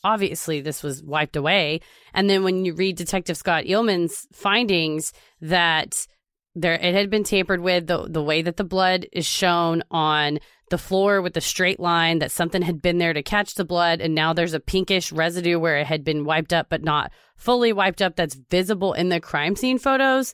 [0.04, 1.82] obviously this was wiped away.
[2.14, 6.08] And then when you read Detective Scott Eelman's findings that
[6.56, 10.40] there it had been tampered with the the way that the blood is shown on
[10.72, 14.02] the floor with the straight line that something had been there to catch the blood
[14.02, 17.72] and now there's a pinkish residue where it had been wiped up but not fully
[17.72, 20.34] wiped up that's visible in the crime scene photos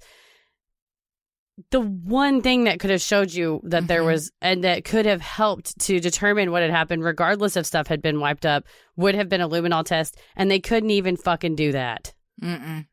[1.70, 4.06] the one thing that could have showed you that there Mhm.
[4.08, 8.02] was and that could have helped to determine what had happened regardless if stuff had
[8.02, 8.64] been wiped up
[8.96, 12.88] would have been a luminol test and they couldn't even fucking do that Mm-mm.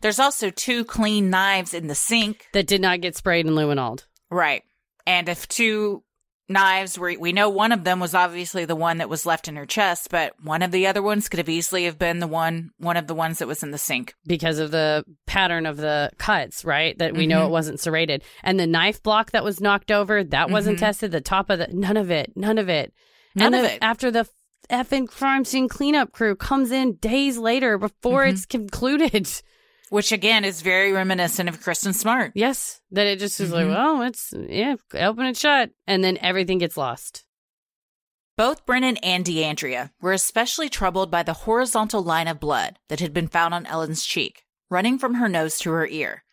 [0.00, 2.46] There's also two clean knives in the sink.
[2.52, 4.62] that did not get sprayed and luminol Right.
[5.06, 6.02] And if two
[6.48, 9.56] knives were, we know one of them was obviously the one that was left in
[9.56, 12.70] her chest, but one of the other ones could have easily have been the one,
[12.78, 14.14] one of the ones that was in the sink.
[14.26, 16.96] because of the pattern of the cuts, right?
[16.98, 17.46] That we know Mhm.
[17.46, 18.22] it wasn't serrated.
[18.42, 20.80] And the knife block that was knocked over, that wasn't Mhm.
[20.80, 21.10] tested.
[21.12, 22.92] The top of the, none of it, none of it.
[23.34, 23.78] None and of it.
[23.82, 24.26] After the
[24.70, 28.30] effing crime scene cleanup crew comes in days later before Mhm.
[28.30, 29.28] it's concluded.
[29.90, 32.32] Which again is very reminiscent of Kristen Smart.
[32.34, 32.80] Yes.
[32.90, 33.74] That it just is like, Mhm.
[33.74, 35.70] well, it's, yeah, open and shut.
[35.86, 37.24] And then everything gets lost.
[38.36, 43.14] Both Brennan and DeAndrea were especially troubled by the horizontal line of blood that had
[43.14, 46.24] been found on Ellen's cheek, running from her nose to her ear.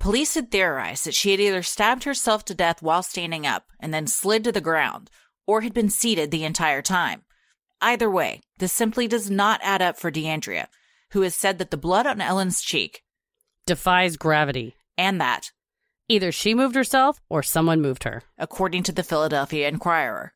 [0.00, 3.94] Police had theorized that she had either stabbed herself to death while standing up and
[3.94, 5.10] then slid to the ground,
[5.46, 7.22] or had been seated the entire time.
[7.80, 10.66] Either way, this simply does not add up for DeAndrea,
[11.14, 13.00] who has said that the blood on Ellen's cheek
[13.66, 14.74] Defies gravity.
[14.98, 15.50] and that,
[16.08, 18.22] Either she moved herself or someone moved her.
[18.36, 20.32] according to the Philadelphia Inquirer.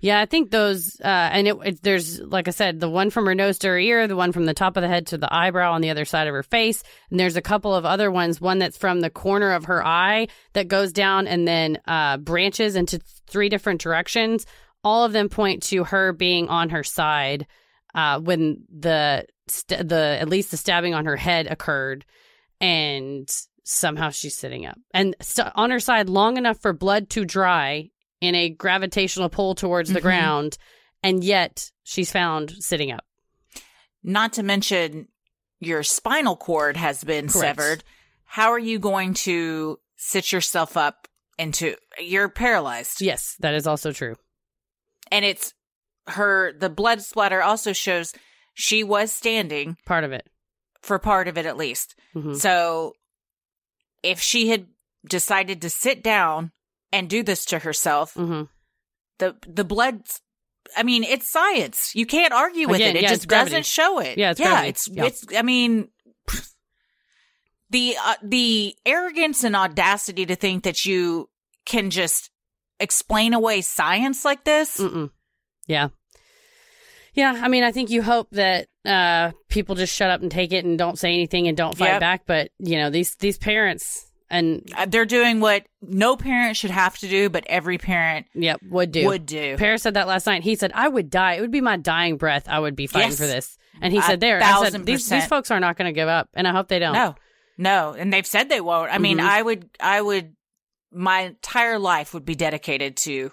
[0.00, 3.24] Yeah, I think those, uh, and it, it, there's, like I said, the one from
[3.26, 5.32] her nose to her ear, the one from the top of the head to the
[5.32, 6.82] eyebrow on the other side of her face.
[7.12, 10.26] And there's a couple of other ones, one that's from the corner of her eye
[10.54, 12.98] that goes down and then uh, branches into
[13.28, 14.44] three different directions.
[14.82, 17.46] All of them point to her being on her side
[17.94, 22.04] uh, when the, st- the, at least the stabbing on her head occurred.
[22.60, 23.28] And
[23.64, 27.90] somehow she's sitting up and st- on her side long enough for blood to dry
[28.20, 30.02] in a gravitational pull towards the Mhm.
[30.02, 30.58] ground,
[31.02, 33.04] and yet she's found sitting up.
[34.02, 35.08] Not to mention
[35.60, 37.58] your spinal cord has been Correct.
[37.60, 37.84] severed.
[38.24, 41.06] How are you going to sit yourself up
[41.38, 43.00] into you're paralyzed?
[43.00, 44.16] Yes, that is also true.
[45.10, 45.54] And it's
[46.08, 48.12] her the blood splatter also shows
[48.54, 50.28] she was standing Part of it.
[50.82, 51.94] for part of it at least.
[52.14, 52.36] Mhm.
[52.36, 52.94] So
[54.02, 54.66] if she had
[55.08, 56.52] decided to sit down
[56.92, 58.42] and do this to herself, hmm
[59.18, 60.02] the the blood
[60.76, 61.92] I mean, it's science.
[61.94, 63.00] You can't argue with Again, it.
[63.00, 64.16] It yeah, just doesn't show it.
[64.16, 64.68] Yeah, it's yeah, gravity.
[64.70, 65.04] it's Yeah.
[65.04, 65.26] it's.
[65.36, 65.88] I mean,
[67.70, 71.28] the uh, the arrogance and audacity to think that you
[71.66, 72.30] can just
[72.80, 74.78] explain away science like this.
[74.78, 75.10] Mm-mm.
[75.66, 75.88] Yeah.
[77.14, 80.52] Yeah, I mean, I think you hope that uh, people just shut up and take
[80.52, 82.00] it and don't say anything and don't fight Yep.
[82.00, 82.22] back.
[82.26, 86.96] But you know, these these parents and Uh, They're doing what no parent should have
[86.98, 89.06] to do, but every parent yep would do.
[89.06, 89.56] would do.
[89.58, 90.42] Paris said that last night.
[90.42, 91.34] He said, "I would die.
[91.34, 92.48] It would be my dying breath.
[92.48, 93.18] I would be fighting Yes.
[93.18, 95.92] for this." And he said, "There, I said these these folks are not going to
[95.94, 97.14] give up, and I hope they don't." No,
[97.58, 98.90] no, and they've said they won't.
[98.90, 99.24] I mean, Mhm.
[99.28, 100.34] I would, I would,
[100.90, 103.32] my entire life would be dedicated to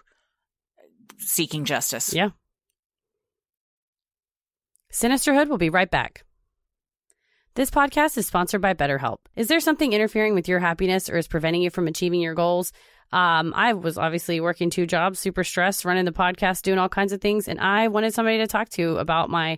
[1.17, 2.13] seeking justice.
[2.13, 2.29] Yeah.
[4.91, 6.23] Sinisterhood will be right back.
[7.53, 9.17] This podcast is sponsored by BetterHelp.
[9.35, 12.71] Is there something interfering with your happiness or is preventing you from achieving your goals?
[13.11, 17.11] Um, I was obviously working two jobs, super stressed, running the podcast, doing all kinds
[17.11, 19.57] of things, and I wanted somebody to talk to about my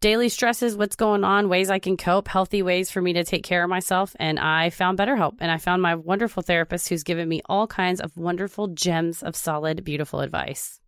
[0.00, 3.42] daily stresses, what's going on, ways I can cope, healthy ways for me to take
[3.42, 4.14] care of myself.
[4.20, 8.00] And I found BetterHelp, and I found my wonderful therapist who's given me all kinds
[8.00, 10.78] of wonderful gems of solid, beautiful advice.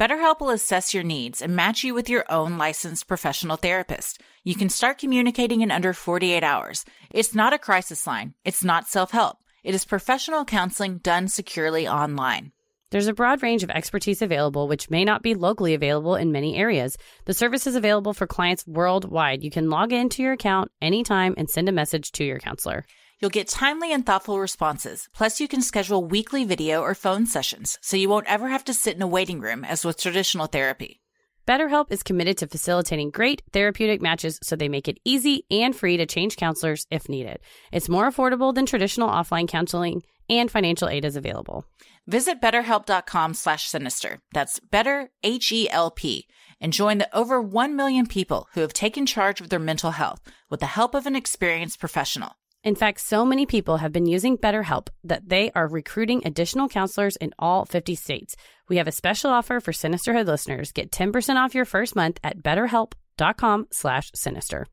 [0.00, 4.22] BetterHelp will assess your needs and match you with your own licensed professional therapist.
[4.44, 6.86] You can start communicating in under 48 hours.
[7.10, 8.32] It's not a crisis line.
[8.42, 9.36] It's not self-help.
[9.62, 12.52] It is professional counseling done securely online.
[12.90, 16.56] There's a broad range of expertise available, which may not be locally available in many
[16.56, 16.96] areas.
[17.26, 19.44] The service is available for clients worldwide.
[19.44, 22.86] You can log into your account anytime and send a message to your counselor.
[23.20, 25.08] You'll get timely and thoughtful responses.
[25.12, 28.74] Plus, you can schedule weekly video or phone sessions, so you won't ever have to
[28.74, 31.02] sit in a waiting room as with traditional therapy.
[31.46, 35.98] BetterHelp is committed to facilitating great therapeutic matches so they make it easy and free
[35.98, 37.40] to change counselors if needed.
[37.72, 41.66] It's more affordable than traditional offline counseling and financial aid is available.
[42.06, 44.20] Visit betterhelp.com slash sinister.
[44.32, 46.26] That's better, H-E-L-P,
[46.60, 50.20] and join the over 1 million people who have taken charge of their mental health
[50.48, 52.36] with the help of an experienced professional.
[52.62, 57.16] In fact, so many people have been using BetterHelp that they are recruiting additional counselors
[57.16, 58.36] in all 50 states.
[58.68, 60.70] We have a special offer for Sinisterhood listeners.
[60.70, 64.66] Get 10% off your first month at betterhelp.com slash sinister.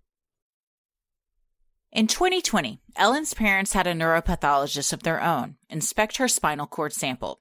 [1.93, 7.39] In 2020, Ellen's parents had a neuropathologist of their own inspect her spinal cord sample.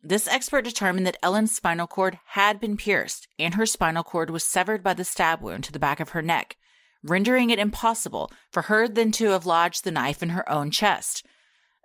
[0.00, 4.44] This expert determined that Ellen's spinal cord had been pierced and her spinal cord was
[4.44, 6.56] severed by the stab wound to the back of her neck,
[7.02, 11.24] rendering it impossible for her then to have lodged the knife in her own chest.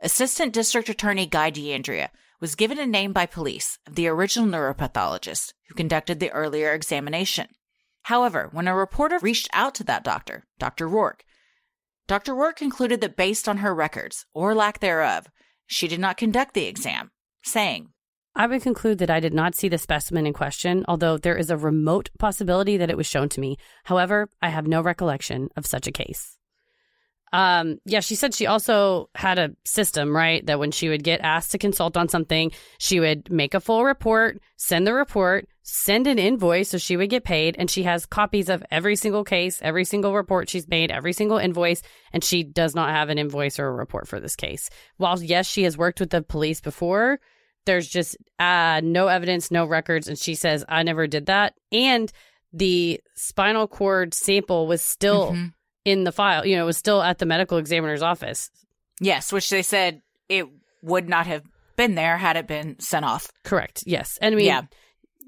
[0.02, 2.12] Assistant District Attorney Guy D'Andrea
[2.42, 7.48] was given a name by police of the original neuropathologist who conducted the earlier examination.
[8.04, 10.90] However, when a reporter reached out to that doctor, Dr.
[10.90, 11.24] Rorke,
[12.06, 12.36] Dr.
[12.36, 15.28] Rorke concluded that based on her records, or lack thereof,
[15.66, 17.12] she did not conduct the exam,
[17.44, 17.93] saying,
[18.36, 21.52] I would conclude that I did not see the specimen in question, although there is
[21.52, 23.58] a remote possibility that it was shown to me.
[23.84, 26.38] However, I have no recollection of such a case.
[27.32, 30.46] Um, yeah, she said she also had a system, right?
[30.46, 33.84] That when she would get asked to consult on something, she would make a full
[33.84, 37.56] report, send the report, send an invoice so she would get paid.
[37.58, 41.40] And she has copies of every single case, every single report she's made, every single
[41.40, 41.82] invoice.
[42.14, 44.70] And she does not have an invoice or a report for this case.
[44.98, 47.20] While, yes, she has worked with the police before,
[47.66, 50.08] there's just uh, no evidence, no records.
[50.08, 51.54] And she says, I never did that.
[51.72, 52.12] And
[52.52, 55.48] the spinal cord sample was still mm-hmm.
[55.86, 58.50] in the file, you know, it was still at the medical examiner's office.
[59.00, 60.48] Yes, which they said it
[60.82, 61.44] would not have
[61.76, 63.32] been there had it been sent off.
[63.44, 63.84] Correct.
[63.88, 64.18] Yes.
[64.22, 64.62] And I mean, Yeah.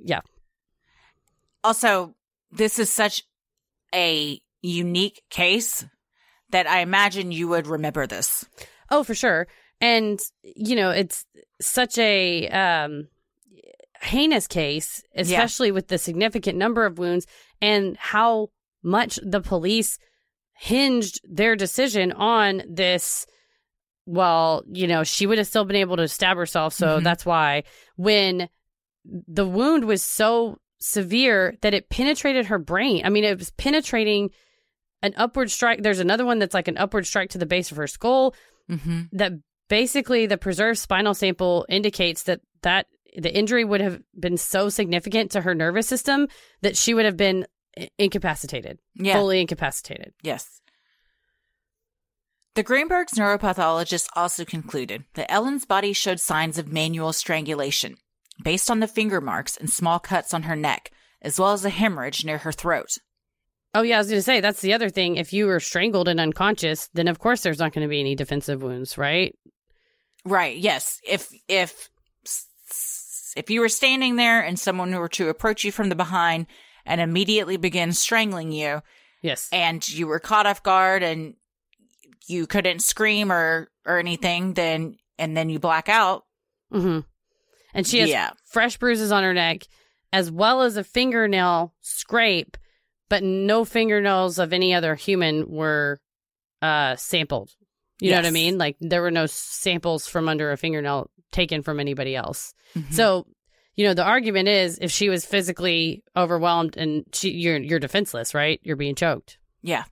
[0.04, 0.22] yeah.
[1.64, 2.14] Also,
[2.52, 3.24] this is such
[3.94, 5.86] a unique case
[6.52, 8.46] that I imagine you would remember this.
[8.92, 9.48] Oh, for sure.
[9.82, 11.26] And you know, it's
[11.62, 13.08] such a um
[14.02, 17.26] heinous case, especially with the significant number of wounds
[17.62, 18.50] and how
[18.84, 19.98] much the police
[20.58, 23.26] hinged their decision on this
[24.08, 27.04] well, you know, she would have still been able to stab herself, so Mhm.
[27.04, 27.64] that's why
[27.96, 28.48] when
[29.04, 33.04] the wound was so severe that it penetrated her brain.
[33.06, 34.30] I mean, it was penetrating
[35.02, 35.82] an upward strike.
[35.82, 38.36] There's another one that's like an upward strike to the base of her skull
[38.70, 39.02] Mm-hmm.
[39.14, 39.32] that
[39.70, 42.88] basically the preserved spinal sample indicates that that
[43.18, 46.28] the injury would have been so significant to her nervous system
[46.62, 47.46] that she would have been
[47.98, 49.14] incapacitated, Yeah.
[49.14, 50.14] fully incapacitated.
[50.22, 50.62] Yes.
[52.56, 57.96] The Greenberg's neuropathologist also concluded that Ellen's body showed signs of manual strangulation
[58.44, 61.70] based on the finger marks and small cuts on her neck, as well as a
[61.70, 62.90] hemorrhage near her throat.
[63.74, 65.18] Oh yeah, I was going to say that's the other thing.
[65.18, 68.16] If you were strangled and unconscious, then of course there's not going to be any
[68.16, 69.36] defensive wounds, right?
[70.26, 70.58] Right.
[70.58, 71.00] Yes.
[71.08, 71.90] If if
[73.38, 76.48] if you were standing there and someone were to approach you from the behind
[76.86, 78.82] and immediately begin strangling you,
[79.22, 79.50] Yes.
[79.52, 81.36] and you were caught off guard and
[82.28, 86.26] you couldn't scream or or anything, then and then you black out.
[86.72, 87.00] hmm
[87.74, 88.32] And she has Yeah.
[88.46, 89.64] fresh bruises on her neck,
[90.12, 92.58] as well as a fingernail scrape,
[93.10, 96.00] but no fingernails of any other human were
[96.62, 97.52] uh, sampled.
[98.00, 98.58] You know what I mean?
[98.58, 102.54] Like there were no samples from under a fingernail taken from anybody else.
[102.76, 102.94] Mhm.
[102.94, 103.26] So,
[103.76, 108.34] you know, the argument is if she was physically overwhelmed and she, you're you're defenseless,
[108.34, 108.60] right?
[108.64, 109.38] You're being choked.
[109.62, 109.86] Yeah.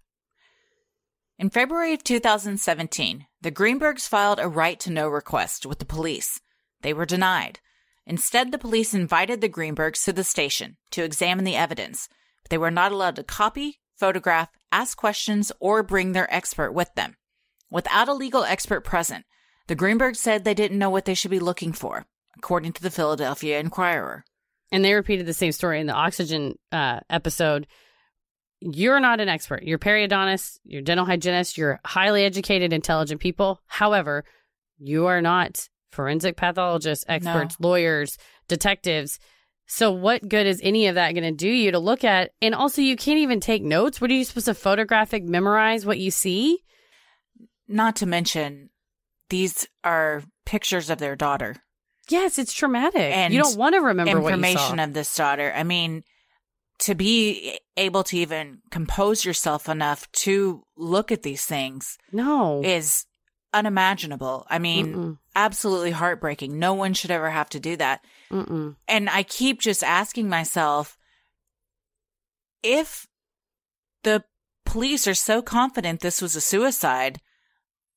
[1.39, 6.39] In February of 2017, the Greenbergs filed a right to know request with the police.
[6.81, 7.59] They were denied.
[8.05, 12.07] Instead, the police invited the Greenbergs to the station to examine the evidence,
[12.43, 16.93] but they were not allowed to copy, photograph, ask questions, or bring their expert with
[16.95, 17.15] them.
[17.73, 19.25] Without a legal expert present,
[19.65, 22.05] the Greenbergs said they didn't know what they should be looking for,
[22.37, 24.23] according to the Philadelphia Inquirer.
[24.71, 27.65] And they repeated the same story in the oxygen uh, episode.
[28.59, 29.63] You're not an expert.
[29.63, 33.59] You're periodontist, you're dental hygienist, you're highly educated, intelligent people.
[33.65, 34.23] However,
[34.77, 39.17] you are not forensic pathologists, experts, lawyers, detectives.
[39.65, 42.31] So, what good is any of that going to do you to look at?
[42.39, 43.99] And also, you can't even take notes.
[43.99, 46.59] What are you supposed to photographic memorize what you see?
[47.67, 48.69] Not to mention,
[49.29, 51.55] these are pictures of their daughter.
[52.09, 53.15] Yes, it's traumatic.
[53.15, 55.53] And you don't want to remember information of this daughter.
[55.55, 56.03] I mean,
[56.79, 62.61] to be able to even compose yourself enough to look at these things no.
[62.63, 63.05] is
[63.53, 64.45] unimaginable.
[64.49, 65.17] I mean, Mm-mm.
[65.35, 66.59] absolutely heartbreaking.
[66.59, 68.01] No one should ever have to do that.
[68.31, 68.75] Mm-mm.
[68.87, 70.97] And I keep just asking myself
[72.63, 73.07] if
[74.03, 74.23] the
[74.65, 77.21] police are so confident this was a suicide,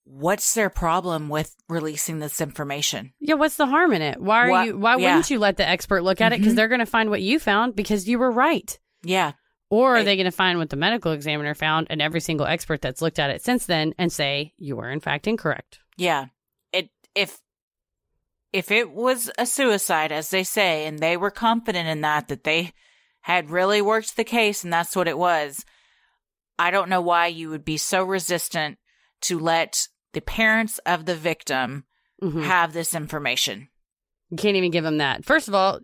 [0.09, 3.13] what's their problem with releasing this information?
[3.21, 4.21] Yeah, what's the harm in it?
[4.21, 5.15] Why are What- you why yeah.
[5.17, 6.57] wouldn't you let the expert look at it because Mhm.
[6.57, 8.79] they're going to find what you found because you were right.
[9.03, 9.33] Yeah.
[9.69, 12.81] Or are they going to find what the medical examiner found and every single expert
[12.81, 15.81] that's looked at it since then and say you were in fact incorrect?
[15.97, 16.27] Yeah.
[16.73, 17.41] It if
[18.53, 22.45] if it was a suicide as they say and they were confident in that that
[22.45, 22.73] they
[23.23, 25.65] had really worked the case and that's what it was,
[26.61, 28.79] I don't know why you would be so resistant
[29.23, 31.85] to let the parents of the victim
[32.23, 32.43] Mhm.
[32.45, 33.69] have this information.
[34.31, 35.25] You can't even give them that.
[35.27, 35.79] First of all,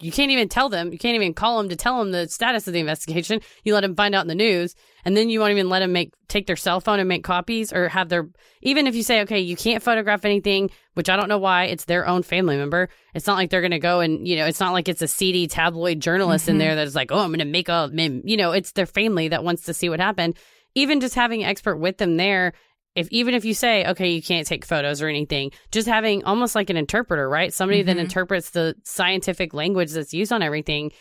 [0.00, 0.90] you can't even tell them.
[0.92, 3.40] You can't even call them to tell them the status of the investigation.
[3.62, 4.74] You let them find out in the news,
[5.04, 7.72] and then you won't even let them make take their cell phone and make copies
[7.72, 8.28] or have their.
[8.62, 11.66] Even if you say, okay, you can't photograph anything, which I don't know why.
[11.66, 12.88] It's their own family member.
[13.14, 14.46] It's not like they're going to go and you know.
[14.46, 16.58] It's not like it's a seedy tabloid journalist in Mhm.
[16.58, 17.88] there that's like, oh, I'm going to make a.
[17.92, 20.36] You know, it's their family that wants to see what happened.
[20.74, 22.54] Even just having an expert with them there
[22.94, 26.54] if even if you say okay you can't take photos or anything just having almost
[26.54, 28.00] like an interpreter right somebody that Mhm.
[28.00, 30.92] interprets the scientific language that's used on everything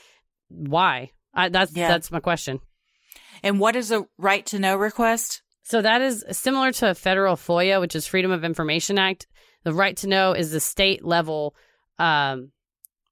[0.49, 1.88] why I, that's Yeah.
[1.88, 2.59] that's my question
[3.43, 5.41] And what is a right to know request?
[5.63, 9.27] so that is similar to a federal foia which is freedom of information act
[9.63, 11.55] the right to know is the state level
[11.99, 12.51] um,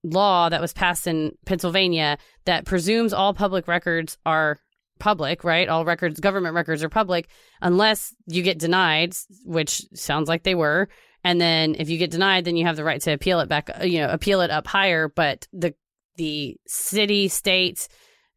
[0.04, 4.58] law that was passed in pennsylvania that presumes all public records are
[5.00, 5.68] public, right?
[5.70, 7.30] All records, government records are public
[7.62, 9.16] unless you get denied,
[9.46, 10.88] which sounds like they were.
[11.24, 13.70] And then if you get denied, then you have the right to appeal it back,
[13.80, 15.10] uh, you know, appeal it up higher.
[15.10, 15.74] But the
[16.16, 17.88] the city, state,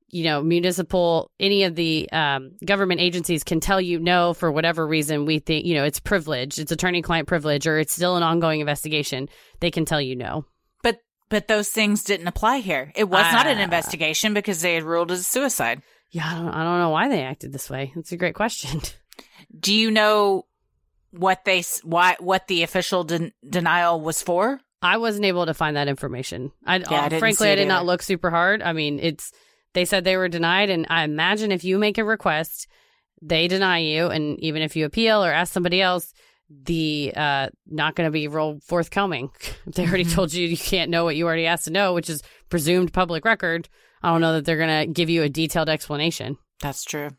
[0.09, 4.87] you know, municipal, any of the um, government agencies can tell you no for whatever
[4.87, 5.27] reason.
[5.27, 9.29] We think, you know, it's privilege, it's attorney-client privilege, or it's still an ongoing investigation.
[9.61, 10.45] They can tell you no.
[10.83, 10.99] But
[11.29, 12.93] but those things didn't apply here.
[12.95, 13.63] It was not an Ah.
[13.63, 15.83] investigation because they had ruled as suicide.
[16.13, 17.93] Yeah, I don't, I don't know why they acted this way.
[17.97, 18.81] It's a great question.
[19.59, 20.47] Do you know
[21.11, 24.61] what they why what the official den- denial was for?
[24.81, 26.53] I wasn't able to find that information.
[26.67, 28.63] I, Yeah, I uh, frankly, I did not look super hard.
[28.63, 29.33] I mean, it's
[29.75, 32.67] they said they were denied, and I imagine if you make a request,
[33.23, 36.13] they deny you, and even if you appeal or ask somebody else,
[36.51, 39.31] the uh not going to be real forthcoming.
[39.67, 40.15] they already Mhm.
[40.15, 43.25] told you you can't know what you already asked to know, which is presumed public
[43.25, 43.69] record,
[44.03, 46.39] I don't know that they're going to give you a detailed explanation.
[46.61, 47.11] That's true.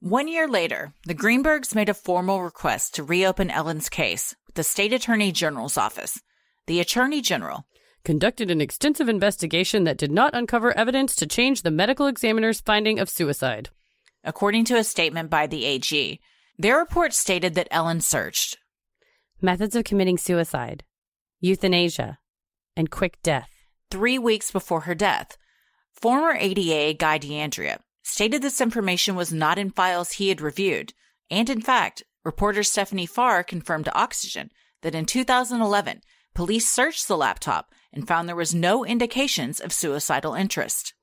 [0.00, 4.62] One year later, the Greenbergs made a formal request to reopen Ellen's case with the
[4.62, 6.20] state attorney general's office.
[6.66, 7.64] The attorney general,
[8.06, 13.00] Conducted an extensive investigation that did not uncover evidence to change the medical examiner's finding
[13.00, 13.70] of suicide.
[14.22, 16.20] according to a statement by the AG,
[16.56, 18.58] their report stated that Ellen searched
[19.40, 20.84] Methods of committing suicide,
[21.40, 22.20] euthanasia,
[22.76, 23.50] and quick death.
[23.90, 25.36] Three weeks before her death.
[25.92, 30.92] Former ADA Guy DeAndrea stated this information was not in files he had reviewed.
[31.30, 34.50] And in fact, reporter Stephanie Farr confirmed to Oxygen
[34.82, 36.02] that in 2011,
[36.34, 40.94] police searched the laptop and found there was no indications of suicidal interest.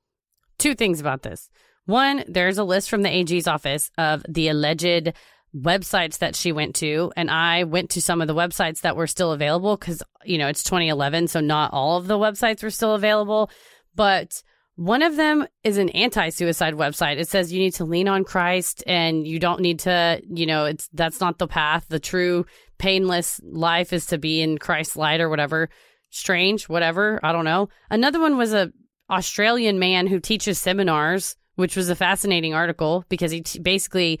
[0.58, 1.50] Two things about this.
[1.86, 5.12] One, there's a list from the AG's office of the alleged
[5.56, 9.06] websites that she went to, and I went to some of the websites that were
[9.06, 12.94] still available because, you know, it's 2011, so not all of the websites were still
[12.94, 13.50] available.
[13.94, 14.42] But
[14.76, 17.18] one of them is an anti suicide website.
[17.18, 20.64] It says you need to lean on Christ and you don't need to, you know,
[20.64, 21.86] it's that's not the path.
[21.88, 22.44] The true
[22.78, 25.68] painless life is to be in Christ's light or whatever.
[26.10, 27.20] Strange, whatever.
[27.22, 27.68] I don't know.
[27.90, 28.72] Another one was a
[29.10, 34.20] Australian man who teaches seminars, which was a fascinating article because he t- basically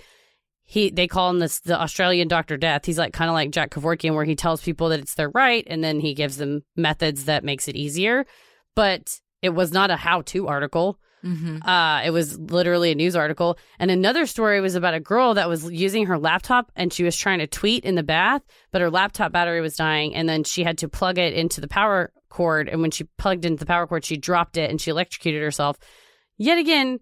[0.64, 2.84] he they call him this the Australian Doctor Death.
[2.84, 5.64] He's like kind of like Jack Kevorkian, where he tells people that it's their right,
[5.66, 8.26] and then he gives them methods that makes it easier.
[8.74, 10.98] But it was not a how-to article.
[11.24, 11.66] Mm-hmm.
[11.66, 13.58] Uh, it was literally a news article.
[13.78, 17.16] And another story was about a girl that was using her laptop and she was
[17.16, 18.42] trying to tweet in the bath,
[18.72, 20.14] but her laptop battery was dying.
[20.14, 22.68] And then she had to plug it into the power cord.
[22.68, 25.78] And when she plugged into the power cord, she dropped it and she electrocuted herself.
[26.36, 27.00] Yet again,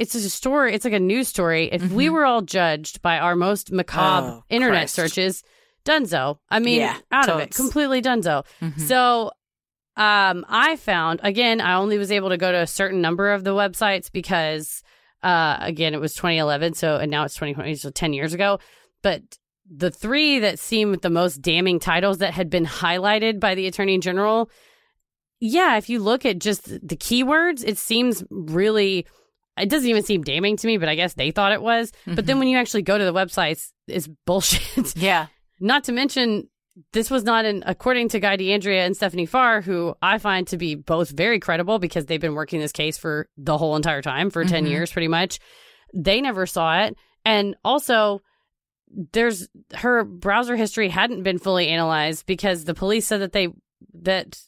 [0.00, 0.74] it's a story.
[0.74, 1.68] It's like a news story.
[1.70, 2.12] If we Mhm.
[2.12, 4.94] were all judged by our most macabre Oh, internet Christ.
[4.94, 5.42] searches,
[5.84, 6.38] dunzo.
[6.48, 8.44] I mean, Yeah, out of it, completely dunzo.
[8.60, 8.80] Mhm.
[8.80, 9.30] So
[9.96, 13.42] um I found again I only was able to go to a certain number of
[13.44, 14.82] the websites because
[15.22, 18.58] uh again it was 2011 so and now it's 2020 so 10 years ago
[19.02, 19.20] but
[19.68, 23.98] the three that seemed the most damning titles that had been highlighted by the attorney
[23.98, 24.48] general
[25.40, 29.04] yeah if you look at just the keywords it seems really
[29.58, 32.26] it doesn't even seem damning to me but I guess they thought it was but
[32.26, 35.26] then when you actually go to the websites it's bullshit Yeah.
[35.60, 36.48] not to mention,
[36.92, 40.56] this was not an, according to Guy DeAndrea and Stephanie Farr, who I find to
[40.56, 44.30] be both very credible because they've been working this case for the whole entire time,
[44.30, 44.70] for 10 Mhm.
[44.70, 45.40] years pretty much.
[45.92, 46.96] They never saw it.
[47.26, 48.20] And also,
[49.12, 53.48] there's her browser history hadn't been fully analyzed because the police said that they,
[54.02, 54.40] that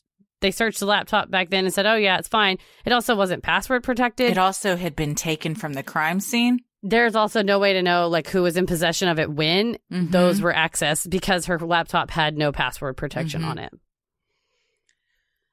[0.43, 3.43] they searched the laptop back then and said, "Oh yeah, it's fine." It also wasn't
[3.43, 4.31] password protected.
[4.31, 6.59] It also had been taken from the crime scene.
[6.83, 10.11] There's also no way to know like who was in possession of it when Mhm.
[10.11, 13.47] those were accessed because her laptop had no password protection Mhm.
[13.47, 13.73] on it.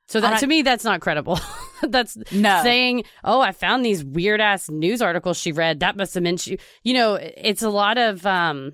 [0.07, 1.40] So that a- to me, that's not credible.
[1.84, 2.61] that's No.
[2.64, 5.82] saying, "Oh, I found these weird ass news articles she read.
[5.82, 8.74] That must have meant she." You know, it's a lot of um.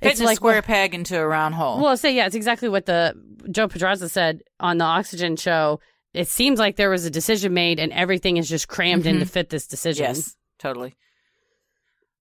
[0.00, 1.80] It's a like square peg into a round hole.
[1.80, 3.14] well, say yeah, it's exactly what the
[3.50, 5.80] Joe Podraza said on the Oxygen show.
[6.12, 9.24] It seems like there was a decision made, and everything is just crammed in to
[9.24, 9.28] mm-hmm.
[9.28, 10.04] fit this decision.
[10.06, 10.96] Yes, totally.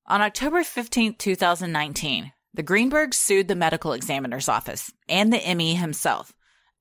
[0.07, 6.33] On October 15th, 2019, the Greenbergs sued the medical examiner's office and the ME himself,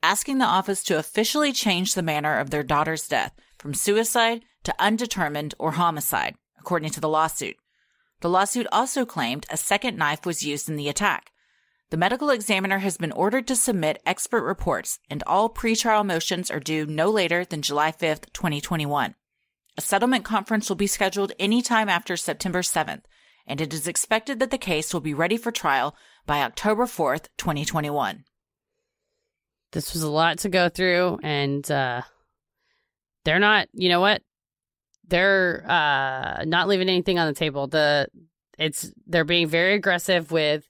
[0.03, 4.75] asking the office to officially change the manner of their daughter's death from suicide to
[4.79, 7.57] undetermined or homicide, according to the lawsuit.
[8.21, 11.31] The lawsuit also claimed a second knife was used in the attack.
[11.91, 16.61] The medical examiner has been ordered to submit expert reports, and all pretrial motions are
[16.61, 19.15] due no later than July 5th, 2021.
[19.77, 23.03] A settlement conference will be scheduled anytime after September 7th,
[23.47, 25.95] and it is expected that the case will be ready for trial
[26.27, 28.25] by October 4th, 2021.
[29.73, 32.01] this was a lot to go through and uh
[33.25, 34.23] they're not you know what
[35.09, 38.07] they're uh not leaving anything on the table the
[38.59, 40.67] it's they're being very aggressive with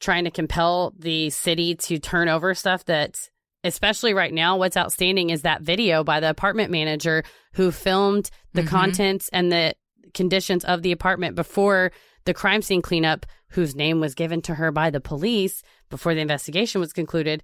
[0.00, 3.16] trying to compel the city to turn over stuff that
[3.64, 7.22] especially right now what's outstanding is that video by the apartment manager
[7.54, 8.68] who filmed the Mhm.
[8.68, 9.74] contents and the
[10.14, 11.92] conditions of the apartment before
[12.24, 16.20] the crime scene cleanup whose name was given to her by the police before the
[16.20, 17.42] investigation was concluded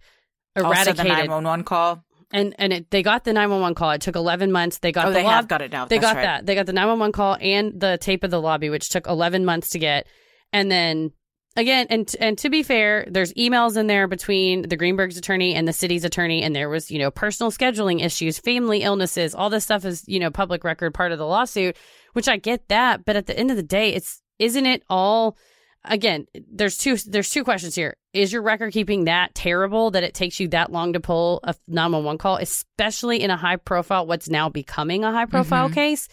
[0.56, 2.04] Also, eradicated the 911 call.
[2.32, 3.90] And and it, they got the 911 call.
[3.92, 4.78] It took 11 months.
[4.78, 5.86] They got Oh, the they lob- have got it now.
[5.86, 6.22] they That's got right.
[6.24, 6.46] that.
[6.46, 9.70] They got the 911 call and the tape of the lobby which took 11 months
[9.70, 10.06] to get.
[10.52, 11.12] And then
[11.56, 15.68] again and and to be fair there's emails in there between the greenberg's attorney and
[15.68, 16.42] the city's attorney.
[16.42, 20.18] And there was you know personal scheduling issues family illnesses all this stuff is you
[20.18, 21.76] know public record part of the lawsuit
[22.14, 23.04] which i get that.
[23.04, 25.36] But at the end of the day it's isn't it all
[25.84, 30.14] again there's two there's two questions here is your record keeping that terrible that it
[30.14, 34.28] takes you that long to pull a 911 call especially in a high profile what's
[34.28, 35.74] now becoming a high profile Mhm.
[35.74, 36.08] case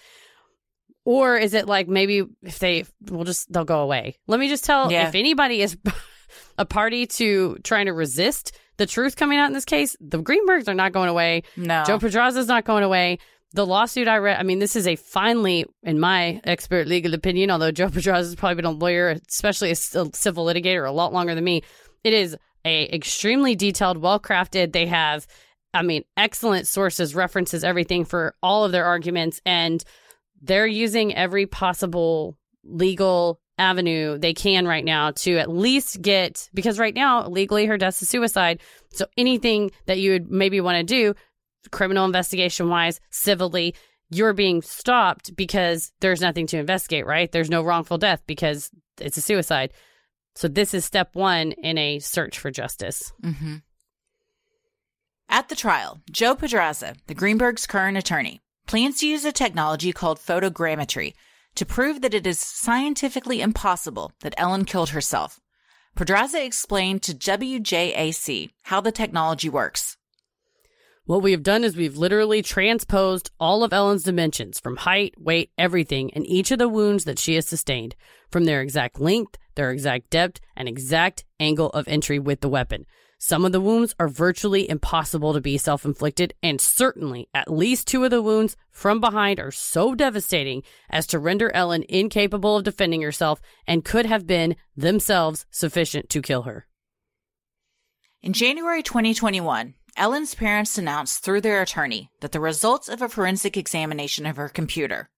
[1.06, 4.64] or is it like maybe if they will just they'll go away let me just
[4.65, 5.07] tell Yeah.
[5.07, 5.77] if anybody is
[6.57, 10.68] a party to trying to resist the truth coming out in this case the greenbergs
[10.68, 11.84] are not going away No.
[11.85, 13.19] Joe Podraza's not going away.
[13.53, 17.51] The lawsuit I read, I mean, this is a finally, in my expert legal opinion,
[17.51, 21.43] although Joe Podraza's probably been a lawyer, especially a, civil litigator, a lot longer than
[21.43, 21.63] me.
[22.03, 24.71] It is a extremely detailed, well crafted.
[24.71, 25.27] They have,
[25.73, 29.83] I mean, excellent sources, references, everything for all of their arguments, and
[30.41, 36.79] they're using every possible legal avenue they can right now to at least get because
[36.79, 38.59] right now legally her death's a suicide
[38.89, 41.13] so anything that you would maybe want to do
[41.69, 43.75] criminal investigation wise, civilly,
[44.09, 47.31] you're being stopped because there's nothing to investigate, right?
[47.31, 48.69] There's no wrongful death because
[48.99, 49.71] it's a suicide.
[50.35, 53.11] So this is step one in a search for justice.
[53.23, 53.57] hmm
[55.29, 60.19] At the trial, Joe Podraza, the Greenberg's current attorney, plans to use a technology called
[60.19, 61.13] photogrammetry
[61.55, 65.39] to prove that it is scientifically impossible that Ellen killed herself.
[65.95, 69.97] Podraza explained to WJAC how the technology works.
[71.05, 75.49] What we have done is we've literally transposed all of Ellen's dimensions from height, weight,
[75.57, 77.95] everything and each of the wounds that she has sustained
[78.29, 82.85] from their exact length, their exact depth, and exact angle of entry with the weapon.
[83.17, 87.87] Some of the wounds are virtually impossible to be self inflicted, and certainly at least
[87.87, 92.63] two of the wounds from behind are so devastating as to render Ellen incapable of
[92.63, 96.67] defending herself and could have been themselves sufficient to kill her.
[98.23, 103.57] In January 2021, Ellen's parents announced through their attorney that the results of a forensic
[103.57, 105.09] examination of her computer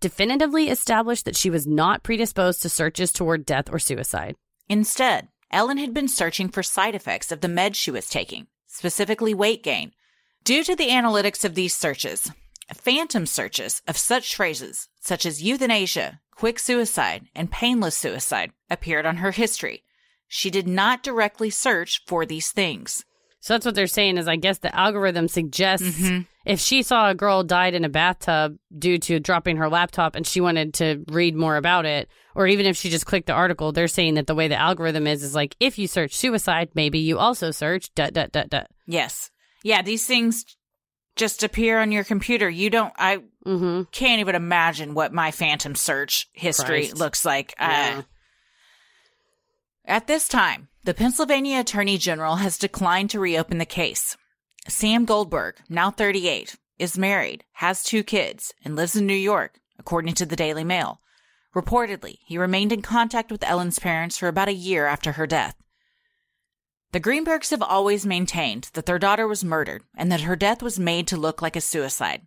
[0.00, 4.36] Definitively established that she was not predisposed to searches toward death or suicide.
[4.68, 9.34] Instead, Ellen had been searching for side effects of the meds she was taking, specifically
[9.34, 9.92] weight gain.
[10.44, 12.30] Due to the analytics of these searches,
[12.72, 19.16] phantom searches of such phrases such as euthanasia, quick suicide, and painless suicide appeared on
[19.16, 19.82] her history.
[20.28, 23.04] She did not directly search for these things.
[23.40, 26.26] So that's what they're saying is I guess the algorithm suggests Mhm.
[26.44, 30.26] if she saw a girl died in a bathtub due to dropping her laptop and
[30.26, 33.70] she wanted to read more about it, or even if she just clicked the article,
[33.72, 36.98] they're saying that the way the algorithm is is like if you search suicide, maybe
[36.98, 38.66] you also search dot dot dot dot.
[38.86, 39.30] Yes.
[39.62, 40.44] Yeah, these things
[41.16, 42.48] just appear on your computer.
[42.48, 43.84] You don't, I Mm-hmm.
[43.92, 46.98] can't even imagine what my phantom search history Christ.
[46.98, 47.54] looks like.
[47.58, 47.94] Yeah.
[48.00, 48.02] Uh,
[49.88, 54.16] at this time, the Pennsylvania Attorney General has declined to reopen the case.
[54.68, 60.14] Sam Goldberg, now 38, is married, has two kids, and lives in New York, according
[60.14, 61.00] to the Daily Mail.
[61.56, 65.56] Reportedly, he remained in contact with Ellen's parents for about a year after her death.
[66.92, 70.78] The Greenbergs have always maintained that their daughter was murdered and that her death was
[70.78, 72.22] made to look like a suicide,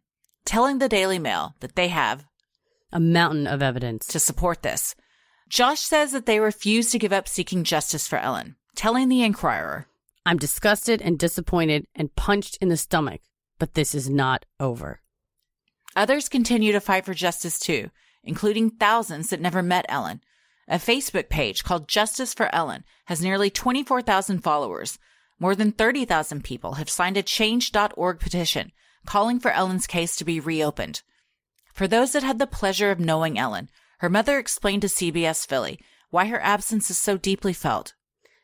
[0.45, 2.25] telling the Daily Mail that they have
[2.91, 4.05] A mountain of evidence.
[4.07, 4.95] to support this.
[5.51, 9.85] Josh says that they refuse to give up seeking justice for Ellen, telling the Inquirer,
[10.25, 13.19] I'm disgusted and disappointed and punched in the stomach,
[13.59, 15.01] but this is not over.
[15.93, 17.89] Others continue to fight for justice too,
[18.23, 20.21] including thousands that never met Ellen.
[20.69, 24.99] A Facebook page called Justice for Ellen has nearly 24,000 followers.
[25.37, 28.71] More than 30,000 people have signed a change.org petition
[29.05, 31.01] calling for Ellen's case to be reopened.
[31.73, 33.69] For those that had the pleasure of knowing Ellen,
[34.01, 35.79] her mother explained to CBS Philly
[36.09, 37.93] why her absence is so deeply felt.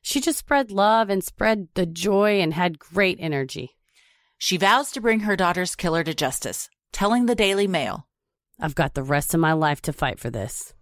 [0.04, 3.76] She just spread love and spread the joy and had great energy.
[4.38, 8.08] She vows to bring her daughter's killer to justice, telling the Daily Mail,
[8.60, 10.76] I've got the rest of my life to fight for this.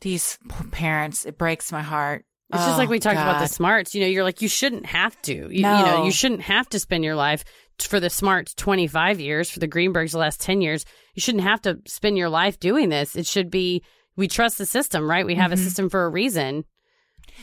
[0.00, 0.38] These
[0.70, 2.24] parents, it breaks my heart.
[2.50, 3.92] It's just like Oh, we talked about the smarts.
[3.92, 5.34] You know, you're like, you shouldn't have to.
[5.34, 7.44] You, you know, you shouldn't have to spend your life
[7.80, 10.84] for the smarts 25 years, for the Greenbergs the last 10 years.
[11.14, 13.14] You shouldn't have to spend your life doing this.
[13.16, 13.82] It should be,
[14.16, 15.24] we trust the system, right?
[15.26, 15.64] We have a Mm-hmm.
[15.64, 16.64] system for a reason.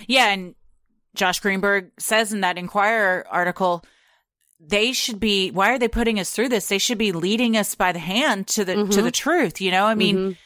[0.08, 0.56] Yeah, and
[1.16, 3.84] Josh Greenberg says in that Inquirer article,
[4.60, 5.52] they should be.
[5.52, 6.68] Why are they putting us through this?
[6.68, 9.04] They should be leading us by the hand to the to Mhm.
[9.04, 9.62] the truth.
[9.62, 10.38] You know, I mean, Mhm.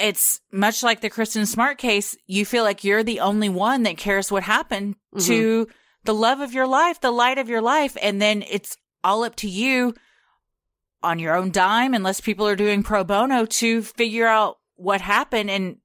[0.00, 2.16] it's much like the Kristen Smart case.
[2.26, 5.68] You feel like you're the only one that cares what happened to
[6.04, 9.36] the love of your life, the light of your life, and then it's all up
[9.36, 9.94] to you
[11.02, 15.50] on your own dime, unless people are doing pro bono to figure out what happened.
[15.50, 15.78] And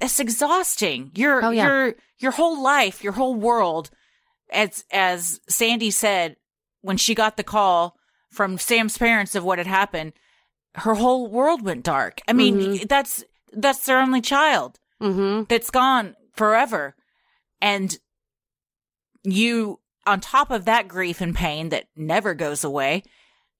[0.00, 1.10] that's exhausting.
[1.14, 1.66] Your Oh, yeah.
[1.66, 3.90] your your whole life, your whole world,
[4.50, 6.36] as as Sandy said
[6.80, 7.96] when she got the call
[8.30, 10.12] from Sam's parents of what had happened,
[10.76, 12.20] her whole world went dark.
[12.28, 12.88] I mean, Mhm.
[12.88, 15.44] that's that's their only child Mm-hmm.
[15.48, 16.94] that's gone forever.
[17.60, 17.98] And
[19.26, 23.02] you, on top of that grief and pain that never goes away,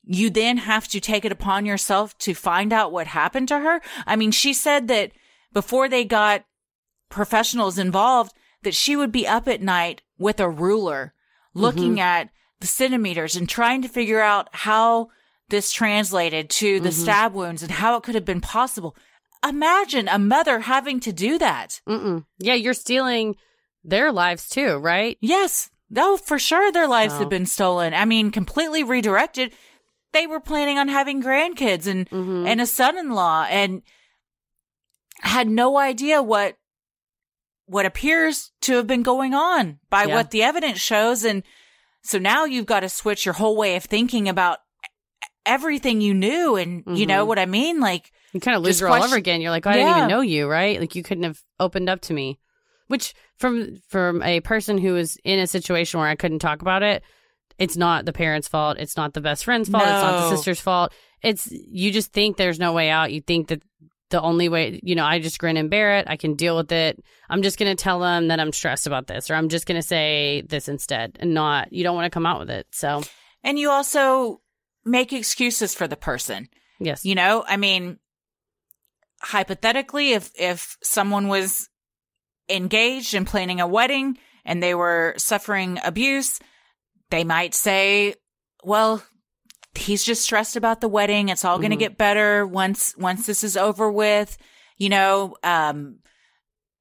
[0.05, 3.81] you then have to take it upon yourself to find out what happened to her.
[4.07, 5.13] I mean, she said that
[5.53, 6.45] before they got
[7.11, 8.33] professionals involved,
[8.63, 11.13] that she would be up at night with a ruler
[11.55, 12.01] looking mm-hmm.
[12.01, 12.31] at
[12.61, 15.09] the centimeters and trying to figure out how
[15.49, 17.03] this translated to the mm-hmm.
[17.03, 18.97] stab wounds and how it could have been possible.
[19.47, 21.81] Imagine a mother having to do that.
[21.89, 22.25] Mm-mm.
[22.39, 23.37] Yeah, you're stealing
[23.89, 25.17] their lives too, right?
[25.21, 25.71] Yes.
[25.89, 27.95] No, for sure their lives So- have been stolen.
[27.95, 29.53] I mean, completely redirected.
[30.13, 32.47] They were planning on having grandkids and Mhm.
[32.49, 33.83] and a son-in-law and
[35.23, 36.57] had no idea what
[37.69, 40.15] what appears to have been going on by Yeah.
[40.15, 41.43] what the evidence shows and
[42.03, 44.61] so now you've got to switch your whole way of thinking about
[45.45, 47.29] everything you knew and you know Mhm.
[47.29, 49.41] what I mean like You kind of lose her all over again.
[49.41, 50.79] You're like, oh, I didn't even know you, right?
[50.79, 52.39] Like you couldn't have opened up to me.
[52.89, 56.83] Which from from a person who was in a situation where I couldn't talk about
[56.83, 57.03] it,
[57.59, 58.79] it's not the parents' fault.
[58.79, 59.83] It's not the best friend's fault.
[59.83, 60.93] It's not the sister's fault.
[61.23, 63.13] It's you just think there's no way out.
[63.13, 63.63] You think that
[64.11, 66.07] the only way, you know, I just grin and bear it.
[66.09, 67.03] I can deal with it.
[67.29, 69.81] I'm just going to tell them that I'm stressed about this, or I'm just going
[69.81, 71.73] to say this instead, and not.
[71.73, 72.69] You don't want to come out with it.
[72.71, 73.03] So
[73.43, 74.41] and you also
[74.85, 76.49] make excuses for the person
[76.81, 77.99] yes, You know, I mean,
[79.21, 81.69] hypothetically, if, if someone was
[82.48, 86.39] engaged and planning a wedding and they were suffering abuse,
[87.10, 88.14] they might say,
[88.62, 89.02] well,
[89.74, 91.28] he's just stressed about the wedding.
[91.28, 94.36] It's all going to get better once, once this is over with.
[94.77, 95.98] You know, um,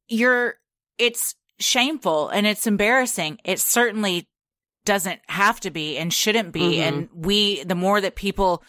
[0.07, 0.55] you're,
[0.97, 3.39] it's shameful and it's embarrassing.
[3.43, 4.27] It certainly
[4.85, 6.77] doesn't have to be and shouldn't be.
[6.77, 6.87] Mhm.
[6.87, 8.63] And we, the more that people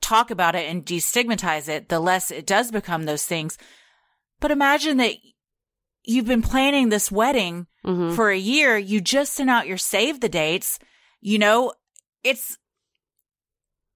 [0.00, 3.56] talk about it and destigmatize it, the less it does become those things.
[4.40, 5.14] But imagine that
[6.06, 8.78] you've been planning this wedding hmm for a year.
[8.78, 10.78] You just sent out your save the dates.
[11.20, 11.72] You know,
[12.24, 12.58] it's,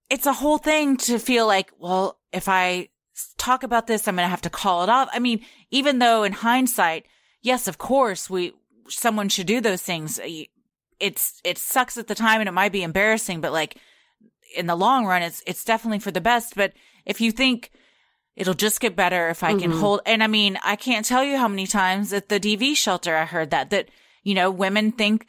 [0.09, 2.89] it's a whole thing to feel like, well, if I
[3.37, 5.09] talk about this, I'm going to have to call it off.
[5.11, 7.05] I mean, even though in hindsight,
[7.41, 8.53] yes, of course, we,
[8.87, 10.19] someone should do those things.
[10.99, 13.77] It's, it sucks at the time and it might be embarrassing, but like
[14.55, 16.55] in the long run, it's, it's definitely for the best.
[16.55, 16.73] But
[17.05, 17.71] if you think
[18.35, 19.79] it'll just get better if I can Mhm.
[19.79, 23.15] hold, and I mean, I can't tell you how many times at the DV shelter
[23.15, 23.89] I heard that, that,
[24.23, 25.27] you know, women think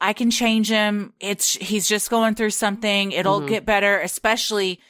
[0.00, 1.12] I can change him.
[1.20, 3.12] It's, he's just going through something.
[3.12, 3.46] It'll Mhm.
[3.48, 4.80] get better, especially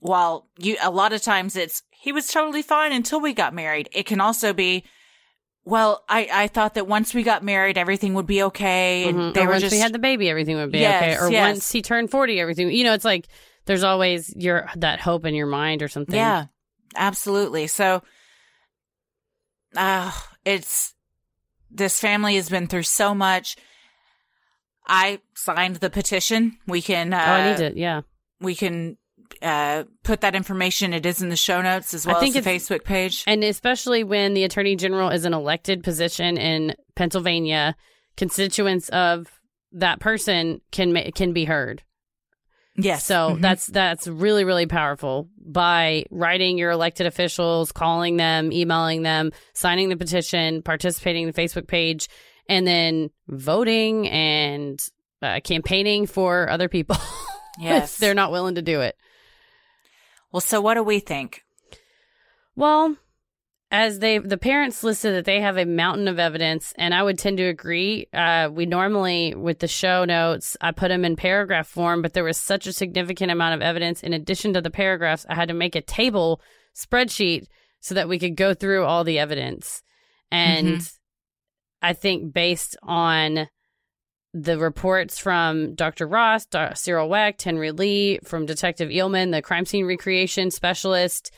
[0.00, 3.88] while you, a lot of times it's, he was totally fine until we got married.
[3.92, 4.84] It can also be,
[5.64, 9.04] well, I, I thought that once we got married, everything would be okay.
[9.08, 9.34] And Mhm.
[9.34, 11.24] they or were once just we had the baby, everything would be Yes, okay.
[11.24, 11.54] Or yes.
[11.54, 12.70] once he turned forty, everything.
[12.72, 13.28] You know, it's like
[13.66, 16.14] there's always your that hope in your mind or something.
[16.14, 16.46] Yeah,
[16.96, 17.66] absolutely.
[17.66, 18.02] So,
[19.76, 20.12] uh,
[20.44, 20.94] it's
[21.70, 23.56] this family has been through so much.
[24.86, 26.58] I signed the petition.
[26.66, 27.12] We can.
[27.12, 27.78] Uh, oh, I need to.
[27.78, 28.02] Yeah.
[28.40, 28.98] We can
[29.40, 30.92] uh, put that information.
[30.92, 33.24] It is in the show notes as I well think as the Facebook page.
[33.26, 37.76] And especially when the attorney general is an elected position in Pennsylvania,
[38.16, 39.28] constituents of
[39.72, 41.82] that person can ma- can be heard.
[42.76, 43.04] Yes.
[43.04, 43.40] So Mhm.
[43.42, 49.90] that's that's really really powerful by writing your elected officials, calling them, emailing them, signing
[49.90, 52.08] the petition, participating in the Facebook page,
[52.48, 54.80] and then voting and
[55.20, 56.96] uh, campaigning for other people.
[57.60, 57.92] yes.
[57.94, 58.96] if they're not willing to do it.
[60.32, 61.44] well, so what do we think?
[62.56, 62.96] Well,
[63.72, 67.18] as they the parents listed that they have a mountain of evidence, and I would
[67.18, 68.06] tend to agree.
[68.12, 72.22] Uh, we normally with the show notes, I put them in paragraph form, but there
[72.22, 74.02] was such a significant amount of evidence.
[74.02, 76.42] In addition to the paragraphs, I had to make a table
[76.76, 77.46] spreadsheet
[77.80, 79.82] so that we could go through all the evidence.
[80.30, 80.80] And
[81.80, 83.48] I think based on
[84.34, 86.06] the reports from Dr.
[86.06, 86.74] Ross, Dr.
[86.74, 91.32] Cyril Wecht, Henry Lee, from Detective Eelman, the crime scene recreation specialist,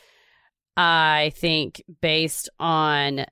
[0.76, 3.26] I think based on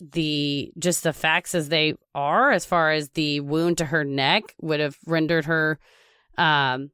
[0.00, 4.54] the just the facts as they are, as far as the wound to her neck
[4.60, 5.78] would have rendered her,
[6.36, 6.90] um,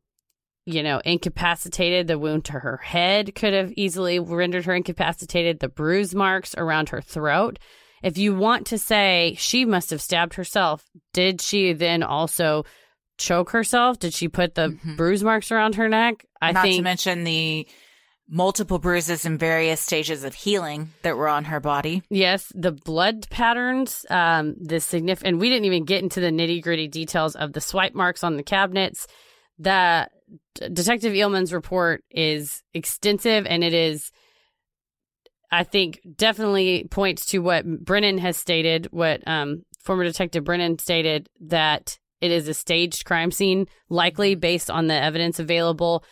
[0.66, 2.06] you know, incapacitated.
[2.06, 5.60] The wound to her head could have easily rendered her incapacitated.
[5.60, 7.58] The bruise marks around her throat.
[8.02, 12.64] If you want to say she must have stabbed herself, did she then also
[13.18, 13.98] choke herself?
[13.98, 14.96] Did she put the Mhm.
[14.96, 16.24] bruise marks around her neck?
[16.40, 17.66] I Not think to mention the
[18.28, 22.02] multiple bruises in various stages of healing that were on her body.
[22.08, 26.62] Yes, the blood patterns, um, the significant, and we didn't even get into the nitty
[26.62, 29.06] gritty details of the swipe marks on the cabinets.
[29.58, 30.08] The
[30.54, 34.10] D- Detective Eelman's report is extensive and it is,
[35.50, 41.28] I think, definitely points to what Brennan has stated, what um, former Detective Brennan stated,
[41.40, 46.04] that it is a staged crime scene, likely based on the evidence available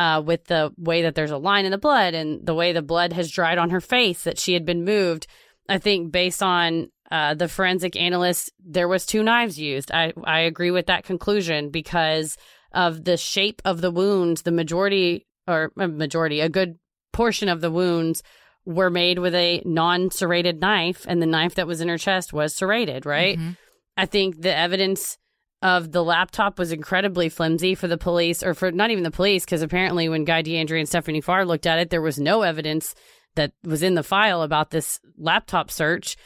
[0.00, 2.80] uh, with the way that there's a line in the blood and the way the
[2.80, 5.26] blood has dried on her face that she had been moved.
[5.68, 9.92] I think based on uh, the forensic analyst, there was two knives used.
[9.92, 12.38] I I agree with that conclusion because
[12.72, 14.40] of the shape of the wounds.
[14.42, 16.78] The majority or uh, majority, a good
[17.12, 18.22] portion of the wounds
[18.64, 22.54] were made with a non-serrated knife, and the knife that was in her chest was
[22.54, 23.04] serrated.
[23.04, 23.38] Right.
[23.38, 23.56] Mhm.
[23.98, 25.18] I think the evidence
[25.62, 29.44] of the laptop was incredibly flimsy for the police, or for not even the police,
[29.44, 32.94] because apparently when Guy DeAndre and Stephanie Farr looked at it, there was no evidence
[33.34, 36.16] that was in the file about this laptop search.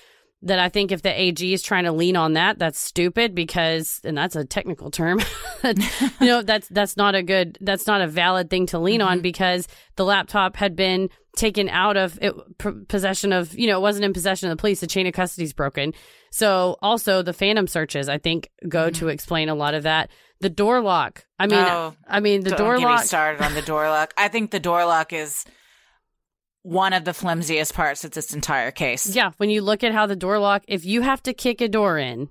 [0.42, 4.02] That I think if the AG is trying to lean on that, that's stupid because,
[4.04, 5.20] and that's a technical term,
[5.64, 9.16] you know, that's that's not a good, that's not a valid thing to lean on
[9.16, 9.22] mm-hmm.
[9.22, 9.66] because
[9.96, 14.04] the laptop had been taken out of it, p- possession of, you know, it wasn't
[14.04, 14.80] in possession of the police.
[14.80, 15.92] The chain of custody's broken.
[16.30, 19.08] So also the phantom searches, I think, go to mm-hmm.
[19.08, 20.10] explain a lot of that.
[20.40, 21.24] The door lock.
[21.38, 23.00] I mean, Oh, I mean the Don't door get lock.
[23.00, 24.12] me started on the door lock.
[24.16, 25.44] I think the door lock is
[26.62, 29.14] one of the flimsiest parts of this entire case.
[29.14, 31.68] Yeah, when you look at how the door lock, if you have to kick a
[31.68, 32.30] door in,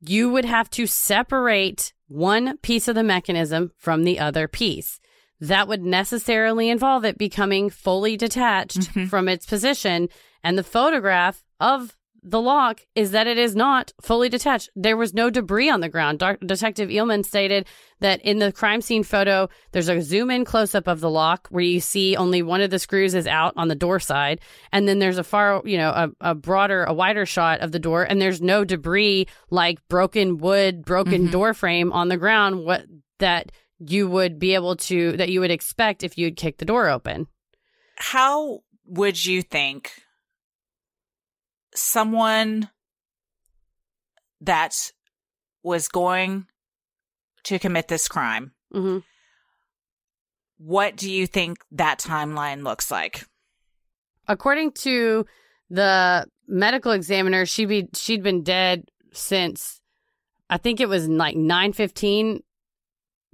[0.00, 5.00] you would have to separate one piece of the mechanism from the other piece.
[5.48, 9.08] That would necessarily involve it becoming fully detached Mhm.
[9.08, 10.08] from its position.
[10.42, 11.96] And the photograph of
[12.26, 14.70] the lock is that it is not fully detached.
[14.74, 16.18] There was no debris on the ground.
[16.20, 17.66] Doc- Detective Eelman stated
[18.00, 21.48] that in the crime scene photo, there's a zoom in close up of the lock
[21.50, 24.40] where you see only one of the screws is out on the door side.
[24.72, 27.78] And then there's a far, you know, a, a broader, a wider shot of the
[27.78, 28.04] door.
[28.04, 31.32] And there's no debris like broken wood, broken Mhm.
[31.32, 32.64] door frame on the ground.
[32.64, 32.86] What
[33.18, 36.88] that you would be able to, that you would expect if you'd kick the door
[36.88, 37.26] open.
[37.96, 39.92] How would you think
[41.74, 42.70] someone
[44.40, 44.92] that
[45.62, 46.46] was going
[47.44, 48.98] to commit this crime, hmm
[50.56, 53.26] what do you think that timeline looks like?
[54.28, 55.26] according to
[55.68, 59.80] the medical examiner, she be she'd been dead since
[60.48, 62.42] I think it was like nine fifteen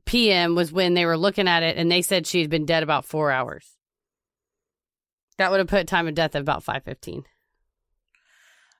[0.04, 0.54] p.m.
[0.54, 3.30] was when they were looking at it, and they said she'd been dead about four
[3.30, 3.66] hours.
[5.38, 7.24] That would have put time of death at about five fifteen.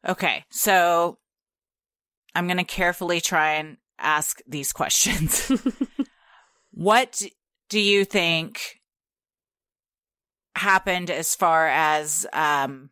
[0.06, 1.18] Okay, so
[2.34, 5.50] I'm going to carefully try and ask these questions.
[6.72, 7.22] what
[7.68, 8.80] do you think
[10.56, 12.90] happened as far as um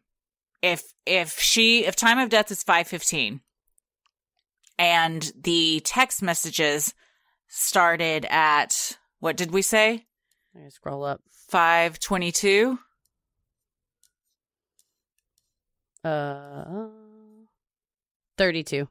[0.63, 3.41] if if she if time of death is 515
[4.79, 6.95] and the text messages
[7.49, 10.07] started at what did we say?
[10.55, 11.23] I scroll up.
[11.49, 12.79] 522?
[16.05, 16.89] Uh,
[18.37, 18.89] thirty-two.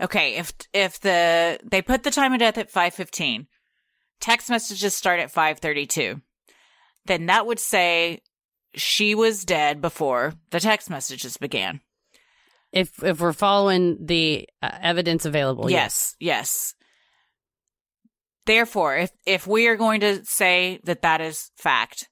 [0.00, 3.46] Okay, if if the they put the time of death at 5:15,
[4.20, 6.20] text messages start at 5:32.
[7.06, 8.20] Then that would say
[8.74, 11.80] she was dead before the text messages began.
[12.72, 16.74] If if we're following the uh, evidence available, yes, yes.
[18.46, 22.08] Therefore, if if we are going to say that that is fact,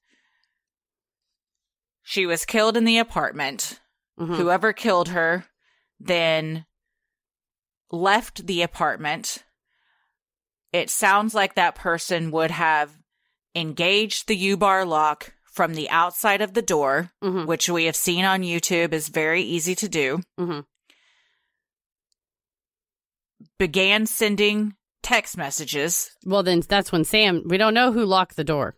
[2.02, 3.80] she was killed in the apartment.
[4.18, 4.36] Mhm.
[4.36, 5.46] Whoever killed her
[6.00, 6.66] then
[7.90, 9.44] left the apartment.
[10.72, 12.98] It sounds like that person would have
[13.54, 17.46] engaged the U bar lock from the outside of the door, Mhm.
[17.46, 20.20] which we have seen on YouTube is very easy to do.
[20.38, 20.66] Mhm.
[23.56, 24.74] Began sending
[25.04, 26.10] text messages.
[26.24, 27.42] Well, then that's when Sam.
[27.46, 28.76] We don't know who locked the door.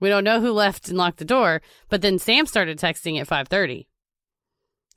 [0.00, 1.62] We don't know who left and locked the door.
[1.88, 3.86] But then Sam started texting at five thirty.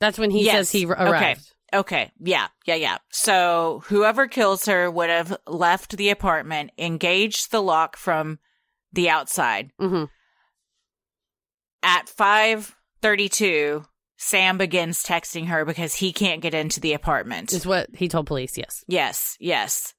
[0.00, 0.54] That's when he Yes.
[0.56, 1.10] says he r- Okay.
[1.10, 1.52] arrived.
[1.72, 2.10] Okay.
[2.18, 2.48] Yeah.
[2.66, 2.74] Yeah.
[2.74, 2.98] Yeah.
[3.10, 8.38] So whoever kills her would have left the apartment, engaged the lock from
[8.92, 9.70] the outside.
[9.78, 10.04] hmm
[11.82, 13.84] At 532,
[14.16, 17.52] Sam begins texting her because he can't get into the apartment.
[17.52, 18.56] Is what he told police.
[18.56, 18.84] Yes.
[18.88, 19.36] Yes.
[19.38, 19.94] Yes.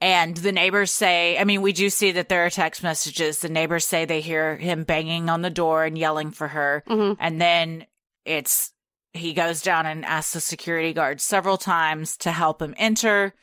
[0.00, 3.38] And the neighbors say, I mean, we do see that there are text messages.
[3.38, 6.82] The neighbors say they hear him banging on the door and yelling for her.
[6.88, 7.16] Mhm.
[7.20, 7.86] And then
[8.24, 8.72] it's,
[9.12, 13.34] he goes down and asks the security guard several times to help him enter.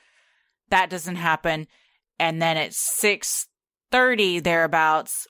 [0.69, 1.68] That doesn't happen.
[2.19, 5.28] And then at 630 thereabouts,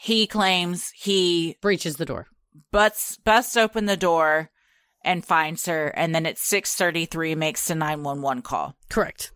[0.00, 2.26] he claims he Breaches the door.
[2.70, 4.50] Busts, busts open the door
[5.04, 5.88] and finds her.
[5.88, 8.76] And then at 633 makes the 911 call.
[8.88, 9.32] Correct.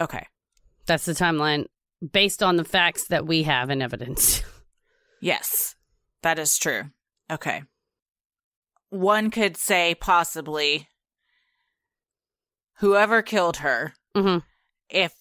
[0.00, 0.26] Okay.
[0.86, 1.66] That's the timeline
[2.12, 4.42] based on the facts that we have and evidence.
[5.20, 5.74] Yes,
[6.22, 6.90] that is true.
[7.28, 7.62] Okay.
[8.90, 10.86] One could say possibly
[12.78, 14.38] whoever killed her, hmm
[14.88, 15.12] if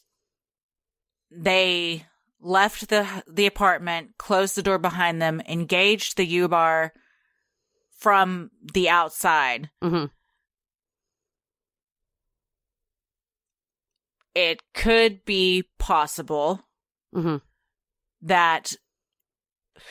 [1.31, 2.05] they
[2.39, 6.93] left the the apartment, closed the door behind them, engaged the U bar
[7.97, 10.05] from the outside, hmm
[14.37, 16.61] it could be possible
[17.11, 17.37] hmm
[18.21, 18.73] that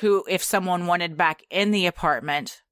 [0.01, 2.63] who if someone wanted back in the apartment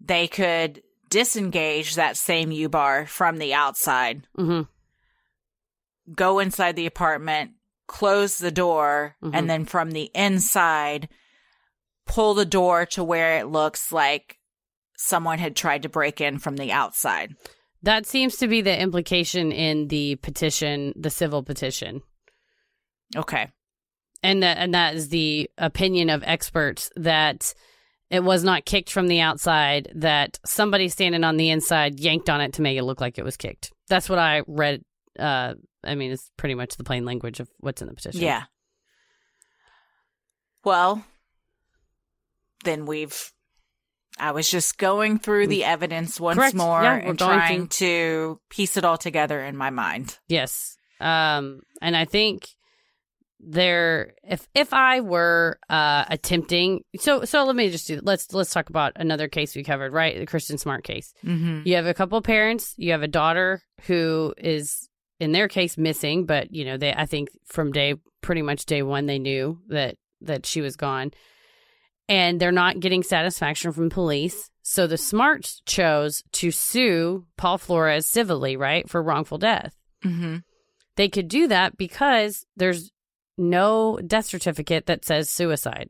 [0.00, 4.26] they could disengage that same u-bar from the outside.
[4.34, 4.62] Hmm
[6.14, 7.50] go inside the apartment
[7.88, 9.30] close the door Mhm.
[9.34, 11.08] and then from the inside
[12.06, 14.38] pull the door to where it looks like
[14.96, 17.34] someone had tried to break in from the outside
[17.82, 22.02] That seems to be the implication in the petition, the civil petition.
[23.16, 23.48] okay
[24.22, 27.54] and that and that is the opinion of experts that
[28.10, 32.40] it was not kicked from the outside that somebody standing on the inside yanked on
[32.40, 34.82] it to make it look like it was kicked that's what i read
[35.18, 35.54] uh
[35.88, 38.20] i mean it's pretty much the plain language of what's in the petition.
[38.22, 38.44] Yeah.
[40.64, 41.04] Well
[42.64, 43.32] then we've
[44.20, 46.56] I was just going through the evidence once Correct.
[46.56, 50.18] more Yeah, and trying to piece it all together in my mind.
[50.28, 50.76] yes.
[51.00, 52.48] Um and i think
[53.40, 58.52] there if if i were uh attempting so so let me just do let's let's
[58.52, 60.18] talk about another case we covered right?
[60.18, 61.14] The Kristen smart case.
[61.24, 61.60] Mm-hmm.
[61.64, 62.74] you have a couple parents.
[62.76, 64.87] You have a daughter who is
[65.20, 68.82] in their case missing but you know they i think from day pretty much day
[68.82, 71.10] one they knew that that she was gone
[72.08, 78.06] and they're not getting satisfaction from police so the smarts chose to sue paul flores
[78.06, 79.74] civilly right for wrongful death
[80.04, 80.36] Mm-hmm.
[80.96, 82.92] they could do that because there's
[83.36, 85.88] no death certificate that says suicide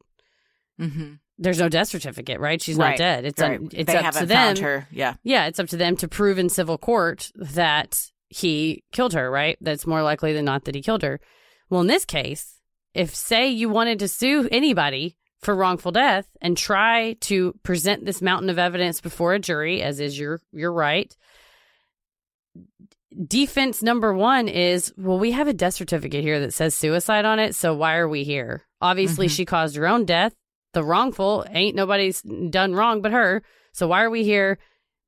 [0.80, 1.14] Mm-hmm.
[1.38, 3.60] there's no death certificate right she's not dead it's Right.
[3.72, 4.86] it's they up haven't to them found her.
[4.90, 5.14] Yeah.
[5.24, 9.56] yeah, it's up to them to prove in civil court that he killed her, right?
[9.60, 11.20] That's more likely than not that he killed her.
[11.70, 12.60] Well, in this case,
[12.94, 18.20] if say you wanted to sue anybody for wrongful death and try to present this
[18.20, 21.14] mountain of evidence before a jury, as is your your right,
[23.26, 27.38] defense number one is well, we have a death certificate here that says suicide on
[27.38, 28.64] it, so why are we here?
[28.80, 29.30] Obviously, Mhm.
[29.36, 30.34] she caused her own death.
[30.74, 33.42] The wrongful ain't nobody's done wrong but her.
[33.72, 34.58] So why are we here?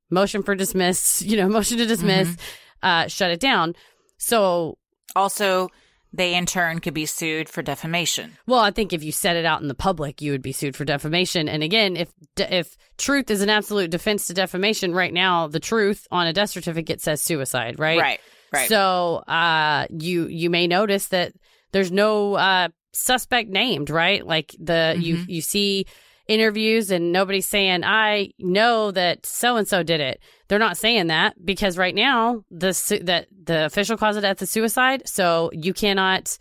[0.09, 2.35] Motion for dismiss, you know, motion to dismiss,
[2.83, 3.75] uh, shut it down.
[4.17, 4.77] So
[5.15, 5.69] Also,
[6.13, 8.37] they in turn could be sued for defamation.
[8.45, 10.75] Well, I think if you set it out in the public, you would be sued
[10.75, 11.47] for defamation.
[11.47, 16.07] And again, if if truth is an absolute defense to defamation, right now the truth
[16.11, 17.99] on a death certificate says suicide, right?
[17.99, 18.19] Right.
[18.53, 18.67] Right.
[18.67, 21.31] So, uh, you you may notice that
[21.71, 24.25] there's no uh, suspect named, right?
[24.27, 25.25] Like the you Mhm.
[25.29, 25.85] you see
[26.27, 30.19] interviews and nobody's saying I know that so and so did it.
[30.47, 34.41] They're not saying that because right now the su- that the official cause of death
[34.41, 36.37] is suicide, so you cannot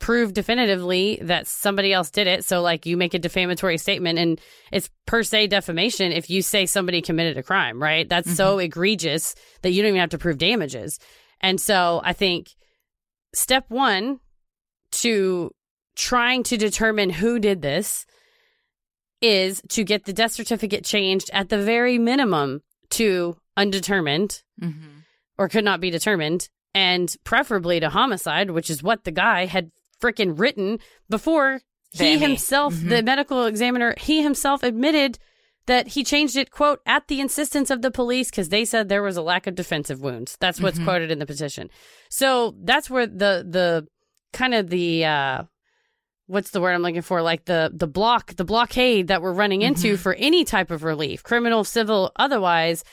[0.00, 2.44] prove definitively that somebody else did it.
[2.44, 4.40] So like you make a defamatory statement and
[4.70, 8.06] it's per se defamation if you say somebody committed a crime, right?
[8.08, 8.66] That's so mm-hmm.
[8.66, 10.98] egregious that you don't even have to prove damages.
[11.40, 12.50] And so I think
[13.34, 14.20] step 1
[14.92, 15.50] to
[15.96, 18.04] trying to determine who did this
[19.24, 22.60] is to get the death certificate changed at the very minimum
[22.90, 24.98] to undetermined Mm-hmm.
[25.38, 29.70] or could not be determined, and preferably to homicide, which is what the guy had
[30.00, 30.78] freaking written
[31.08, 31.60] before
[31.92, 32.88] he himself, Mhm.
[32.88, 35.18] the medical examiner, he himself admitted
[35.66, 39.02] that he changed it, quote, at the insistence of the police because they said there
[39.02, 40.36] was a lack of defensive wounds.
[40.40, 40.84] That's what's Mhm.
[40.84, 41.70] quoted in the petition.
[42.10, 43.86] So that's where the the
[44.32, 45.42] kind of the uh
[46.26, 47.22] what's the word I'm looking for?
[47.22, 49.98] Like the the block, the blockade that we're running into Mhm.
[49.98, 52.84] for any type of relief, criminal, civil, otherwise,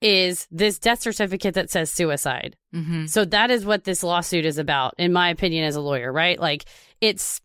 [0.00, 2.56] is this death certificate that says suicide.
[2.74, 3.06] Mm-hmm.
[3.06, 6.38] So that is what this lawsuit is about, in my opinion, as a lawyer, right?
[6.38, 6.66] Like
[7.00, 7.40] it's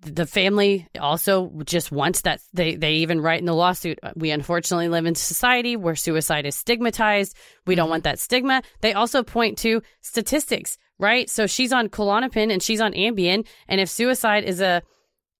[0.00, 4.88] the family also just wants that they they even write in the lawsuit we unfortunately
[4.88, 9.56] live in society where suicide is stigmatized we don't want that stigma they also point
[9.58, 14.60] to statistics right so she's on Klonopin and she's on Ambien and if suicide is
[14.60, 14.82] a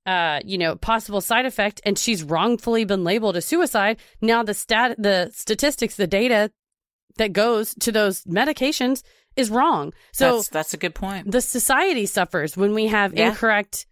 [0.06, 3.98] uh, you know, possible side effect, and she's wrongfully been labeled a suicide.
[4.22, 6.50] Now the stat, the statistics, the data
[7.18, 9.02] that goes to those medications
[9.36, 9.92] is wrong.
[10.14, 11.30] So that's, that's a good point.
[11.30, 13.28] the society suffers when we have Yeah.
[13.28, 13.86] incorrect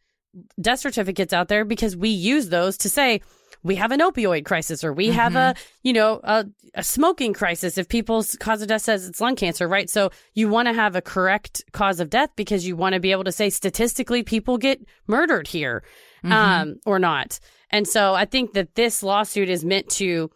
[0.59, 3.21] death certificates out there because we use those to say
[3.63, 7.79] we have an opioid crisis or we have a you know a, a smoking crisis
[7.79, 9.91] if people's cause of death says it's lung cancer right?
[9.91, 13.13] So you want to have a correct cause of death because you want to be
[13.13, 15.83] able to say statistically people get murdered here
[16.25, 17.39] um or not.
[17.71, 20.31] And so i think that this lawsuit is meant to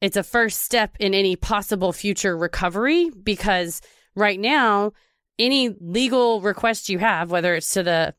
[0.00, 3.80] it's a first step in any possible future recovery because
[4.14, 4.92] right now
[5.38, 8.14] any legal request you have whether it's to the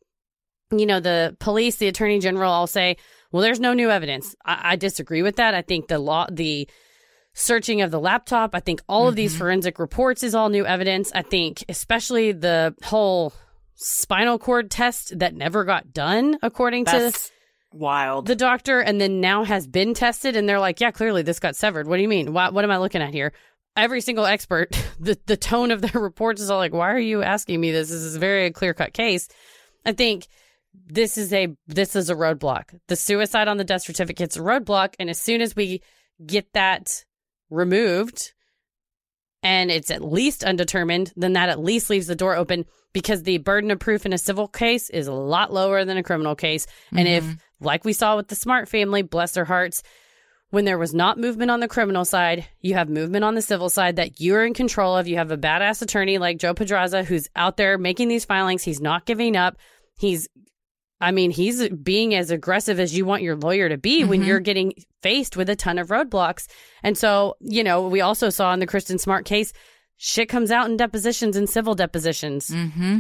[0.72, 2.98] you know the police the attorney general all say
[3.32, 4.36] well there's no new evidence.
[4.45, 5.53] I, I disagree with that.
[5.53, 6.68] I think the law the
[7.34, 9.40] searching of the laptop i think all of these mm-hmm.
[9.40, 11.12] forensic reports is all new evidence.
[11.14, 13.34] I think especially the whole
[13.76, 17.32] spinal cord test that never got done according to That's
[17.72, 18.28] wild.
[18.28, 21.56] the doctor and then now has been tested and they're like yeah clearly this got
[21.56, 21.88] severed.
[21.88, 22.34] What do you mean?
[22.34, 23.34] What, what am i looking at here?
[23.78, 27.24] Every single expert the, the tone of their reports is all like why are you
[27.24, 27.90] asking me this?
[27.90, 29.30] This is a very clear cut case.
[29.86, 30.28] I think
[30.73, 34.93] this is a this is a roadblock the suicide on the death certificate's a roadblock
[34.99, 35.81] and as soon as we
[36.26, 37.03] get that
[37.49, 38.34] removed
[39.43, 43.38] and it's at least undetermined then that at least leaves the door open because the
[43.38, 46.68] burden of proof in a civil case is a lot lower than a criminal case
[46.91, 47.65] and if mm-hmm.
[47.65, 49.84] like we saw with the smart family bless their hearts
[50.52, 53.69] when there was not movement on the criminal side, you have movement on the civil
[53.69, 55.07] side that you're in control of.
[55.07, 58.61] You have a badass attorney like Joe Podraza who's out there making these filings.
[58.61, 59.57] He's not giving up.
[59.98, 60.27] He's,
[61.02, 64.28] I mean, he's being as aggressive as you want your lawyer to be when Mhm.
[64.28, 66.48] you're getting faced with a ton of roadblocks.
[66.84, 69.52] And so, you know, we also saw in the Kristen Smart case,
[69.98, 72.49] shit comes out in depositions and civil depositions.
[72.49, 72.99] mm-hmm.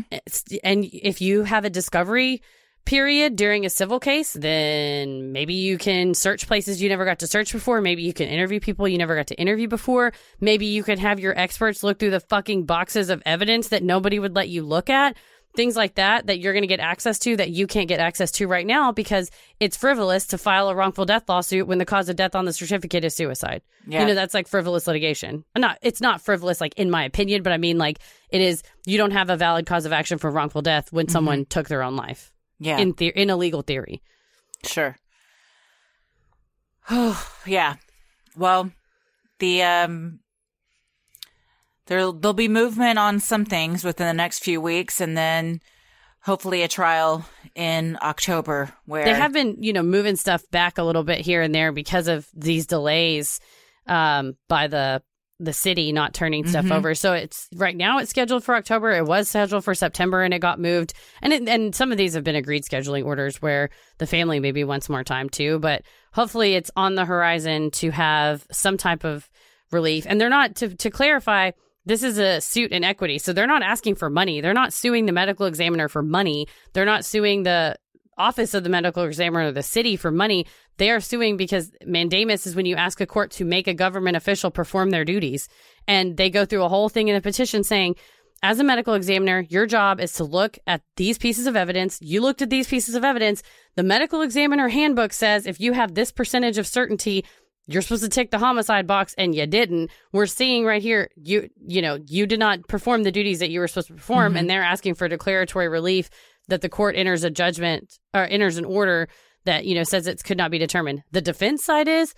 [0.63, 2.41] And if you have a discovery
[2.85, 7.27] period during a civil case, then maybe you can search places you never got to
[7.27, 7.79] search before.
[7.81, 10.13] Maybe you can interview people you never got to interview before.
[10.39, 14.17] Maybe you can have your experts look through the fucking boxes of evidence that nobody
[14.17, 15.15] would let you look at.
[15.53, 18.31] Things like that that you're going to get access to that you can't get access
[18.33, 19.29] to right now because
[19.59, 22.53] it's frivolous to file a wrongful death lawsuit when the cause of death on the
[22.53, 23.61] certificate is suicide.
[23.85, 24.01] Yeah.
[24.01, 25.43] You know, that's like frivolous litigation.
[25.57, 27.99] Not it's not frivolous like in my opinion, but I mean like
[28.29, 31.45] it is you don't have a valid cause of action for wrongful death when someone
[31.45, 32.77] took their own life yeah.
[32.77, 34.01] in the- in a legal theory.
[34.65, 34.95] Sure.
[36.89, 37.75] Oh yeah.
[38.37, 38.71] Well,
[39.39, 40.19] the um
[41.91, 45.59] there there'll be movement on some things within the next few weeks and then
[46.21, 50.83] hopefully a trial in October where They have been, you know, moving stuff back a
[50.83, 53.39] little bit here and there because of these delays
[53.87, 55.01] um, by the
[55.39, 56.71] the city not turning stuff Mhm.
[56.75, 56.93] over.
[56.93, 58.91] So it's right now it's scheduled for October.
[58.91, 60.93] It was scheduled for September and it got moved.
[61.21, 64.63] And it, and some of these have been agreed scheduling orders where the family maybe
[64.63, 65.57] wants more time too.
[65.57, 65.81] But
[66.13, 69.27] hopefully it's on the horizon to have some type of
[69.71, 70.05] relief.
[70.07, 71.51] And they're not to to clarify.
[71.85, 73.17] This is a suit in equity.
[73.17, 74.41] So they're not asking for money.
[74.41, 76.47] They're not suing the medical examiner for money.
[76.73, 77.77] They're not suing the
[78.17, 80.45] office of the medical examiner or the city for money.
[80.77, 84.17] They are suing because mandamus is when you ask a court to make a government
[84.17, 85.47] official perform their duties.
[85.87, 87.95] And they go through a whole thing in the petition saying,
[88.43, 91.99] as a medical examiner, your job is to look at these pieces of evidence.
[92.01, 93.43] You looked at these pieces of evidence.
[93.75, 97.23] The medical examiner handbook says if you have this percentage of certainty,
[97.67, 99.91] you're supposed to tick the homicide box and you didn't.
[100.11, 103.59] We're seeing right here, you you know, you did not perform the duties that you
[103.59, 104.37] were supposed to perform, mm-hmm.
[104.37, 106.09] and they're asking for declaratory relief
[106.47, 109.07] that the court enters a judgment or enters an order
[109.45, 111.03] that, you know, says it could not be determined.
[111.11, 112.13] The defense side is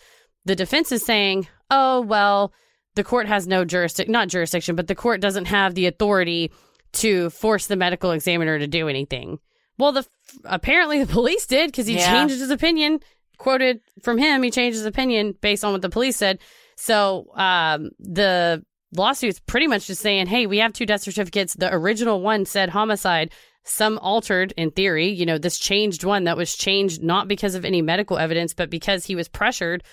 [0.45, 2.53] the defense is saying, oh, well,
[2.95, 6.51] the court has no jurisdiction, not jurisdiction, but the court doesn't have the authority
[6.93, 9.39] to force the medical examiner to do anything.
[9.77, 10.05] Well, the
[10.45, 12.11] apparently the police did because he yeah.
[12.11, 12.99] changed his opinion.
[13.38, 16.39] Quoted from him, he changed his opinion based on what the police said.
[16.76, 18.64] So um, the
[18.95, 21.55] lawsuit's pretty much just saying, "Hey, we have two death certificates.
[21.55, 23.31] The original one said homicide.
[23.65, 25.10] Some altered in theory.
[25.10, 28.69] You know, this changed one that was changed not because of any medical evidence, but
[28.69, 29.84] because he was pressured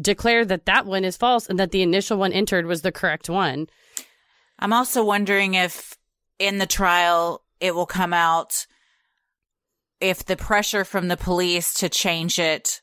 [0.00, 3.28] declare that that one is false and that the initial one entered was the correct
[3.28, 3.66] one.
[4.58, 5.96] I'm also wondering if
[6.38, 8.66] in the trial it will come out
[10.00, 12.80] if the pressure from the police to change it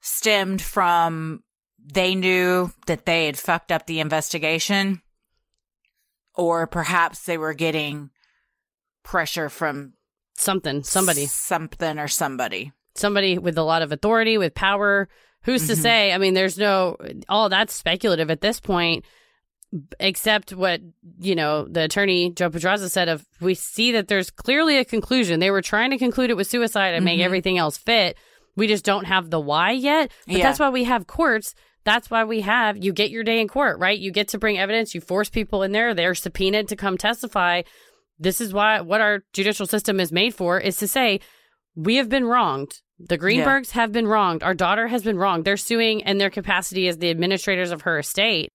[0.00, 1.42] stemmed from
[1.86, 5.00] they knew that they had fucked up the investigation
[6.34, 8.10] or perhaps they were getting
[9.02, 9.92] pressure from
[10.36, 15.08] something somebody something or somebody somebody with a lot of authority with power
[15.44, 15.68] Who's mm-hmm.
[15.68, 16.12] to say?
[16.12, 16.96] I mean, there's no,
[17.28, 19.04] all that's speculative at this point,
[19.98, 20.80] except what,
[21.18, 25.40] you know, the attorney, Joe Podraza said of, we see that there's clearly a conclusion.
[25.40, 27.16] They were trying to conclude it with suicide and mm-hmm.
[27.16, 28.16] make everything else fit.
[28.56, 30.12] We just don't have the why yet.
[30.26, 30.42] But yeah.
[30.44, 31.54] that's why we have courts.
[31.84, 33.98] That's why we have, you get your day in court, right?
[33.98, 34.94] You get to bring evidence.
[34.94, 35.92] You force people in there.
[35.92, 37.62] They're subpoenaed to come testify.
[38.18, 41.20] This is why, what our judicial system is made for is to say,
[41.74, 42.80] we have been wronged.
[43.00, 43.82] The Greenbergs yeah.
[43.82, 44.44] have been wronged.
[44.44, 45.44] Our daughter has been wronged.
[45.44, 48.52] They're suing in their capacity as the administrators of her estate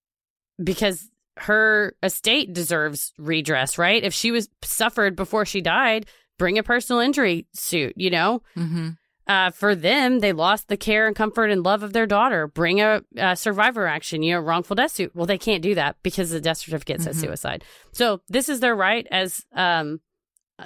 [0.64, 4.03] because her estate deserves redress, right?
[4.03, 6.06] If she was suffered before she died,
[6.38, 8.41] bring a personal injury suit, you know?
[8.57, 8.90] Mm-hmm.
[9.27, 12.48] Uh, for them, they lost the care and comfort and love of their daughter.
[12.48, 15.15] Bring a, a, survivor action, you know, wrongful death suit.
[15.15, 17.27] Well, they can't do that because the death certificate says mm-hmm.
[17.27, 17.64] suicide.
[17.91, 20.02] So this is their right as um,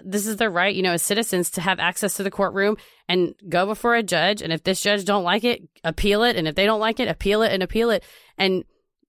[0.03, 2.77] this is their right, you know, as citizens to have access to the courtroom
[3.09, 4.41] and go before a judge.
[4.41, 6.37] And if this judge don't like it, appeal it.
[6.37, 8.03] And if they don't like it, appeal it and appeal it
[8.37, 8.63] and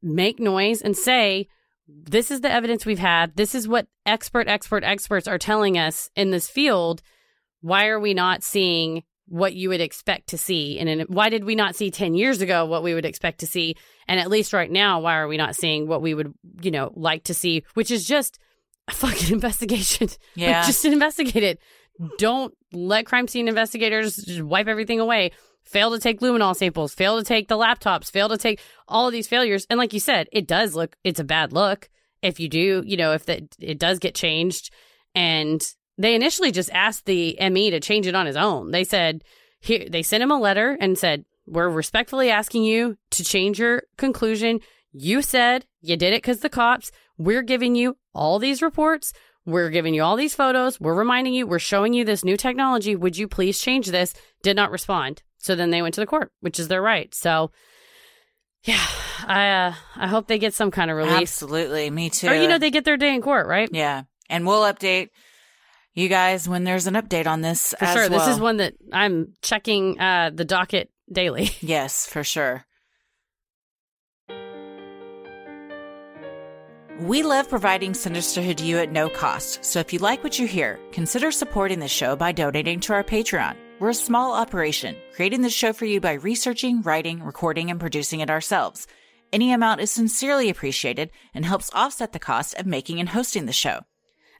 [0.04, 1.48] make noise and say,
[1.88, 3.36] this is the evidence we've had.
[3.36, 7.02] This is what expert, expert, experts are telling us in this field.
[7.60, 10.78] Why are we not seeing what you would expect to see?
[10.78, 13.76] And why did we not see 10 years ago what we would expect to see?
[14.06, 16.92] And at least right now, why are we not seeing what we would, you know,
[16.94, 18.38] like to see, which is just
[18.88, 20.08] a fucking investigation.
[20.34, 20.58] Yeah.
[20.58, 21.58] Like, just investigate it.
[22.18, 25.30] Don't let crime scene investigators just wipe everything away.
[25.64, 29.12] Fail to take luminol samples, fail to take the laptops, fail to take all of
[29.12, 29.66] these failures.
[29.70, 31.88] And like you said, it does look, it's a bad look
[32.22, 34.70] if you do, you know, if that it does get changed.
[35.14, 35.62] And
[35.96, 38.70] they initially just asked the ME to change it on his own.
[38.70, 39.24] They said,
[39.60, 43.84] here, they sent him a letter and said, we're respectfully asking you to change your
[43.96, 44.60] conclusion.
[44.92, 46.90] You said you did it because the cops.
[47.16, 49.12] We're giving you all these reports.
[49.46, 50.80] We're giving you all these photos.
[50.80, 52.96] We're reminding you, we're showing you this new technology.
[52.96, 54.14] Would you please change this?
[54.42, 55.22] Did not respond.
[55.44, 57.14] So then they went to the court, which is their right.
[57.14, 57.50] So
[58.62, 58.82] yeah,
[59.26, 61.20] I uh, I hope they get some kind of relief.
[61.20, 62.28] Absolutely, me too.
[62.28, 63.68] Or you know they get their day in court, right?
[63.70, 65.10] Yeah, and we'll update
[65.92, 67.74] you guys when there's an update on this.
[67.78, 68.26] For sure, well.
[68.26, 71.50] this is one that I'm checking uh, the docket daily.
[71.60, 72.64] Yes, for sure.
[77.00, 80.46] We love providing Sinisterhood to you at no cost, so if you like what you
[80.46, 83.56] hear, consider supporting the show by donating to our Patreon.
[83.80, 88.20] We're a small operation, creating the show for you by researching, writing, recording, and producing
[88.20, 88.86] it ourselves.
[89.32, 93.52] Any amount is sincerely appreciated and helps offset the cost of making and hosting the
[93.52, 93.80] show.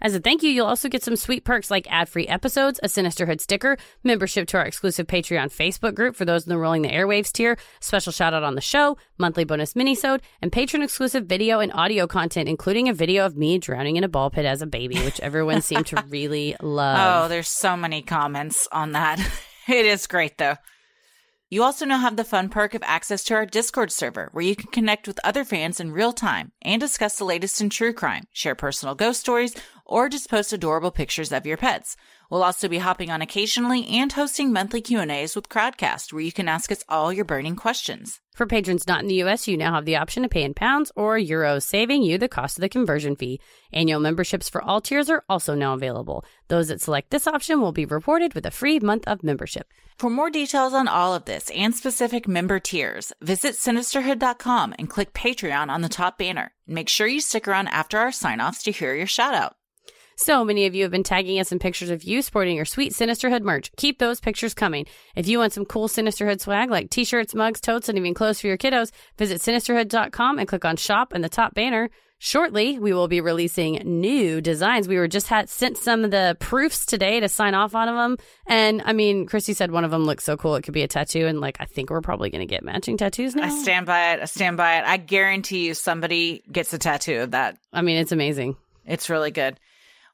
[0.05, 3.41] As a thank you, you'll also get some sweet perks like ad-free episodes, a Sinisterhood
[3.41, 7.33] sticker, membership to our exclusive Patreon Facebook group for those in the Rolling the Airwaves
[7.33, 11.73] tier, special shout out on the show, monthly bonus minisode, and patron exclusive video and
[11.73, 14.99] audio content, including a video of me drowning in a ball pit as a baby,
[15.01, 17.25] which everyone seemed to really love.
[17.25, 19.19] Oh, there's so many comments on that.
[19.69, 20.57] it is great though.
[21.51, 24.57] You also now have the fun perk of access to our Discord server, where you
[24.57, 28.25] can connect with other fans in real time and discuss the latest in true crime,
[28.33, 29.55] share personal ghost stories,
[29.85, 31.97] or just post adorable pictures of your pets.
[32.35, 36.49] We'll also be hopping on occasionally and hosting monthly Q&As with Crowdcast where you can
[36.49, 38.19] ask us all your burning questions.
[38.35, 40.91] For patrons not in the US, you now have the option to pay in pounds
[40.97, 43.39] or euros, saving you the cost of the conversion fee.
[43.73, 46.25] Annual memberships for all tiers are also now available.
[46.49, 49.69] Those that select this option will be rewarded with a free month of membership.
[49.97, 55.13] For more details on all of this and specific member tiers, visit sinisterhood.com and click
[55.13, 56.51] Patreon on the top banner.
[56.67, 59.55] Make sure you stick around after our sign-offs to hear your shout out.
[60.17, 62.93] So many of you have been tagging us in pictures of you sporting your sweet
[62.93, 63.73] Sinisterhood merch.
[63.77, 64.87] Keep those pictures coming.
[65.17, 68.47] If you want some cool Sinisterhood swag like t-shirts, mugs, totes, and even clothes for
[68.47, 71.91] your kiddos, visit sinisterhood.com and click on shop in the top banner.
[72.19, 74.89] Shortly, we will be releasing new designs.
[74.89, 78.17] We were just had sent some of the proofs today to sign off on them.
[78.47, 80.89] And I mean, Christy said one of them looks so cool it could be a
[80.89, 81.27] tattoo.
[81.27, 83.45] And like, I think we're probably going to get matching tattoos now.
[83.45, 84.21] I stand by it.
[84.21, 84.85] I stand by it.
[84.87, 87.59] I guarantee you somebody gets a tattoo of that.
[87.73, 88.57] I mean, it's amazing.
[88.87, 89.59] It's really good.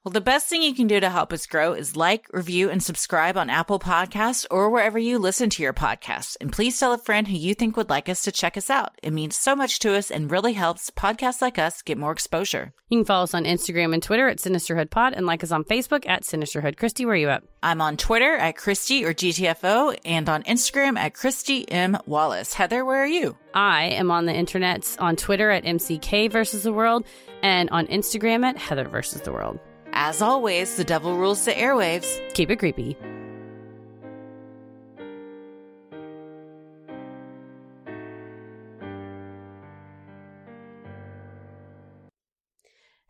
[0.02, 2.82] Well, the best thing you can do to help us grow is like, review, and
[2.82, 6.38] subscribe on Apple Podcasts or wherever you listen to your podcasts.
[6.40, 8.98] And please tell a friend who you think would like us to check us out.
[9.02, 12.72] It means so much to us and really helps podcasts like us get more exposure.
[12.88, 15.64] You can follow us on Instagram and Twitter at Sinisterhood Pod and like us on
[15.64, 16.78] Facebook at Sinisterhood.
[16.78, 17.42] Christy, where are you at?
[17.62, 21.98] I'm on Twitter at Christy or GTFO and on Instagram at Christy M.
[22.06, 22.54] Wallace.
[22.54, 23.36] Heather, where are you?
[23.52, 27.04] I am on the internets on Twitter at MCK versus the world
[27.42, 29.60] and on Instagram at Heather versus the world.
[29.92, 32.20] As always, the devil rules the airwaves.
[32.34, 32.96] Keep it creepy.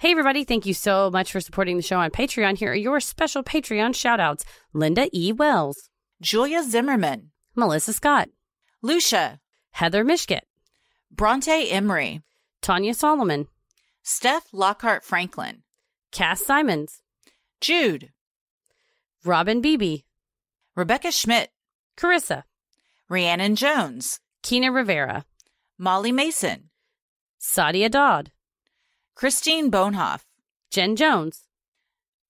[0.00, 0.44] Hey, everybody.
[0.44, 2.56] Thank you so much for supporting the show on Patreon.
[2.56, 5.30] Here are your special Patreon shout outs Linda E.
[5.30, 5.90] Wells,
[6.22, 8.30] Julia Zimmerman, Melissa Scott,
[8.80, 9.40] Lucia,
[9.72, 10.40] Heather Mishkett,
[11.10, 12.22] Bronte Emery,
[12.62, 13.46] Tanya Solomon,
[14.02, 15.64] Steph Lockhart Franklin,
[16.12, 17.02] Cass Simons,
[17.60, 18.12] Jude,
[19.24, 20.04] Robin Beebe,
[20.74, 21.50] Rebecca Schmidt,
[21.96, 22.44] Carissa,
[23.08, 25.24] Rhiannon Jones, Kina Rivera,
[25.78, 26.70] Molly Mason,
[27.40, 28.32] Sadia Dodd,
[29.14, 30.24] Christine Bonhoff,
[30.70, 31.42] Jen Jones,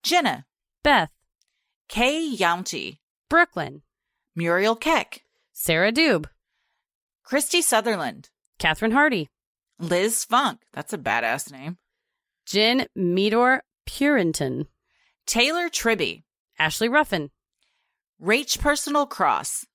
[0.02, 0.46] Jenna,
[0.82, 1.12] Beth,
[1.88, 3.82] Kay Younty, Brooklyn,
[4.34, 6.26] Muriel Keck, Sarah Doob,
[7.22, 9.28] Christy Sutherland, Catherine Hardy,
[9.78, 11.78] Liz Funk, that's a badass name,
[12.46, 14.66] Jen Meador Purinton,
[15.26, 16.24] Taylor Tribby,
[16.58, 17.30] Ashley Ruffin,
[18.22, 19.66] Rach Personal Cross,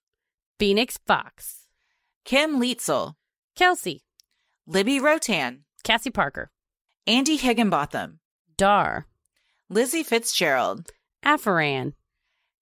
[0.57, 1.67] Phoenix Fox,
[2.23, 3.15] Kim Lietzel,
[3.55, 4.03] Kelsey,
[4.65, 6.49] Libby Rotan, Cassie Parker,
[7.05, 8.19] Andy Higginbotham,
[8.57, 9.05] Dar,
[9.69, 10.91] Lizzie Fitzgerald,
[11.23, 11.93] Afaran,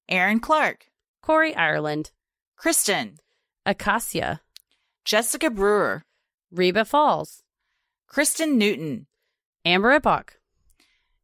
[0.10, 0.88] Aaron Clark,
[1.22, 2.12] Corey Ireland,
[2.58, 3.18] Kristen,
[3.66, 4.42] Acacia,
[5.06, 6.04] Jessica Brewer,
[6.52, 7.44] Reba Falls,
[8.08, 9.06] Kristen Newton,
[9.64, 10.40] Amber Epoch,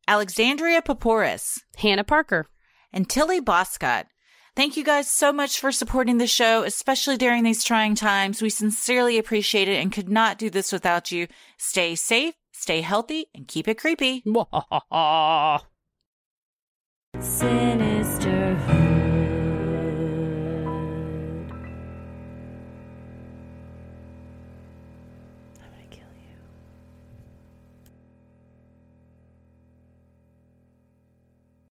[0.09, 2.47] Alexandria Paporis, Hannah Parker,
[2.91, 4.07] and Tilly Boscott.
[4.55, 8.41] Thank you guys so much for supporting the show, especially during these trying times.
[8.41, 11.27] We sincerely appreciate it and could not do this without you.
[11.59, 14.23] Stay safe, stay healthy, and keep it creepy.
[17.19, 18.78] Sinisterhood.